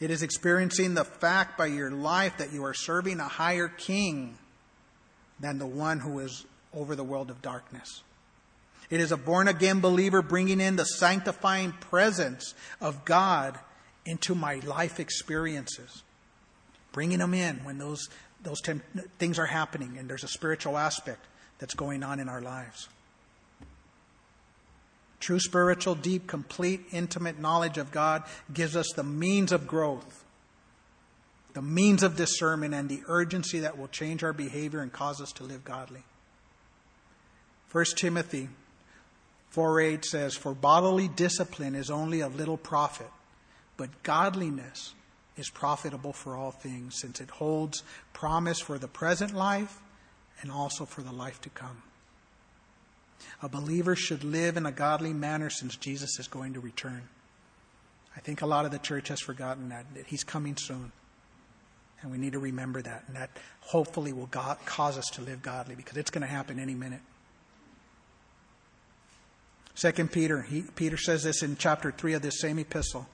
It 0.00 0.10
is 0.10 0.22
experiencing 0.22 0.94
the 0.94 1.04
fact 1.04 1.58
by 1.58 1.66
your 1.66 1.90
life 1.90 2.38
that 2.38 2.52
you 2.52 2.64
are 2.64 2.74
serving 2.74 3.20
a 3.20 3.28
higher 3.28 3.68
king 3.68 4.38
than 5.40 5.58
the 5.58 5.66
one 5.66 6.00
who 6.00 6.18
is 6.20 6.44
over 6.72 6.94
the 6.94 7.04
world 7.04 7.30
of 7.30 7.42
darkness. 7.42 8.02
It 8.90 9.00
is 9.00 9.12
a 9.12 9.16
born 9.16 9.48
again 9.48 9.80
believer 9.80 10.22
bringing 10.22 10.60
in 10.60 10.76
the 10.76 10.84
sanctifying 10.84 11.72
presence 11.72 12.54
of 12.80 13.04
God 13.04 13.58
into 14.04 14.34
my 14.34 14.56
life 14.56 15.00
experiences, 15.00 16.02
bringing 16.92 17.18
them 17.18 17.34
in 17.34 17.64
when 17.64 17.78
those, 17.78 18.08
those 18.42 18.60
things 19.18 19.38
are 19.38 19.46
happening 19.46 19.96
and 19.98 20.08
there's 20.08 20.24
a 20.24 20.28
spiritual 20.28 20.78
aspect 20.78 21.24
that's 21.58 21.74
going 21.74 22.02
on 22.02 22.20
in 22.20 22.28
our 22.28 22.40
lives. 22.40 22.88
True 25.18 25.40
spiritual, 25.40 25.94
deep, 25.94 26.26
complete, 26.26 26.84
intimate 26.92 27.40
knowledge 27.40 27.78
of 27.78 27.90
God 27.90 28.22
gives 28.52 28.76
us 28.76 28.92
the 28.94 29.02
means 29.02 29.50
of 29.50 29.66
growth, 29.66 30.24
the 31.56 31.62
means 31.62 32.02
of 32.02 32.16
discernment, 32.16 32.74
and 32.74 32.86
the 32.86 33.00
urgency 33.08 33.60
that 33.60 33.78
will 33.78 33.88
change 33.88 34.22
our 34.22 34.34
behavior 34.34 34.80
and 34.80 34.92
cause 34.92 35.22
us 35.22 35.32
to 35.32 35.42
live 35.42 35.64
godly. 35.64 36.02
1 37.72 37.84
Timothy 37.96 38.50
4 39.48 39.80
8 39.80 40.04
says, 40.04 40.34
For 40.34 40.52
bodily 40.52 41.08
discipline 41.08 41.74
is 41.74 41.90
only 41.90 42.20
of 42.20 42.36
little 42.36 42.58
profit, 42.58 43.08
but 43.78 44.02
godliness 44.02 44.92
is 45.38 45.48
profitable 45.48 46.12
for 46.12 46.36
all 46.36 46.50
things, 46.50 47.00
since 47.00 47.22
it 47.22 47.30
holds 47.30 47.82
promise 48.12 48.60
for 48.60 48.76
the 48.78 48.86
present 48.86 49.32
life 49.32 49.80
and 50.42 50.52
also 50.52 50.84
for 50.84 51.00
the 51.00 51.10
life 51.10 51.40
to 51.40 51.48
come. 51.48 51.80
A 53.40 53.48
believer 53.48 53.96
should 53.96 54.24
live 54.24 54.58
in 54.58 54.66
a 54.66 54.72
godly 54.72 55.14
manner 55.14 55.48
since 55.48 55.74
Jesus 55.74 56.18
is 56.18 56.28
going 56.28 56.52
to 56.52 56.60
return. 56.60 57.08
I 58.14 58.20
think 58.20 58.42
a 58.42 58.46
lot 58.46 58.66
of 58.66 58.72
the 58.72 58.78
church 58.78 59.08
has 59.08 59.20
forgotten 59.20 59.70
that, 59.70 59.86
that 59.94 60.08
he's 60.08 60.22
coming 60.22 60.58
soon. 60.58 60.92
And 62.06 62.12
we 62.12 62.18
need 62.18 62.34
to 62.34 62.38
remember 62.38 62.80
that. 62.82 63.02
And 63.08 63.16
that 63.16 63.30
hopefully 63.62 64.12
will 64.12 64.26
God, 64.26 64.58
cause 64.64 64.96
us 64.96 65.06
to 65.14 65.22
live 65.22 65.42
godly 65.42 65.74
because 65.74 65.96
it's 65.96 66.10
going 66.10 66.22
to 66.22 66.28
happen 66.28 66.60
any 66.60 66.76
minute. 66.76 67.00
Second 69.74 70.12
Peter, 70.12 70.42
he, 70.42 70.62
Peter 70.76 70.96
says 70.96 71.24
this 71.24 71.42
in 71.42 71.56
chapter 71.56 71.90
3 71.90 72.12
of 72.12 72.22
this 72.22 72.40
same 72.40 72.60
epistle. 72.60 73.08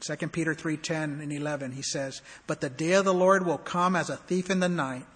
2 0.00 0.28
Peter 0.32 0.56
3:10 0.56 1.22
and 1.22 1.32
11 1.32 1.70
he 1.70 1.82
says, 1.82 2.20
"But 2.48 2.60
the 2.60 2.68
day 2.68 2.94
of 2.94 3.04
the 3.04 3.14
Lord 3.14 3.46
will 3.46 3.58
come 3.58 3.94
as 3.94 4.10
a 4.10 4.16
thief 4.16 4.50
in 4.50 4.58
the 4.58 4.68
night, 4.68 5.06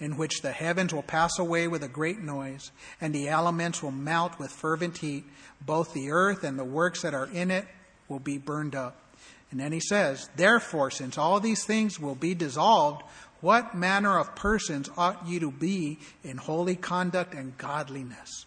in 0.00 0.16
which 0.16 0.42
the 0.42 0.50
heavens 0.50 0.92
will 0.92 1.04
pass 1.04 1.38
away 1.38 1.68
with 1.68 1.84
a 1.84 1.88
great 1.88 2.18
noise, 2.18 2.72
and 3.00 3.14
the 3.14 3.28
elements 3.28 3.80
will 3.80 3.92
melt 3.92 4.40
with 4.40 4.50
fervent 4.50 4.98
heat. 4.98 5.24
Both 5.60 5.94
the 5.94 6.10
earth 6.10 6.42
and 6.42 6.58
the 6.58 6.64
works 6.64 7.02
that 7.02 7.14
are 7.14 7.26
in 7.26 7.52
it 7.52 7.68
will 8.08 8.18
be 8.18 8.38
burned 8.38 8.74
up. 8.74 8.96
And 9.50 9.60
then 9.60 9.72
he 9.72 9.80
says, 9.80 10.28
Therefore, 10.36 10.90
since 10.90 11.16
all 11.16 11.40
these 11.40 11.64
things 11.64 11.98
will 11.98 12.14
be 12.14 12.34
dissolved, 12.34 13.02
what 13.40 13.74
manner 13.74 14.18
of 14.18 14.34
persons 14.34 14.90
ought 14.96 15.26
you 15.26 15.40
to 15.40 15.50
be 15.50 15.98
in 16.22 16.36
holy 16.36 16.76
conduct 16.76 17.34
and 17.34 17.56
godliness? 17.56 18.46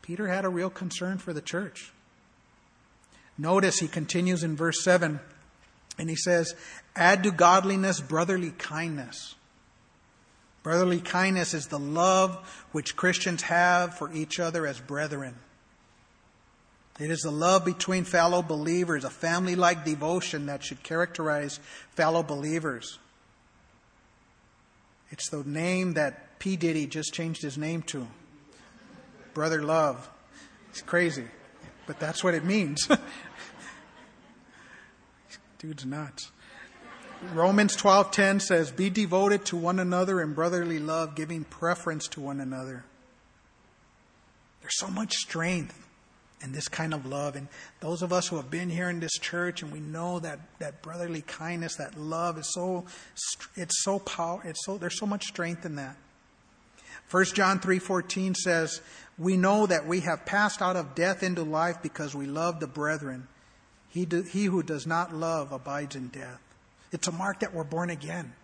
Peter 0.00 0.28
had 0.28 0.44
a 0.44 0.48
real 0.48 0.70
concern 0.70 1.18
for 1.18 1.32
the 1.32 1.40
church. 1.40 1.92
Notice 3.36 3.78
he 3.78 3.88
continues 3.88 4.42
in 4.42 4.56
verse 4.56 4.82
7, 4.82 5.20
and 5.98 6.10
he 6.10 6.16
says, 6.16 6.54
Add 6.96 7.22
to 7.24 7.30
godliness 7.30 8.00
brotherly 8.00 8.52
kindness 8.52 9.34
Brotherly 10.62 11.00
kindness 11.00 11.54
is 11.54 11.66
the 11.66 11.78
love 11.78 12.36
which 12.70 12.96
Christians 12.96 13.42
have 13.42 13.98
for 13.98 14.12
each 14.12 14.38
other 14.38 14.66
as 14.66 14.78
brethren. 14.78 15.34
It 16.98 17.10
is 17.10 17.20
the 17.20 17.30
love 17.30 17.64
between 17.64 18.04
fellow 18.04 18.42
believers, 18.42 19.04
a 19.04 19.10
family 19.10 19.56
like 19.56 19.84
devotion 19.84 20.46
that 20.46 20.62
should 20.62 20.82
characterize 20.82 21.58
fellow 21.94 22.22
believers. 22.22 22.98
It's 25.10 25.30
the 25.30 25.42
name 25.44 25.94
that 25.94 26.38
P. 26.38 26.56
Diddy 26.56 26.86
just 26.86 27.14
changed 27.14 27.42
his 27.42 27.56
name 27.56 27.82
to 27.82 28.06
Brother 29.34 29.62
Love. 29.62 30.08
It's 30.70 30.82
crazy, 30.82 31.26
but 31.86 31.98
that's 31.98 32.22
what 32.22 32.34
it 32.34 32.44
means. 32.44 32.88
Dude's 35.58 35.86
nuts. 35.86 36.30
Romans 37.32 37.76
12:10 37.76 38.40
says, 38.40 38.70
"Be 38.70 38.90
devoted 38.90 39.46
to 39.46 39.56
one 39.56 39.78
another 39.78 40.20
in 40.20 40.34
brotherly 40.34 40.78
love, 40.78 41.14
giving 41.14 41.44
preference 41.44 42.08
to 42.08 42.20
one 42.20 42.40
another." 42.40 42.84
There's 44.60 44.78
so 44.78 44.88
much 44.88 45.14
strength 45.14 45.81
in 46.42 46.52
this 46.52 46.68
kind 46.68 46.92
of 46.92 47.06
love, 47.06 47.36
and 47.36 47.48
those 47.80 48.02
of 48.02 48.12
us 48.12 48.28
who 48.28 48.36
have 48.36 48.50
been 48.50 48.70
here 48.70 48.90
in 48.90 49.00
this 49.00 49.18
church 49.18 49.62
and 49.62 49.72
we 49.72 49.80
know 49.80 50.18
that 50.18 50.40
that 50.58 50.82
brotherly 50.82 51.22
kindness, 51.22 51.76
that 51.76 51.98
love 51.98 52.38
is 52.38 52.52
so 52.52 52.84
it's 53.56 53.82
so 53.82 53.98
power, 53.98 54.40
it's 54.44 54.64
so 54.64 54.78
there's 54.78 54.98
so 54.98 55.06
much 55.06 55.24
strength 55.24 55.64
in 55.64 55.76
that. 55.76 55.96
1 57.10 57.24
John 57.34 57.60
3:14 57.60 58.34
says, 58.34 58.80
"We 59.18 59.36
know 59.36 59.66
that 59.66 59.86
we 59.86 60.00
have 60.00 60.24
passed 60.24 60.62
out 60.62 60.76
of 60.76 60.94
death 60.94 61.22
into 61.22 61.42
life 61.42 61.82
because 61.82 62.14
we 62.14 62.26
love 62.26 62.58
the 62.58 62.66
brethren. 62.66 63.28
He, 63.88 64.06
do, 64.06 64.22
he 64.22 64.46
who 64.46 64.62
does 64.62 64.86
not 64.86 65.14
love 65.14 65.52
abides 65.52 65.94
in 65.94 66.08
death." 66.08 66.40
It's 66.90 67.08
a 67.08 67.12
mark 67.12 67.40
that 67.40 67.54
we're 67.54 67.64
born 67.64 67.90
again. 67.90 68.34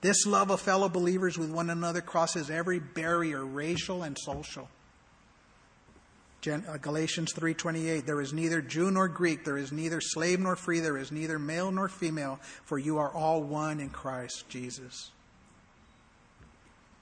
This 0.00 0.26
love 0.26 0.50
of 0.50 0.60
fellow 0.60 0.88
believers 0.88 1.36
with 1.36 1.50
one 1.50 1.70
another 1.70 2.00
crosses 2.00 2.50
every 2.50 2.78
barrier, 2.78 3.44
racial 3.44 4.02
and 4.02 4.16
social. 4.18 4.68
Uh, 6.46 6.78
Galatians 6.78 7.32
3:28 7.34 8.06
There 8.06 8.20
is 8.20 8.32
neither 8.32 8.62
Jew 8.62 8.90
nor 8.90 9.08
Greek 9.08 9.44
there 9.44 9.58
is 9.58 9.72
neither 9.72 10.00
slave 10.00 10.40
nor 10.40 10.56
free 10.56 10.80
there 10.80 10.96
is 10.96 11.12
neither 11.12 11.38
male 11.38 11.70
nor 11.70 11.88
female 11.88 12.40
for 12.64 12.78
you 12.78 12.98
are 12.98 13.12
all 13.12 13.42
one 13.42 13.78
in 13.80 13.90
Christ 13.90 14.48
Jesus. 14.48 15.10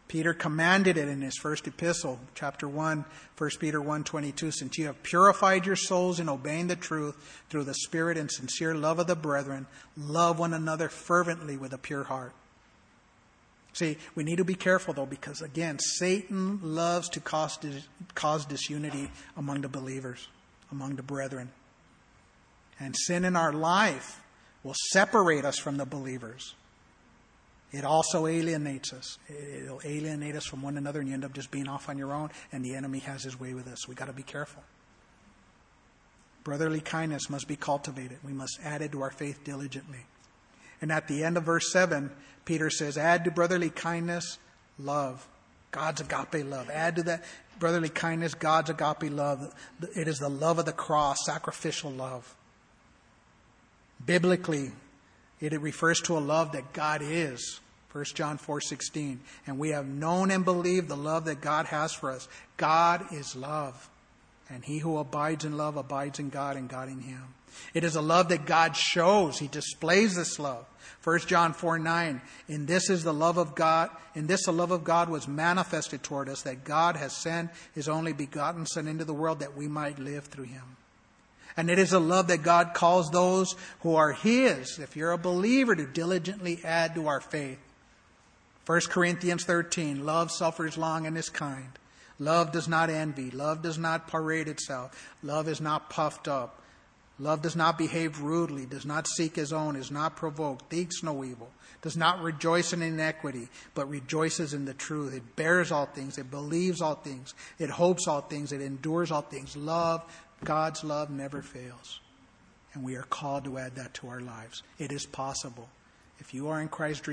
Peter 0.08 0.32
commanded 0.32 0.96
it 0.96 1.06
in 1.06 1.20
his 1.20 1.36
first 1.36 1.66
epistle, 1.68 2.18
chapter 2.34 2.66
1, 2.66 3.04
1 3.36 3.50
Peter 3.60 3.80
1:22, 3.80 4.50
since 4.50 4.78
you 4.78 4.86
have 4.86 5.02
purified 5.02 5.66
your 5.66 5.76
souls 5.76 6.18
in 6.18 6.28
obeying 6.28 6.66
the 6.66 6.76
truth 6.76 7.14
through 7.50 7.64
the 7.64 7.74
spirit 7.74 8.16
and 8.16 8.30
sincere 8.30 8.74
love 8.74 8.98
of 8.98 9.06
the 9.06 9.14
brethren, 9.14 9.66
love 9.96 10.38
one 10.38 10.54
another 10.54 10.88
fervently 10.88 11.56
with 11.56 11.72
a 11.74 11.78
pure 11.78 12.04
heart. 12.04 12.32
See, 13.78 13.96
we 14.16 14.24
need 14.24 14.36
to 14.36 14.44
be 14.44 14.56
careful 14.56 14.92
though, 14.92 15.06
because 15.06 15.40
again, 15.40 15.78
Satan 15.78 16.58
loves 16.62 17.08
to 17.10 17.20
cause, 17.20 17.58
cause 18.16 18.44
disunity 18.44 19.08
among 19.36 19.60
the 19.60 19.68
believers, 19.68 20.26
among 20.72 20.96
the 20.96 21.02
brethren. 21.04 21.50
And 22.80 22.96
sin 22.96 23.24
in 23.24 23.36
our 23.36 23.52
life 23.52 24.20
will 24.64 24.74
separate 24.90 25.44
us 25.44 25.58
from 25.58 25.76
the 25.76 25.86
believers. 25.86 26.54
It 27.70 27.84
also 27.84 28.26
alienates 28.26 28.92
us. 28.92 29.18
It'll 29.28 29.80
alienate 29.84 30.34
us 30.34 30.44
from 30.46 30.62
one 30.62 30.76
another, 30.76 30.98
and 30.98 31.08
you 31.08 31.14
end 31.14 31.24
up 31.24 31.32
just 31.32 31.52
being 31.52 31.68
off 31.68 31.88
on 31.88 31.98
your 31.98 32.12
own, 32.12 32.30
and 32.50 32.64
the 32.64 32.74
enemy 32.74 32.98
has 33.00 33.22
his 33.22 33.38
way 33.38 33.54
with 33.54 33.68
us. 33.68 33.86
we 33.86 33.94
got 33.94 34.06
to 34.06 34.12
be 34.12 34.22
careful. 34.24 34.62
Brotherly 36.42 36.80
kindness 36.80 37.30
must 37.30 37.46
be 37.46 37.56
cultivated. 37.56 38.18
We 38.24 38.32
must 38.32 38.58
add 38.64 38.82
it 38.82 38.90
to 38.92 39.02
our 39.02 39.10
faith 39.10 39.44
diligently. 39.44 40.06
And 40.80 40.92
at 40.92 41.08
the 41.08 41.24
end 41.24 41.36
of 41.36 41.44
verse 41.44 41.72
7, 41.72 42.10
Peter 42.44 42.70
says, 42.70 42.96
Add 42.96 43.24
to 43.24 43.30
brotherly 43.30 43.70
kindness 43.70 44.38
love. 44.78 45.26
God's 45.70 46.00
agape 46.00 46.46
love. 46.46 46.70
Add 46.70 46.96
to 46.96 47.02
that 47.04 47.24
brotherly 47.58 47.88
kindness, 47.88 48.34
God's 48.34 48.70
agape 48.70 49.10
love. 49.10 49.54
It 49.96 50.08
is 50.08 50.18
the 50.18 50.30
love 50.30 50.58
of 50.58 50.64
the 50.64 50.72
cross, 50.72 51.18
sacrificial 51.26 51.90
love. 51.90 52.34
Biblically, 54.04 54.72
it 55.40 55.60
refers 55.60 56.00
to 56.02 56.16
a 56.16 56.20
love 56.20 56.52
that 56.52 56.72
God 56.72 57.02
is. 57.02 57.60
1 57.92 58.04
John 58.14 58.38
4:16 58.38 59.18
and 59.46 59.58
we 59.58 59.70
have 59.70 59.86
known 59.86 60.30
and 60.30 60.44
believed 60.44 60.88
the 60.88 60.96
love 60.96 61.24
that 61.24 61.40
God 61.40 61.66
has 61.66 61.92
for 61.92 62.10
us. 62.10 62.28
God 62.56 63.12
is 63.12 63.34
love. 63.34 63.88
And 64.50 64.64
he 64.64 64.78
who 64.78 64.98
abides 64.98 65.44
in 65.44 65.56
love 65.56 65.76
abides 65.76 66.18
in 66.18 66.30
God 66.30 66.56
and 66.56 66.68
God 66.68 66.88
in 66.88 67.00
him. 67.00 67.22
It 67.74 67.84
is 67.84 67.96
a 67.96 68.00
love 68.00 68.28
that 68.28 68.46
God 68.46 68.76
shows. 68.76 69.38
He 69.38 69.48
displays 69.48 70.14
this 70.14 70.38
love. 70.38 70.64
1 71.04 71.20
John 71.20 71.52
4 71.52 71.78
9. 71.78 72.20
In 72.48 72.66
this 72.66 72.90
is 72.90 73.04
the 73.04 73.14
love 73.14 73.38
of 73.38 73.54
God. 73.54 73.90
In 74.14 74.26
this 74.26 74.44
the 74.44 74.52
love 74.52 74.70
of 74.70 74.84
God 74.84 75.08
was 75.08 75.28
manifested 75.28 76.02
toward 76.02 76.28
us, 76.28 76.42
that 76.42 76.64
God 76.64 76.96
has 76.96 77.12
sent 77.12 77.50
his 77.74 77.88
only 77.88 78.12
begotten 78.12 78.66
Son 78.66 78.88
into 78.88 79.04
the 79.04 79.14
world 79.14 79.40
that 79.40 79.56
we 79.56 79.68
might 79.68 79.98
live 79.98 80.24
through 80.24 80.44
him. 80.44 80.76
And 81.56 81.70
it 81.70 81.78
is 81.78 81.92
a 81.92 81.98
love 81.98 82.28
that 82.28 82.42
God 82.42 82.72
calls 82.72 83.10
those 83.10 83.56
who 83.80 83.96
are 83.96 84.12
his, 84.12 84.78
if 84.78 84.96
you're 84.96 85.12
a 85.12 85.18
believer, 85.18 85.74
to 85.74 85.86
diligently 85.86 86.60
add 86.64 86.94
to 86.94 87.08
our 87.08 87.20
faith. 87.20 87.58
1 88.66 88.80
Corinthians 88.90 89.44
13. 89.44 90.04
Love 90.04 90.30
suffers 90.30 90.78
long 90.78 91.06
and 91.06 91.16
is 91.16 91.28
kind. 91.28 91.70
Love 92.18 92.52
does 92.52 92.68
not 92.68 92.90
envy. 92.90 93.30
Love 93.30 93.62
does 93.62 93.78
not 93.78 94.08
parade 94.08 94.48
itself. 94.48 94.92
Love 95.22 95.48
is 95.48 95.60
not 95.60 95.90
puffed 95.90 96.28
up. 96.28 96.60
Love 97.20 97.42
does 97.42 97.56
not 97.56 97.76
behave 97.76 98.20
rudely, 98.20 98.64
does 98.64 98.86
not 98.86 99.08
seek 99.08 99.34
his 99.34 99.52
own, 99.52 99.74
is 99.74 99.90
not 99.90 100.14
provoked, 100.14 100.70
thinks 100.70 101.02
no 101.02 101.24
evil, 101.24 101.50
does 101.82 101.96
not 101.96 102.22
rejoice 102.22 102.72
in 102.72 102.80
iniquity, 102.80 103.48
but 103.74 103.90
rejoices 103.90 104.54
in 104.54 104.64
the 104.64 104.74
truth. 104.74 105.12
It 105.12 105.34
bears 105.34 105.72
all 105.72 105.86
things, 105.86 106.16
it 106.16 106.30
believes 106.30 106.80
all 106.80 106.94
things, 106.94 107.34
it 107.58 107.70
hopes 107.70 108.06
all 108.06 108.20
things, 108.20 108.52
it 108.52 108.60
endures 108.60 109.10
all 109.10 109.22
things. 109.22 109.56
Love, 109.56 110.04
God's 110.44 110.84
love 110.84 111.10
never 111.10 111.42
fails. 111.42 111.98
And 112.74 112.84
we 112.84 112.94
are 112.94 113.02
called 113.02 113.44
to 113.44 113.58
add 113.58 113.74
that 113.74 113.94
to 113.94 114.08
our 114.08 114.20
lives. 114.20 114.62
It 114.78 114.92
is 114.92 115.04
possible. 115.04 115.68
If 116.20 116.34
you 116.34 116.48
are 116.48 116.60
in 116.60 116.68
Christ 116.68 117.08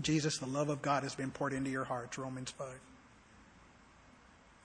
Jesus, 0.00 0.38
the 0.38 0.46
love 0.46 0.70
of 0.70 0.80
God 0.80 1.02
has 1.02 1.14
been 1.14 1.30
poured 1.30 1.52
into 1.52 1.70
your 1.70 1.84
hearts. 1.84 2.16
Romans 2.16 2.50
5. 2.52 2.68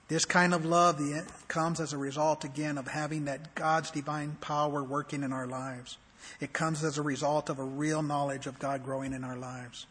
This 0.08 0.26
kind 0.26 0.53
of 0.53 0.66
love 0.66 1.01
comes 1.47 1.80
as 1.80 1.91
a 1.91 1.97
result, 1.97 2.43
again, 2.43 2.78
of 2.78 2.88
having 2.88 3.26
that 3.26 3.56
God's 3.56 3.89
divine 3.89 4.38
power 4.39 4.84
working 4.84 5.24
in 5.24 5.34
our 5.34 5.47
lives. 5.47 5.97
It 6.39 6.53
comes 6.53 6.84
as 6.84 6.97
a 6.97 7.01
result 7.01 7.49
of 7.49 7.60
a 7.60 7.64
real 7.64 8.03
knowledge 8.03 8.45
of 8.45 8.60
God 8.60 8.84
growing 8.84 9.14
in 9.14 9.24
our 9.24 9.38
lives. 9.38 9.88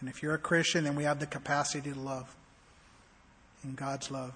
And 0.00 0.08
if 0.08 0.22
you're 0.22 0.34
a 0.34 0.38
Christian, 0.38 0.84
then 0.84 0.96
we 0.96 1.04
have 1.04 1.20
the 1.20 1.26
capacity 1.26 1.92
to 1.92 1.98
love 1.98 2.34
in 3.62 3.74
God's 3.74 4.10
love. 4.10 4.32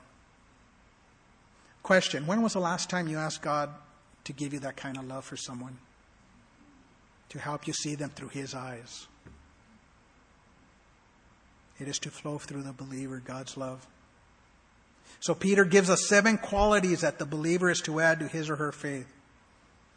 Question 1.83 2.27
When 2.27 2.43
was 2.43 2.53
the 2.53 2.61
last 2.61 2.89
time 2.89 3.09
you 3.09 3.19
asked 3.19 3.43
God 3.43 3.71
to 4.25 4.33
give 4.33 4.53
you 4.53 4.61
that 4.61 4.77
kind 4.77 4.97
of 4.97 5.07
love 5.07 5.25
for 5.25 5.37
someone? 5.37 5.79
To 7.31 7.39
help 7.39 7.67
you 7.67 7.73
see 7.73 7.95
them 7.95 8.11
through 8.11 8.29
His 8.29 8.55
eyes? 8.55 9.07
It 11.81 11.89
is 11.89 11.99
to 12.01 12.11
flow 12.11 12.39
through 12.39 12.63
the 12.63 12.73
believer, 12.73 13.23
God's 13.25 13.57
love. 13.57 13.87
So 15.21 15.35
Peter 15.35 15.65
gives 15.65 15.91
us 15.91 16.07
seven 16.07 16.39
qualities 16.39 17.01
that 17.01 17.19
the 17.19 17.27
believer 17.27 17.71
is 17.71 17.81
to 17.83 18.01
add 18.01 18.21
to 18.21 18.29
his 18.29 18.49
or 18.49 18.57
her 18.57 18.73
faith, 18.73 19.13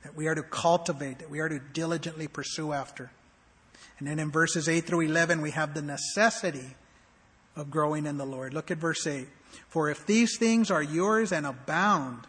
that 0.04 0.16
we 0.16 0.28
are 0.28 0.36
to 0.36 0.44
cultivate, 0.44 1.20
that 1.20 1.30
we 1.30 1.40
are 1.40 1.50
to 1.50 1.60
diligently 1.60 2.28
pursue 2.28 2.74
after. 2.74 3.12
And 4.00 4.08
then 4.08 4.20
in 4.20 4.32
verses 4.32 4.68
8 4.68 4.82
through 4.86 5.02
11, 5.02 5.42
we 5.42 5.52
have 5.52 5.74
the 5.74 5.82
necessity 5.82 6.76
of 7.56 7.70
growing 7.70 8.06
in 8.06 8.18
the 8.18 8.26
Lord. 8.26 8.54
Look 8.54 8.72
at 8.72 8.78
verse 8.78 9.06
8. 9.06 9.28
For 9.68 9.90
if 9.90 10.06
these 10.06 10.38
things 10.38 10.72
are 10.72 10.82
yours 10.82 11.32
and 11.32 11.46
abound, 11.46 12.26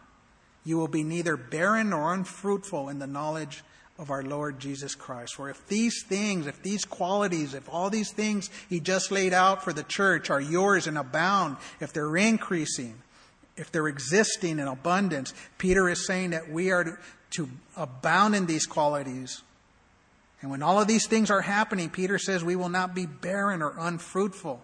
you 0.64 0.76
will 0.76 0.88
be 0.88 1.02
neither 1.02 1.36
barren 1.36 1.90
nor 1.90 2.12
unfruitful 2.12 2.88
in 2.88 2.98
the 2.98 3.06
knowledge 3.06 3.62
of 3.99 4.11
our 4.11 4.22
Lord 4.22 4.59
Jesus 4.59 4.95
Christ. 4.95 5.34
For 5.34 5.51
if 5.51 5.66
these 5.68 6.03
things, 6.05 6.47
if 6.47 6.62
these 6.62 6.84
qualities, 6.84 7.55
if 7.55 7.68
all 7.68 7.90
these 7.90 8.12
things 8.12 8.51
he 8.68 8.80
just 8.80 9.11
laid 9.11 9.32
out 9.32 9.62
for 9.62 9.72
the 9.72 9.82
church 9.82 10.30
are 10.30 10.40
yours 10.40 10.86
and 10.86 10.97
abound, 10.97 11.57
if 11.80 11.93
they're 11.93 12.16
increasing, 12.16 12.95
if 13.57 13.70
they're 13.70 13.88
existing 13.88 14.59
in 14.59 14.66
abundance, 14.66 15.34
Peter 15.59 15.88
is 15.88 16.07
saying 16.07 16.30
that 16.30 16.51
we 16.51 16.70
are 16.70 16.84
to, 16.84 16.97
to 17.30 17.49
abound 17.76 18.34
in 18.34 18.47
these 18.47 18.66
qualities. 18.66 19.43
And 20.40 20.51
when 20.51 20.62
all 20.62 20.80
of 20.80 20.88
these 20.88 21.07
things 21.07 21.30
are 21.30 21.43
happening, 21.43 21.90
Peter 21.90 22.18
says 22.18 22.43
we 22.43 22.57
will 22.57 22.68
not 22.68 22.95
be 22.95 23.07
barren 23.07 23.62
or 23.62 23.76
unfruitful 23.78 24.61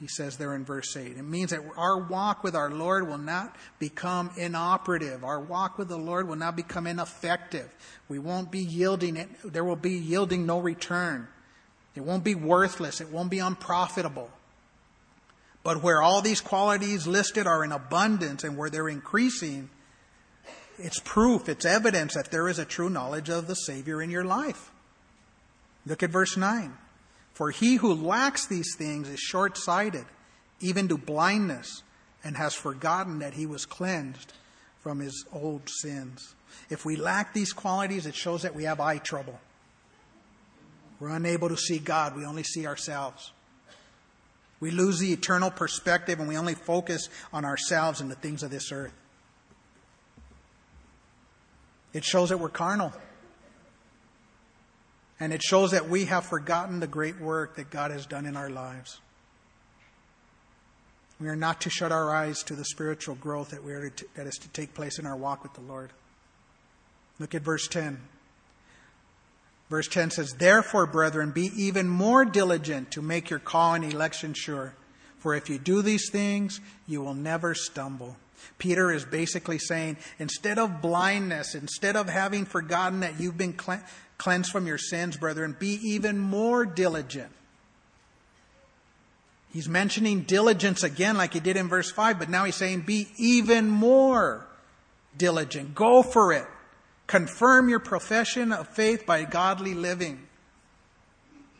he 0.00 0.06
says 0.06 0.36
there 0.36 0.54
in 0.54 0.64
verse 0.64 0.96
8. 0.96 1.16
It 1.16 1.22
means 1.22 1.50
that 1.50 1.60
our 1.76 1.98
walk 1.98 2.44
with 2.44 2.54
our 2.54 2.70
Lord 2.70 3.08
will 3.08 3.18
not 3.18 3.56
become 3.78 4.30
inoperative. 4.36 5.24
Our 5.24 5.40
walk 5.40 5.76
with 5.76 5.88
the 5.88 5.98
Lord 5.98 6.28
will 6.28 6.36
not 6.36 6.54
become 6.54 6.86
ineffective. 6.86 7.68
We 8.08 8.20
won't 8.20 8.50
be 8.50 8.60
yielding, 8.60 9.16
it. 9.16 9.28
there 9.44 9.64
will 9.64 9.76
be 9.76 9.92
yielding 9.92 10.46
no 10.46 10.60
return. 10.60 11.26
It 11.96 12.02
won't 12.02 12.22
be 12.22 12.36
worthless. 12.36 13.00
It 13.00 13.08
won't 13.08 13.30
be 13.30 13.40
unprofitable. 13.40 14.30
But 15.64 15.82
where 15.82 16.00
all 16.00 16.22
these 16.22 16.40
qualities 16.40 17.08
listed 17.08 17.48
are 17.48 17.64
in 17.64 17.72
abundance 17.72 18.44
and 18.44 18.56
where 18.56 18.70
they're 18.70 18.88
increasing, 18.88 19.68
it's 20.78 21.00
proof, 21.00 21.48
it's 21.48 21.64
evidence 21.64 22.14
that 22.14 22.30
there 22.30 22.48
is 22.48 22.60
a 22.60 22.64
true 22.64 22.88
knowledge 22.88 23.28
of 23.28 23.48
the 23.48 23.56
Savior 23.56 24.00
in 24.00 24.10
your 24.10 24.24
life. 24.24 24.70
Look 25.84 26.04
at 26.04 26.10
verse 26.10 26.36
9. 26.36 26.72
For 27.38 27.52
he 27.52 27.76
who 27.76 27.94
lacks 27.94 28.46
these 28.46 28.74
things 28.76 29.08
is 29.08 29.20
short 29.20 29.56
sighted, 29.56 30.06
even 30.58 30.88
to 30.88 30.98
blindness, 30.98 31.84
and 32.24 32.36
has 32.36 32.52
forgotten 32.52 33.20
that 33.20 33.34
he 33.34 33.46
was 33.46 33.64
cleansed 33.64 34.32
from 34.80 34.98
his 34.98 35.24
old 35.32 35.68
sins. 35.68 36.34
If 36.68 36.84
we 36.84 36.96
lack 36.96 37.32
these 37.32 37.52
qualities, 37.52 38.06
it 38.06 38.16
shows 38.16 38.42
that 38.42 38.56
we 38.56 38.64
have 38.64 38.80
eye 38.80 38.98
trouble. 38.98 39.38
We're 40.98 41.10
unable 41.10 41.48
to 41.48 41.56
see 41.56 41.78
God, 41.78 42.16
we 42.16 42.24
only 42.24 42.42
see 42.42 42.66
ourselves. 42.66 43.30
We 44.58 44.72
lose 44.72 44.98
the 44.98 45.12
eternal 45.12 45.52
perspective 45.52 46.18
and 46.18 46.28
we 46.28 46.36
only 46.36 46.56
focus 46.56 47.08
on 47.32 47.44
ourselves 47.44 48.00
and 48.00 48.10
the 48.10 48.16
things 48.16 48.42
of 48.42 48.50
this 48.50 48.72
earth. 48.72 48.94
It 51.92 52.04
shows 52.04 52.30
that 52.30 52.38
we're 52.38 52.48
carnal. 52.48 52.92
And 55.20 55.32
it 55.32 55.42
shows 55.42 55.72
that 55.72 55.88
we 55.88 56.04
have 56.04 56.26
forgotten 56.26 56.80
the 56.80 56.86
great 56.86 57.20
work 57.20 57.56
that 57.56 57.70
God 57.70 57.90
has 57.90 58.06
done 58.06 58.24
in 58.24 58.36
our 58.36 58.50
lives. 58.50 59.00
We 61.20 61.28
are 61.28 61.36
not 61.36 61.60
to 61.62 61.70
shut 61.70 61.90
our 61.90 62.14
eyes 62.14 62.42
to 62.44 62.54
the 62.54 62.64
spiritual 62.64 63.16
growth 63.16 63.50
that, 63.50 63.64
we 63.64 63.72
are 63.72 63.90
to, 63.90 64.04
that 64.14 64.26
is 64.26 64.36
to 64.36 64.48
take 64.48 64.74
place 64.74 64.98
in 64.98 65.06
our 65.06 65.16
walk 65.16 65.42
with 65.42 65.54
the 65.54 65.60
Lord. 65.60 65.90
Look 67.18 67.34
at 67.34 67.42
verse 67.42 67.66
10. 67.66 67.98
Verse 69.68 69.88
10 69.88 70.12
says, 70.12 70.34
Therefore, 70.38 70.86
brethren, 70.86 71.32
be 71.32 71.50
even 71.56 71.88
more 71.88 72.24
diligent 72.24 72.92
to 72.92 73.02
make 73.02 73.30
your 73.30 73.40
call 73.40 73.74
and 73.74 73.84
election 73.84 74.32
sure. 74.32 74.74
For 75.18 75.34
if 75.34 75.50
you 75.50 75.58
do 75.58 75.82
these 75.82 76.10
things, 76.10 76.60
you 76.86 77.02
will 77.02 77.14
never 77.14 77.54
stumble. 77.54 78.16
Peter 78.58 78.92
is 78.92 79.04
basically 79.04 79.58
saying, 79.58 79.96
instead 80.20 80.58
of 80.58 80.80
blindness, 80.80 81.56
instead 81.56 81.96
of 81.96 82.08
having 82.08 82.44
forgotten 82.44 83.00
that 83.00 83.20
you've 83.20 83.36
been 83.36 83.52
cleansed 84.18 84.50
from 84.50 84.66
your 84.66 84.78
sins, 84.78 85.16
brethren, 85.16 85.56
be 85.58 85.78
even 85.82 86.18
more 86.18 86.66
diligent. 86.66 87.30
He's 89.52 89.68
mentioning 89.68 90.22
diligence 90.22 90.82
again, 90.82 91.16
like 91.16 91.32
he 91.32 91.40
did 91.40 91.56
in 91.56 91.68
verse 91.68 91.90
5, 91.90 92.18
but 92.18 92.28
now 92.28 92.44
he's 92.44 92.56
saying 92.56 92.82
be 92.82 93.08
even 93.16 93.70
more 93.70 94.46
diligent. 95.16 95.74
Go 95.74 96.02
for 96.02 96.32
it. 96.32 96.46
Confirm 97.06 97.70
your 97.70 97.78
profession 97.78 98.52
of 98.52 98.68
faith 98.68 99.06
by 99.06 99.24
godly 99.24 99.72
living. 99.72 100.26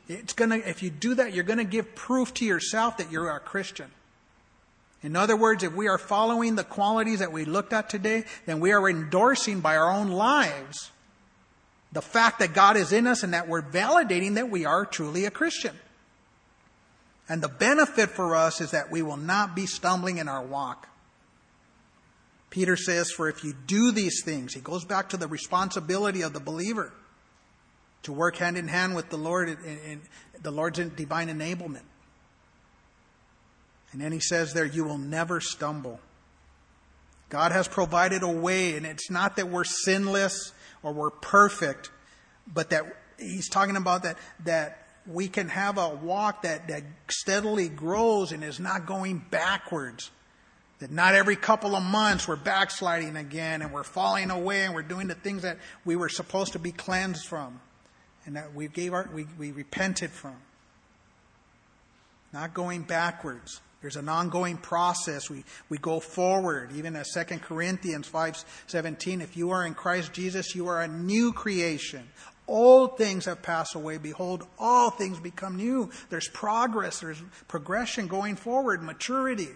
It's 0.08 0.34
gonna, 0.34 0.56
if 0.56 0.82
you 0.82 0.90
do 0.90 1.14
that, 1.14 1.32
you're 1.32 1.44
going 1.44 1.58
to 1.58 1.64
give 1.64 1.94
proof 1.94 2.34
to 2.34 2.44
yourself 2.44 2.98
that 2.98 3.10
you're 3.10 3.30
a 3.30 3.40
Christian. 3.40 3.90
In 5.02 5.16
other 5.16 5.36
words, 5.36 5.62
if 5.62 5.72
we 5.72 5.86
are 5.86 5.98
following 5.98 6.56
the 6.56 6.64
qualities 6.64 7.20
that 7.20 7.32
we 7.32 7.44
looked 7.44 7.72
at 7.72 7.88
today, 7.88 8.24
then 8.46 8.58
we 8.58 8.72
are 8.72 8.88
endorsing 8.88 9.60
by 9.60 9.76
our 9.76 9.90
own 9.90 10.08
lives 10.08 10.90
the 11.92 12.02
fact 12.02 12.40
that 12.40 12.52
God 12.52 12.76
is 12.76 12.92
in 12.92 13.06
us 13.06 13.22
and 13.22 13.32
that 13.32 13.48
we're 13.48 13.62
validating 13.62 14.34
that 14.34 14.50
we 14.50 14.64
are 14.64 14.84
truly 14.84 15.24
a 15.24 15.30
Christian. 15.30 15.74
And 17.28 17.42
the 17.42 17.48
benefit 17.48 18.10
for 18.10 18.34
us 18.34 18.60
is 18.60 18.70
that 18.70 18.90
we 18.90 19.02
will 19.02 19.16
not 19.16 19.54
be 19.54 19.66
stumbling 19.66 20.18
in 20.18 20.28
our 20.28 20.42
walk. 20.42 20.88
Peter 22.50 22.76
says, 22.76 23.10
For 23.10 23.28
if 23.28 23.44
you 23.44 23.54
do 23.66 23.92
these 23.92 24.22
things, 24.24 24.54
he 24.54 24.60
goes 24.60 24.84
back 24.84 25.10
to 25.10 25.16
the 25.16 25.28
responsibility 25.28 26.22
of 26.22 26.32
the 26.32 26.40
believer 26.40 26.92
to 28.04 28.12
work 28.12 28.36
hand 28.36 28.56
in 28.56 28.68
hand 28.68 28.94
with 28.94 29.10
the 29.10 29.18
Lord 29.18 29.48
in, 29.48 30.00
the 30.40 30.50
Lord's 30.50 30.78
divine 30.78 31.28
enablement. 31.28 31.82
And 33.92 34.00
then 34.00 34.12
he 34.12 34.20
says 34.20 34.52
there, 34.52 34.64
You 34.64 34.84
will 34.84 34.98
never 34.98 35.40
stumble. 35.40 36.00
God 37.28 37.52
has 37.52 37.68
provided 37.68 38.22
a 38.22 38.28
way, 38.28 38.76
and 38.76 38.86
it's 38.86 39.10
not 39.10 39.36
that 39.36 39.48
we're 39.48 39.64
sinless 39.64 40.52
or 40.82 40.92
we're 40.92 41.10
perfect, 41.10 41.90
but 42.46 42.70
that 42.70 42.84
He's 43.18 43.48
talking 43.48 43.76
about 43.76 44.04
that, 44.04 44.16
that 44.44 44.86
we 45.06 45.28
can 45.28 45.48
have 45.48 45.78
a 45.78 45.88
walk 45.88 46.42
that, 46.42 46.68
that 46.68 46.84
steadily 47.08 47.68
grows 47.68 48.32
and 48.32 48.44
is 48.44 48.60
not 48.60 48.86
going 48.86 49.24
backwards. 49.30 50.10
That 50.78 50.92
not 50.92 51.16
every 51.16 51.34
couple 51.34 51.74
of 51.74 51.82
months 51.82 52.28
we're 52.28 52.36
backsliding 52.36 53.16
again 53.16 53.62
and 53.62 53.72
we're 53.72 53.82
falling 53.82 54.30
away 54.30 54.62
and 54.62 54.74
we're 54.74 54.82
doing 54.82 55.08
the 55.08 55.16
things 55.16 55.42
that 55.42 55.58
we 55.84 55.96
were 55.96 56.08
supposed 56.08 56.52
to 56.52 56.60
be 56.60 56.70
cleansed 56.70 57.26
from 57.26 57.60
and 58.24 58.36
that 58.36 58.54
we 58.54 58.68
gave 58.68 58.92
our, 58.92 59.08
we, 59.12 59.26
we 59.36 59.50
repented 59.50 60.10
from. 60.10 60.36
Not 62.32 62.54
going 62.54 62.82
backwards. 62.82 63.60
There's 63.80 63.96
an 63.96 64.08
ongoing 64.08 64.56
process. 64.56 65.30
We, 65.30 65.44
we 65.68 65.78
go 65.78 66.00
forward. 66.00 66.72
Even 66.74 66.96
as 66.96 67.10
2 67.14 67.38
Corinthians 67.38 68.08
5.17, 68.08 69.22
if 69.22 69.36
you 69.36 69.50
are 69.50 69.64
in 69.64 69.74
Christ 69.74 70.12
Jesus, 70.12 70.54
you 70.54 70.66
are 70.66 70.82
a 70.82 70.88
new 70.88 71.32
creation. 71.32 72.08
Old 72.48 72.98
things 72.98 73.26
have 73.26 73.42
passed 73.42 73.74
away. 73.74 73.98
Behold, 73.98 74.46
all 74.58 74.90
things 74.90 75.20
become 75.20 75.56
new. 75.56 75.90
There's 76.10 76.28
progress. 76.28 77.00
There's 77.00 77.22
progression 77.46 78.08
going 78.08 78.36
forward, 78.36 78.82
maturity. 78.82 79.50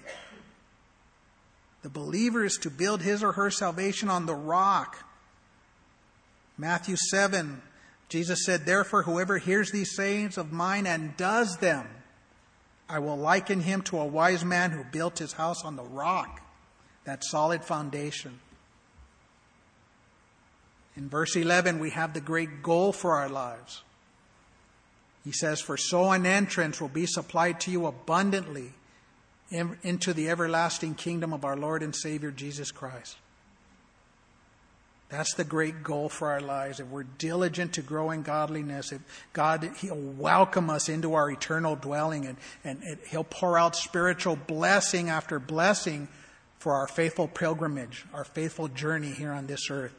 The 1.83 1.89
believer 1.89 2.45
is 2.45 2.59
to 2.59 2.71
build 2.71 3.03
his 3.03 3.25
or 3.25 3.33
her 3.33 3.51
salvation 3.51 4.09
on 4.09 4.27
the 4.27 4.35
rock. 4.35 5.05
Matthew 6.57 6.97
7, 6.97 7.61
Jesus 8.09 8.45
said, 8.45 8.67
Therefore, 8.67 9.03
whoever 9.03 9.39
hears 9.39 9.73
these 9.73 9.97
sayings 9.97 10.39
of 10.39 10.53
mine 10.53 10.87
and 10.87 11.17
does 11.17 11.57
them, 11.57 11.89
I 12.93 12.99
will 12.99 13.17
liken 13.17 13.61
him 13.61 13.81
to 13.83 13.99
a 13.99 14.05
wise 14.05 14.45
man 14.45 14.71
who 14.71 14.85
built 14.85 15.19
his 15.19 15.33
house 15.33 15.65
on 15.65 15.77
the 15.77 15.83
rock, 15.83 16.43
that 17.05 17.25
solid 17.25 17.65
foundation. 17.65 18.39
In 20.95 21.09
verse 21.09 21.35
11, 21.35 21.79
we 21.79 21.89
have 21.89 22.13
the 22.13 22.21
great 22.21 22.63
goal 22.63 22.93
for 22.93 23.17
our 23.17 23.31
lives. 23.31 23.83
He 25.25 25.33
says, 25.33 25.63
For 25.63 25.79
so 25.79 26.11
an 26.11 26.27
entrance 26.27 26.83
will 26.83 26.89
be 26.89 27.07
supplied 27.07 27.61
to 27.61 27.71
you 27.71 27.87
abundantly 27.87 28.75
into 29.51 30.13
the 30.13 30.29
everlasting 30.29 30.95
kingdom 30.95 31.33
of 31.33 31.47
our 31.47 31.57
Lord 31.57 31.83
and 31.83 31.97
Savior 31.97 32.31
Jesus 32.31 32.71
Christ. 32.71 33.17
That's 35.13 35.35
the 35.35 35.45
great 35.45 35.83
goal 35.83 36.09
for 36.09 36.31
our 36.31 36.41
lives. 36.41 36.81
If 36.81 36.87
we're 36.87 37.03
diligent 37.03 37.75
to 37.75 37.83
grow 37.83 38.13
in 38.13 38.23
godliness, 38.23 38.93
if 38.93 39.03
God, 39.35 39.71
He'll 39.77 39.95
welcome 39.95 40.71
us 40.71 40.89
into 40.89 41.13
our 41.13 41.31
eternal 41.31 41.77
dwelling 41.77 42.25
and, 42.25 42.39
and, 42.65 42.83
and 42.83 42.99
He'll 43.11 43.23
pour 43.23 43.59
out 43.59 43.77
spiritual 43.77 44.37
blessing 44.37 45.11
after 45.11 45.39
blessing 45.39 46.09
for 46.59 46.73
our 46.73 46.87
faithful 46.87 47.29
pilgrimage, 47.29 48.07
our 48.15 48.25
faithful 48.25 48.69
journey 48.69 49.11
here 49.11 49.33
on 49.33 49.47
this 49.47 49.71
earth. 49.71 49.93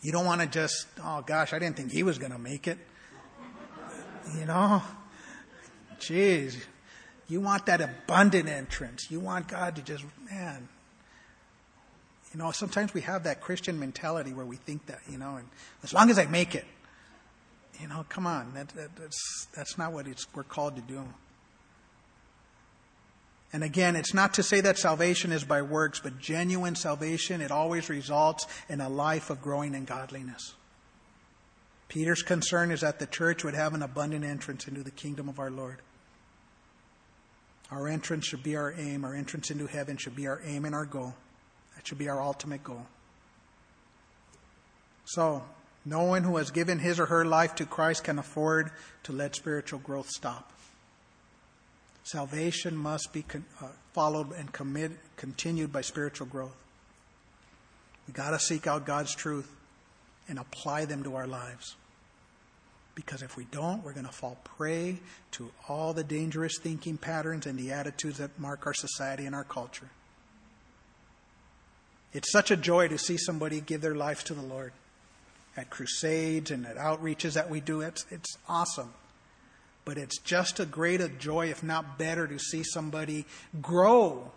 You 0.00 0.12
don't 0.12 0.24
want 0.24 0.40
to 0.40 0.46
just, 0.46 0.86
oh 1.04 1.20
gosh, 1.20 1.52
I 1.52 1.58
didn't 1.58 1.76
think 1.76 1.92
he 1.92 2.02
was 2.02 2.16
going 2.16 2.32
to 2.32 2.38
make 2.38 2.66
it. 2.66 2.78
You 4.34 4.46
know? 4.46 4.82
Jeez. 6.00 6.56
You 7.28 7.42
want 7.42 7.66
that 7.66 7.82
abundant 7.82 8.48
entrance. 8.48 9.10
You 9.10 9.20
want 9.20 9.48
God 9.48 9.76
to 9.76 9.82
just, 9.82 10.04
man, 10.30 10.68
you 12.36 12.42
know, 12.42 12.50
sometimes 12.50 12.92
we 12.92 13.00
have 13.00 13.22
that 13.22 13.40
Christian 13.40 13.78
mentality 13.78 14.34
where 14.34 14.44
we 14.44 14.56
think 14.56 14.84
that, 14.86 14.98
you 15.10 15.16
know, 15.16 15.36
and 15.36 15.48
as 15.82 15.94
long 15.94 16.10
as 16.10 16.18
I 16.18 16.26
make 16.26 16.54
it, 16.54 16.66
you 17.80 17.88
know, 17.88 18.04
come 18.10 18.26
on, 18.26 18.52
that, 18.52 18.68
that, 18.70 18.94
that's, 18.94 19.48
that's 19.56 19.78
not 19.78 19.94
what 19.94 20.06
it's, 20.06 20.26
we're 20.34 20.42
called 20.42 20.76
to 20.76 20.82
do. 20.82 21.02
And 23.54 23.64
again, 23.64 23.96
it's 23.96 24.12
not 24.12 24.34
to 24.34 24.42
say 24.42 24.60
that 24.60 24.76
salvation 24.76 25.32
is 25.32 25.44
by 25.44 25.62
works, 25.62 25.98
but 25.98 26.18
genuine 26.18 26.74
salvation, 26.74 27.40
it 27.40 27.50
always 27.50 27.88
results 27.88 28.46
in 28.68 28.82
a 28.82 28.88
life 28.90 29.30
of 29.30 29.40
growing 29.40 29.74
in 29.74 29.86
godliness. 29.86 30.52
Peter's 31.88 32.22
concern 32.22 32.70
is 32.70 32.82
that 32.82 32.98
the 32.98 33.06
church 33.06 33.44
would 33.44 33.54
have 33.54 33.72
an 33.72 33.82
abundant 33.82 34.26
entrance 34.26 34.68
into 34.68 34.82
the 34.82 34.90
kingdom 34.90 35.30
of 35.30 35.38
our 35.38 35.50
Lord. 35.50 35.80
Our 37.70 37.88
entrance 37.88 38.26
should 38.26 38.42
be 38.42 38.56
our 38.56 38.74
aim. 38.76 39.06
Our 39.06 39.14
entrance 39.14 39.50
into 39.50 39.66
heaven 39.66 39.96
should 39.96 40.14
be 40.14 40.26
our 40.26 40.42
aim 40.44 40.66
and 40.66 40.74
our 40.74 40.84
goal 40.84 41.14
should 41.84 41.98
be 41.98 42.08
our 42.08 42.20
ultimate 42.20 42.62
goal. 42.62 42.86
So, 45.04 45.44
no 45.84 46.02
one 46.02 46.24
who 46.24 46.36
has 46.36 46.50
given 46.50 46.80
his 46.80 46.98
or 46.98 47.06
her 47.06 47.24
life 47.24 47.54
to 47.56 47.66
Christ 47.66 48.04
can 48.04 48.18
afford 48.18 48.70
to 49.04 49.12
let 49.12 49.36
spiritual 49.36 49.78
growth 49.78 50.10
stop. 50.10 50.52
Salvation 52.02 52.76
must 52.76 53.12
be 53.12 53.22
con- 53.22 53.44
uh, 53.60 53.68
followed 53.92 54.32
and 54.32 54.52
commit, 54.52 54.92
continued 55.16 55.72
by 55.72 55.80
spiritual 55.80 56.26
growth. 56.26 56.56
We 58.06 58.12
got 58.12 58.30
to 58.30 58.38
seek 58.38 58.66
out 58.66 58.84
God's 58.84 59.14
truth 59.14 59.50
and 60.28 60.38
apply 60.38 60.84
them 60.84 61.02
to 61.04 61.16
our 61.16 61.26
lives. 61.26 61.76
Because 62.94 63.22
if 63.22 63.36
we 63.36 63.44
don't, 63.44 63.84
we're 63.84 63.92
going 63.92 64.06
to 64.06 64.12
fall 64.12 64.38
prey 64.42 64.98
to 65.32 65.50
all 65.68 65.92
the 65.92 66.04
dangerous 66.04 66.58
thinking 66.58 66.96
patterns 66.96 67.46
and 67.46 67.58
the 67.58 67.72
attitudes 67.72 68.18
that 68.18 68.38
mark 68.38 68.66
our 68.66 68.74
society 68.74 69.26
and 69.26 69.34
our 69.34 69.44
culture. 69.44 69.90
It's 72.16 72.32
such 72.32 72.50
a 72.50 72.56
joy 72.56 72.88
to 72.88 72.96
see 72.96 73.18
somebody 73.18 73.60
give 73.60 73.82
their 73.82 73.94
life 73.94 74.24
to 74.24 74.34
the 74.34 74.40
Lord 74.40 74.72
at 75.54 75.68
crusades 75.68 76.50
and 76.50 76.64
at 76.66 76.76
outreaches 76.76 77.34
that 77.34 77.50
we 77.50 77.60
do. 77.60 77.82
It's, 77.82 78.06
it's 78.10 78.38
awesome. 78.48 78.94
But 79.84 79.98
it's 79.98 80.18
just 80.18 80.58
a 80.58 80.64
greater 80.64 81.08
joy, 81.08 81.50
if 81.50 81.62
not 81.62 81.98
better, 81.98 82.26
to 82.26 82.38
see 82.38 82.62
somebody 82.62 83.26
grow 83.60 84.32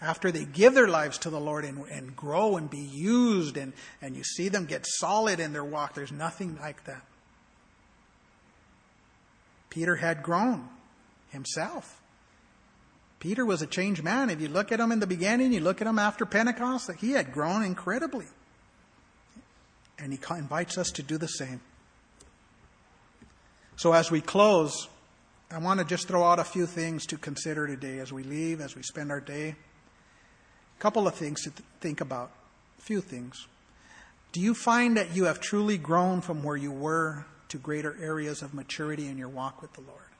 after 0.00 0.30
they 0.30 0.44
give 0.44 0.74
their 0.74 0.86
lives 0.86 1.18
to 1.18 1.30
the 1.30 1.40
Lord 1.40 1.64
and, 1.64 1.84
and 1.90 2.14
grow 2.14 2.56
and 2.56 2.70
be 2.70 2.78
used, 2.78 3.56
and, 3.56 3.72
and 4.00 4.16
you 4.16 4.22
see 4.22 4.48
them 4.48 4.66
get 4.66 4.86
solid 4.86 5.40
in 5.40 5.52
their 5.52 5.64
walk. 5.64 5.94
There's 5.94 6.12
nothing 6.12 6.56
like 6.60 6.84
that. 6.84 7.02
Peter 9.70 9.96
had 9.96 10.22
grown 10.22 10.68
himself. 11.30 12.01
Peter 13.22 13.46
was 13.46 13.62
a 13.62 13.68
changed 13.68 14.02
man. 14.02 14.30
If 14.30 14.40
you 14.40 14.48
look 14.48 14.72
at 14.72 14.80
him 14.80 14.90
in 14.90 14.98
the 14.98 15.06
beginning, 15.06 15.52
you 15.52 15.60
look 15.60 15.80
at 15.80 15.86
him 15.86 15.96
after 15.96 16.26
Pentecost, 16.26 16.90
he 16.98 17.12
had 17.12 17.30
grown 17.32 17.62
incredibly. 17.62 18.26
And 19.96 20.12
he 20.12 20.18
invites 20.36 20.76
us 20.76 20.90
to 20.90 21.04
do 21.04 21.18
the 21.18 21.28
same. 21.28 21.60
So 23.76 23.92
as 23.92 24.10
we 24.10 24.20
close, 24.20 24.88
I 25.52 25.58
want 25.58 25.78
to 25.78 25.86
just 25.86 26.08
throw 26.08 26.24
out 26.24 26.40
a 26.40 26.44
few 26.44 26.66
things 26.66 27.06
to 27.06 27.16
consider 27.16 27.68
today 27.68 28.00
as 28.00 28.12
we 28.12 28.24
leave, 28.24 28.60
as 28.60 28.74
we 28.74 28.82
spend 28.82 29.12
our 29.12 29.20
day. 29.20 29.50
A 29.50 30.80
couple 30.80 31.06
of 31.06 31.14
things 31.14 31.44
to 31.44 31.50
th- 31.50 31.62
think 31.80 32.00
about. 32.00 32.32
A 32.80 32.82
few 32.82 33.00
things. 33.00 33.46
Do 34.32 34.40
you 34.40 34.52
find 34.52 34.96
that 34.96 35.14
you 35.14 35.26
have 35.26 35.38
truly 35.38 35.78
grown 35.78 36.22
from 36.22 36.42
where 36.42 36.56
you 36.56 36.72
were 36.72 37.24
to 37.50 37.58
greater 37.58 37.96
areas 38.02 38.42
of 38.42 38.52
maturity 38.52 39.06
in 39.06 39.16
your 39.16 39.28
walk 39.28 39.62
with 39.62 39.74
the 39.74 39.82
Lord? 39.82 40.11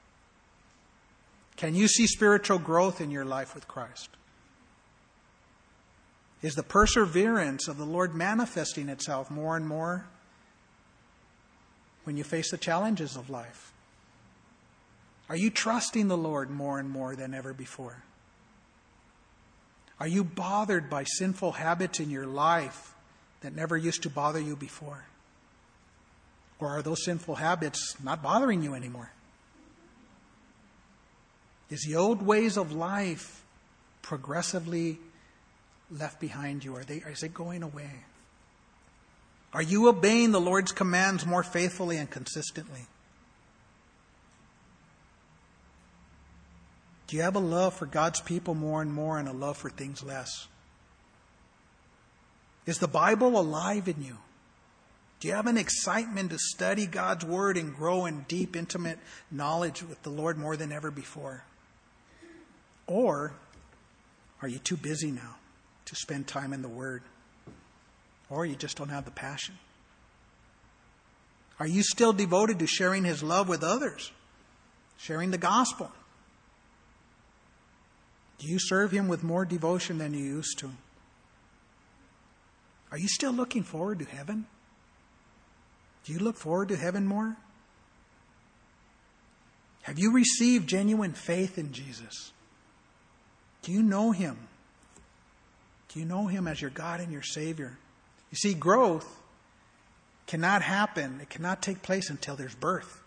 Can 1.56 1.74
you 1.74 1.88
see 1.88 2.06
spiritual 2.06 2.58
growth 2.58 3.00
in 3.00 3.10
your 3.10 3.24
life 3.24 3.54
with 3.54 3.68
Christ? 3.68 4.08
Is 6.42 6.54
the 6.54 6.62
perseverance 6.62 7.68
of 7.68 7.78
the 7.78 7.84
Lord 7.84 8.14
manifesting 8.14 8.88
itself 8.88 9.30
more 9.30 9.56
and 9.56 9.66
more 9.66 10.06
when 12.04 12.16
you 12.16 12.24
face 12.24 12.50
the 12.50 12.58
challenges 12.58 13.16
of 13.16 13.30
life? 13.30 13.72
Are 15.28 15.36
you 15.36 15.50
trusting 15.50 16.08
the 16.08 16.16
Lord 16.16 16.50
more 16.50 16.78
and 16.78 16.90
more 16.90 17.14
than 17.14 17.32
ever 17.32 17.52
before? 17.52 18.02
Are 20.00 20.08
you 20.08 20.24
bothered 20.24 20.90
by 20.90 21.04
sinful 21.04 21.52
habits 21.52 22.00
in 22.00 22.10
your 22.10 22.26
life 22.26 22.92
that 23.42 23.54
never 23.54 23.76
used 23.76 24.02
to 24.02 24.10
bother 24.10 24.40
you 24.40 24.56
before? 24.56 25.04
Or 26.58 26.68
are 26.68 26.82
those 26.82 27.04
sinful 27.04 27.36
habits 27.36 27.96
not 28.02 28.20
bothering 28.20 28.64
you 28.64 28.74
anymore? 28.74 29.12
Is 31.72 31.84
the 31.84 31.96
old 31.96 32.20
ways 32.20 32.58
of 32.58 32.72
life 32.72 33.42
progressively 34.02 34.98
left 35.90 36.20
behind 36.20 36.62
you? 36.62 36.76
Are 36.76 36.84
they, 36.84 36.96
is 36.96 37.22
it 37.22 37.32
going 37.32 37.62
away? 37.62 37.90
Are 39.54 39.62
you 39.62 39.88
obeying 39.88 40.32
the 40.32 40.40
Lord's 40.40 40.70
commands 40.70 41.24
more 41.24 41.42
faithfully 41.42 41.96
and 41.96 42.10
consistently? 42.10 42.82
Do 47.06 47.16
you 47.16 47.22
have 47.22 47.36
a 47.36 47.40
love 47.40 47.72
for 47.72 47.86
God's 47.86 48.20
people 48.20 48.54
more 48.54 48.82
and 48.82 48.92
more 48.92 49.18
and 49.18 49.26
a 49.26 49.32
love 49.32 49.56
for 49.56 49.70
things 49.70 50.02
less? 50.02 50.48
Is 52.66 52.80
the 52.80 52.86
Bible 52.86 53.40
alive 53.40 53.88
in 53.88 54.02
you? 54.02 54.18
Do 55.20 55.28
you 55.28 55.32
have 55.32 55.46
an 55.46 55.56
excitement 55.56 56.32
to 56.32 56.38
study 56.38 56.84
God's 56.84 57.24
Word 57.24 57.56
and 57.56 57.74
grow 57.74 58.04
in 58.04 58.26
deep, 58.28 58.56
intimate 58.56 58.98
knowledge 59.30 59.82
with 59.82 60.02
the 60.02 60.10
Lord 60.10 60.36
more 60.36 60.58
than 60.58 60.70
ever 60.70 60.90
before? 60.90 61.44
Or 62.92 63.32
are 64.42 64.48
you 64.48 64.58
too 64.58 64.76
busy 64.76 65.10
now 65.10 65.36
to 65.86 65.96
spend 65.96 66.26
time 66.26 66.52
in 66.52 66.60
the 66.60 66.68
Word? 66.68 67.02
Or 68.28 68.44
you 68.44 68.54
just 68.54 68.76
don't 68.76 68.90
have 68.90 69.06
the 69.06 69.10
passion? 69.10 69.54
Are 71.58 71.66
you 71.66 71.82
still 71.82 72.12
devoted 72.12 72.58
to 72.58 72.66
sharing 72.66 73.04
His 73.04 73.22
love 73.22 73.48
with 73.48 73.64
others? 73.64 74.12
Sharing 74.98 75.30
the 75.30 75.38
gospel? 75.38 75.90
Do 78.38 78.46
you 78.46 78.58
serve 78.58 78.90
Him 78.90 79.08
with 79.08 79.22
more 79.22 79.46
devotion 79.46 79.96
than 79.96 80.12
you 80.12 80.22
used 80.22 80.58
to? 80.58 80.70
Are 82.90 82.98
you 82.98 83.08
still 83.08 83.32
looking 83.32 83.62
forward 83.62 84.00
to 84.00 84.04
heaven? 84.04 84.44
Do 86.04 86.12
you 86.12 86.18
look 86.18 86.36
forward 86.36 86.68
to 86.68 86.76
heaven 86.76 87.06
more? 87.06 87.38
Have 89.82 89.98
you 89.98 90.12
received 90.12 90.68
genuine 90.68 91.14
faith 91.14 91.56
in 91.56 91.72
Jesus? 91.72 92.32
Do 93.62 93.72
you 93.72 93.82
know 93.82 94.10
Him? 94.10 94.36
Do 95.88 96.00
you 96.00 96.06
know 96.06 96.26
Him 96.26 96.48
as 96.48 96.60
your 96.60 96.70
God 96.70 97.00
and 97.00 97.12
your 97.12 97.22
Savior? 97.22 97.76
You 98.30 98.36
see, 98.36 98.54
growth 98.54 99.20
cannot 100.26 100.62
happen, 100.62 101.20
it 101.20 101.30
cannot 101.30 101.62
take 101.62 101.82
place 101.82 102.10
until 102.10 102.36
there's 102.36 102.54
birth. 102.54 103.02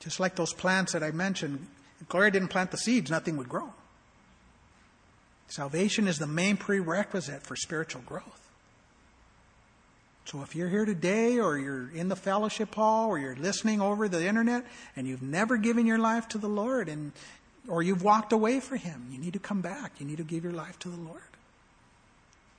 Just 0.00 0.20
like 0.20 0.34
those 0.34 0.52
plants 0.52 0.92
that 0.92 1.02
I 1.02 1.12
mentioned, 1.12 1.66
if 2.00 2.08
Gloria 2.08 2.32
didn't 2.32 2.48
plant 2.48 2.70
the 2.70 2.76
seeds, 2.76 3.10
nothing 3.10 3.36
would 3.36 3.48
grow. 3.48 3.72
Salvation 5.48 6.08
is 6.08 6.18
the 6.18 6.26
main 6.26 6.56
prerequisite 6.56 7.42
for 7.42 7.56
spiritual 7.56 8.02
growth. 8.02 8.42
So 10.24 10.42
if 10.42 10.54
you're 10.54 10.68
here 10.68 10.84
today 10.84 11.38
or 11.38 11.58
you're 11.58 11.90
in 11.94 12.08
the 12.08 12.16
fellowship 12.16 12.74
hall 12.74 13.10
or 13.10 13.18
you're 13.18 13.36
listening 13.36 13.80
over 13.80 14.08
the 14.08 14.24
internet 14.24 14.64
and 14.96 15.06
you've 15.06 15.22
never 15.22 15.56
given 15.56 15.84
your 15.84 15.98
life 15.98 16.28
to 16.28 16.38
the 16.38 16.48
Lord 16.48 16.88
and 16.88 17.12
or 17.68 17.82
you've 17.82 18.02
walked 18.02 18.32
away 18.32 18.60
from 18.60 18.78
him, 18.78 19.08
you 19.10 19.18
need 19.18 19.32
to 19.34 19.38
come 19.38 19.60
back. 19.60 19.92
You 19.98 20.06
need 20.06 20.18
to 20.18 20.24
give 20.24 20.44
your 20.44 20.52
life 20.52 20.78
to 20.80 20.88
the 20.88 20.96
Lord. 20.96 21.22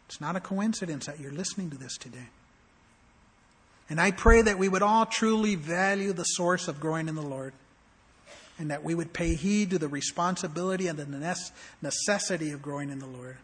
It's 0.07 0.21
not 0.21 0.35
a 0.35 0.39
coincidence 0.39 1.07
that 1.07 1.19
you're 1.19 1.31
listening 1.31 1.69
to 1.71 1.77
this 1.77 1.97
today. 1.97 2.29
And 3.89 3.99
I 3.99 4.11
pray 4.11 4.41
that 4.41 4.57
we 4.57 4.69
would 4.69 4.81
all 4.81 5.05
truly 5.05 5.55
value 5.55 6.13
the 6.13 6.23
source 6.23 6.67
of 6.67 6.79
growing 6.79 7.09
in 7.09 7.15
the 7.15 7.21
Lord 7.21 7.53
and 8.57 8.69
that 8.71 8.83
we 8.83 8.95
would 8.95 9.13
pay 9.13 9.35
heed 9.35 9.71
to 9.71 9.79
the 9.79 9.87
responsibility 9.87 10.87
and 10.87 10.97
the 10.97 11.35
necessity 11.81 12.51
of 12.51 12.61
growing 12.61 12.89
in 12.89 12.99
the 12.99 13.07
Lord. 13.07 13.37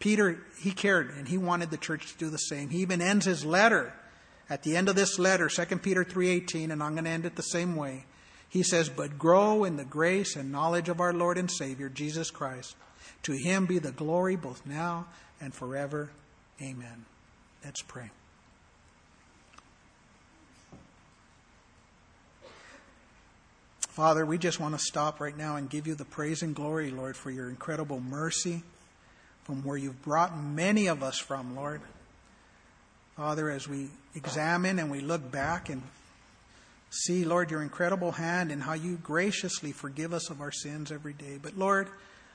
Peter, 0.00 0.38
he 0.60 0.72
cared 0.72 1.10
and 1.10 1.28
he 1.28 1.38
wanted 1.38 1.70
the 1.70 1.76
church 1.76 2.12
to 2.12 2.18
do 2.18 2.30
the 2.30 2.38
same. 2.38 2.68
He 2.68 2.78
even 2.78 3.00
ends 3.00 3.26
his 3.26 3.44
letter 3.44 3.92
at 4.48 4.64
the 4.64 4.76
end 4.76 4.88
of 4.88 4.96
this 4.96 5.18
letter, 5.18 5.48
2 5.48 5.78
Peter 5.78 6.04
3:18, 6.04 6.72
and 6.72 6.82
I'm 6.82 6.92
going 6.92 7.04
to 7.04 7.10
end 7.10 7.24
it 7.24 7.36
the 7.36 7.42
same 7.42 7.76
way. 7.76 8.04
He 8.50 8.62
says, 8.62 8.88
"But 8.88 9.18
grow 9.18 9.64
in 9.64 9.76
the 9.76 9.84
grace 9.84 10.36
and 10.36 10.52
knowledge 10.52 10.88
of 10.88 11.00
our 11.00 11.14
Lord 11.14 11.38
and 11.38 11.50
Savior 11.50 11.88
Jesus 11.88 12.30
Christ. 12.30 12.76
To 13.22 13.32
him 13.32 13.64
be 13.64 13.78
the 13.78 13.92
glory 13.92 14.36
both 14.36 14.66
now 14.66 15.06
and 15.40 15.54
forever. 15.54 16.10
Amen." 16.60 17.06
Let's 17.64 17.82
pray. 17.82 18.10
Father, 23.90 24.24
we 24.24 24.38
just 24.38 24.58
want 24.58 24.78
to 24.78 24.84
stop 24.84 25.20
right 25.20 25.36
now 25.36 25.56
and 25.56 25.68
give 25.68 25.86
you 25.86 25.94
the 25.94 26.04
praise 26.04 26.42
and 26.42 26.54
glory, 26.54 26.90
Lord, 26.90 27.16
for 27.16 27.30
your 27.30 27.48
incredible 27.50 28.00
mercy 28.00 28.62
from 29.44 29.62
where 29.62 29.76
you've 29.76 30.02
brought 30.02 30.38
many 30.38 30.86
of 30.86 31.02
us 31.02 31.18
from, 31.18 31.54
Lord. 31.54 31.82
Father, 33.16 33.50
as 33.50 33.68
we 33.68 33.90
examine 34.14 34.78
and 34.78 34.90
we 34.90 35.00
look 35.00 35.30
back 35.30 35.68
and 35.68 35.82
see, 36.90 37.24
Lord, 37.24 37.50
your 37.50 37.62
incredible 37.62 38.12
hand 38.12 38.52
and 38.52 38.62
how 38.62 38.74
you 38.74 38.96
graciously 38.96 39.72
forgive 39.72 40.12
us 40.12 40.30
of 40.30 40.40
our 40.40 40.52
sins 40.52 40.92
every 40.92 41.12
day. 41.12 41.38
But 41.40 41.56
Lord, 41.56 41.88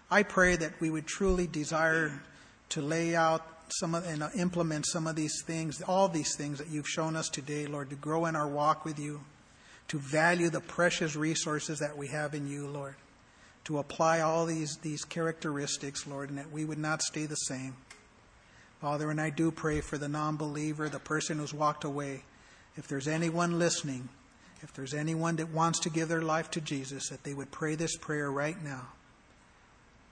I 0.09 0.23
pray 0.23 0.55
that 0.55 0.79
we 0.79 0.89
would 0.89 1.05
truly 1.05 1.47
desire 1.47 2.21
to 2.69 2.81
lay 2.81 3.15
out 3.15 3.45
some 3.69 3.95
of, 3.95 4.05
and 4.05 4.23
implement 4.35 4.85
some 4.87 5.07
of 5.07 5.15
these 5.15 5.43
things, 5.45 5.81
all 5.81 6.07
these 6.07 6.35
things 6.35 6.59
that 6.59 6.69
you've 6.69 6.87
shown 6.87 7.15
us 7.15 7.29
today, 7.29 7.67
Lord, 7.67 7.89
to 7.89 7.95
grow 7.95 8.25
in 8.25 8.35
our 8.35 8.47
walk 8.47 8.85
with 8.85 8.99
you, 8.99 9.21
to 9.89 9.99
value 9.99 10.49
the 10.49 10.61
precious 10.61 11.15
resources 11.15 11.79
that 11.79 11.97
we 11.97 12.07
have 12.07 12.33
in 12.33 12.47
you, 12.47 12.67
Lord 12.67 12.95
to 13.65 13.79
apply 13.79 14.21
all 14.21 14.45
these, 14.45 14.77
these 14.77 15.03
characteristics, 15.03 16.07
Lord, 16.07 16.29
and 16.29 16.37
that 16.37 16.51
we 16.51 16.65
would 16.65 16.77
not 16.77 17.01
stay 17.01 17.25
the 17.25 17.35
same. 17.35 17.75
Father, 18.79 19.09
and 19.09 19.19
I 19.19 19.31
do 19.31 19.51
pray 19.51 19.81
for 19.81 19.97
the 19.97 20.07
non 20.07 20.37
believer, 20.37 20.87
the 20.87 20.99
person 20.99 21.39
who's 21.39 21.53
walked 21.53 21.83
away. 21.83 22.23
If 22.77 22.87
there's 22.87 23.07
anyone 23.07 23.57
listening, 23.57 24.09
if 24.61 24.73
there's 24.73 24.93
anyone 24.93 25.35
that 25.37 25.49
wants 25.49 25.79
to 25.81 25.89
give 25.89 26.07
their 26.07 26.21
life 26.21 26.49
to 26.51 26.61
Jesus, 26.61 27.09
that 27.09 27.23
they 27.23 27.33
would 27.33 27.51
pray 27.51 27.75
this 27.75 27.95
prayer 27.97 28.31
right 28.31 28.61
now 28.63 28.87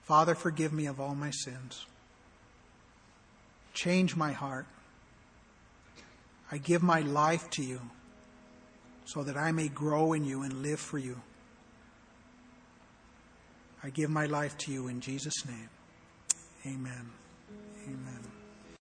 Father, 0.04 0.34
forgive 0.34 0.72
me 0.72 0.86
of 0.86 1.00
all 1.00 1.14
my 1.14 1.30
sins. 1.30 1.86
Change 3.72 4.16
my 4.16 4.32
heart. 4.32 4.66
I 6.52 6.58
give 6.58 6.82
my 6.82 7.00
life 7.00 7.48
to 7.50 7.62
you 7.62 7.80
so 9.06 9.22
that 9.22 9.36
I 9.36 9.50
may 9.50 9.68
grow 9.68 10.12
in 10.12 10.24
you 10.24 10.42
and 10.42 10.62
live 10.62 10.78
for 10.78 10.98
you. 10.98 11.20
I 13.82 13.90
give 13.90 14.10
my 14.10 14.26
life 14.26 14.56
to 14.58 14.72
you 14.72 14.88
in 14.88 15.00
Jesus' 15.00 15.44
name. 15.46 15.70
Amen. 16.66 17.10
Amen. 17.86 18.23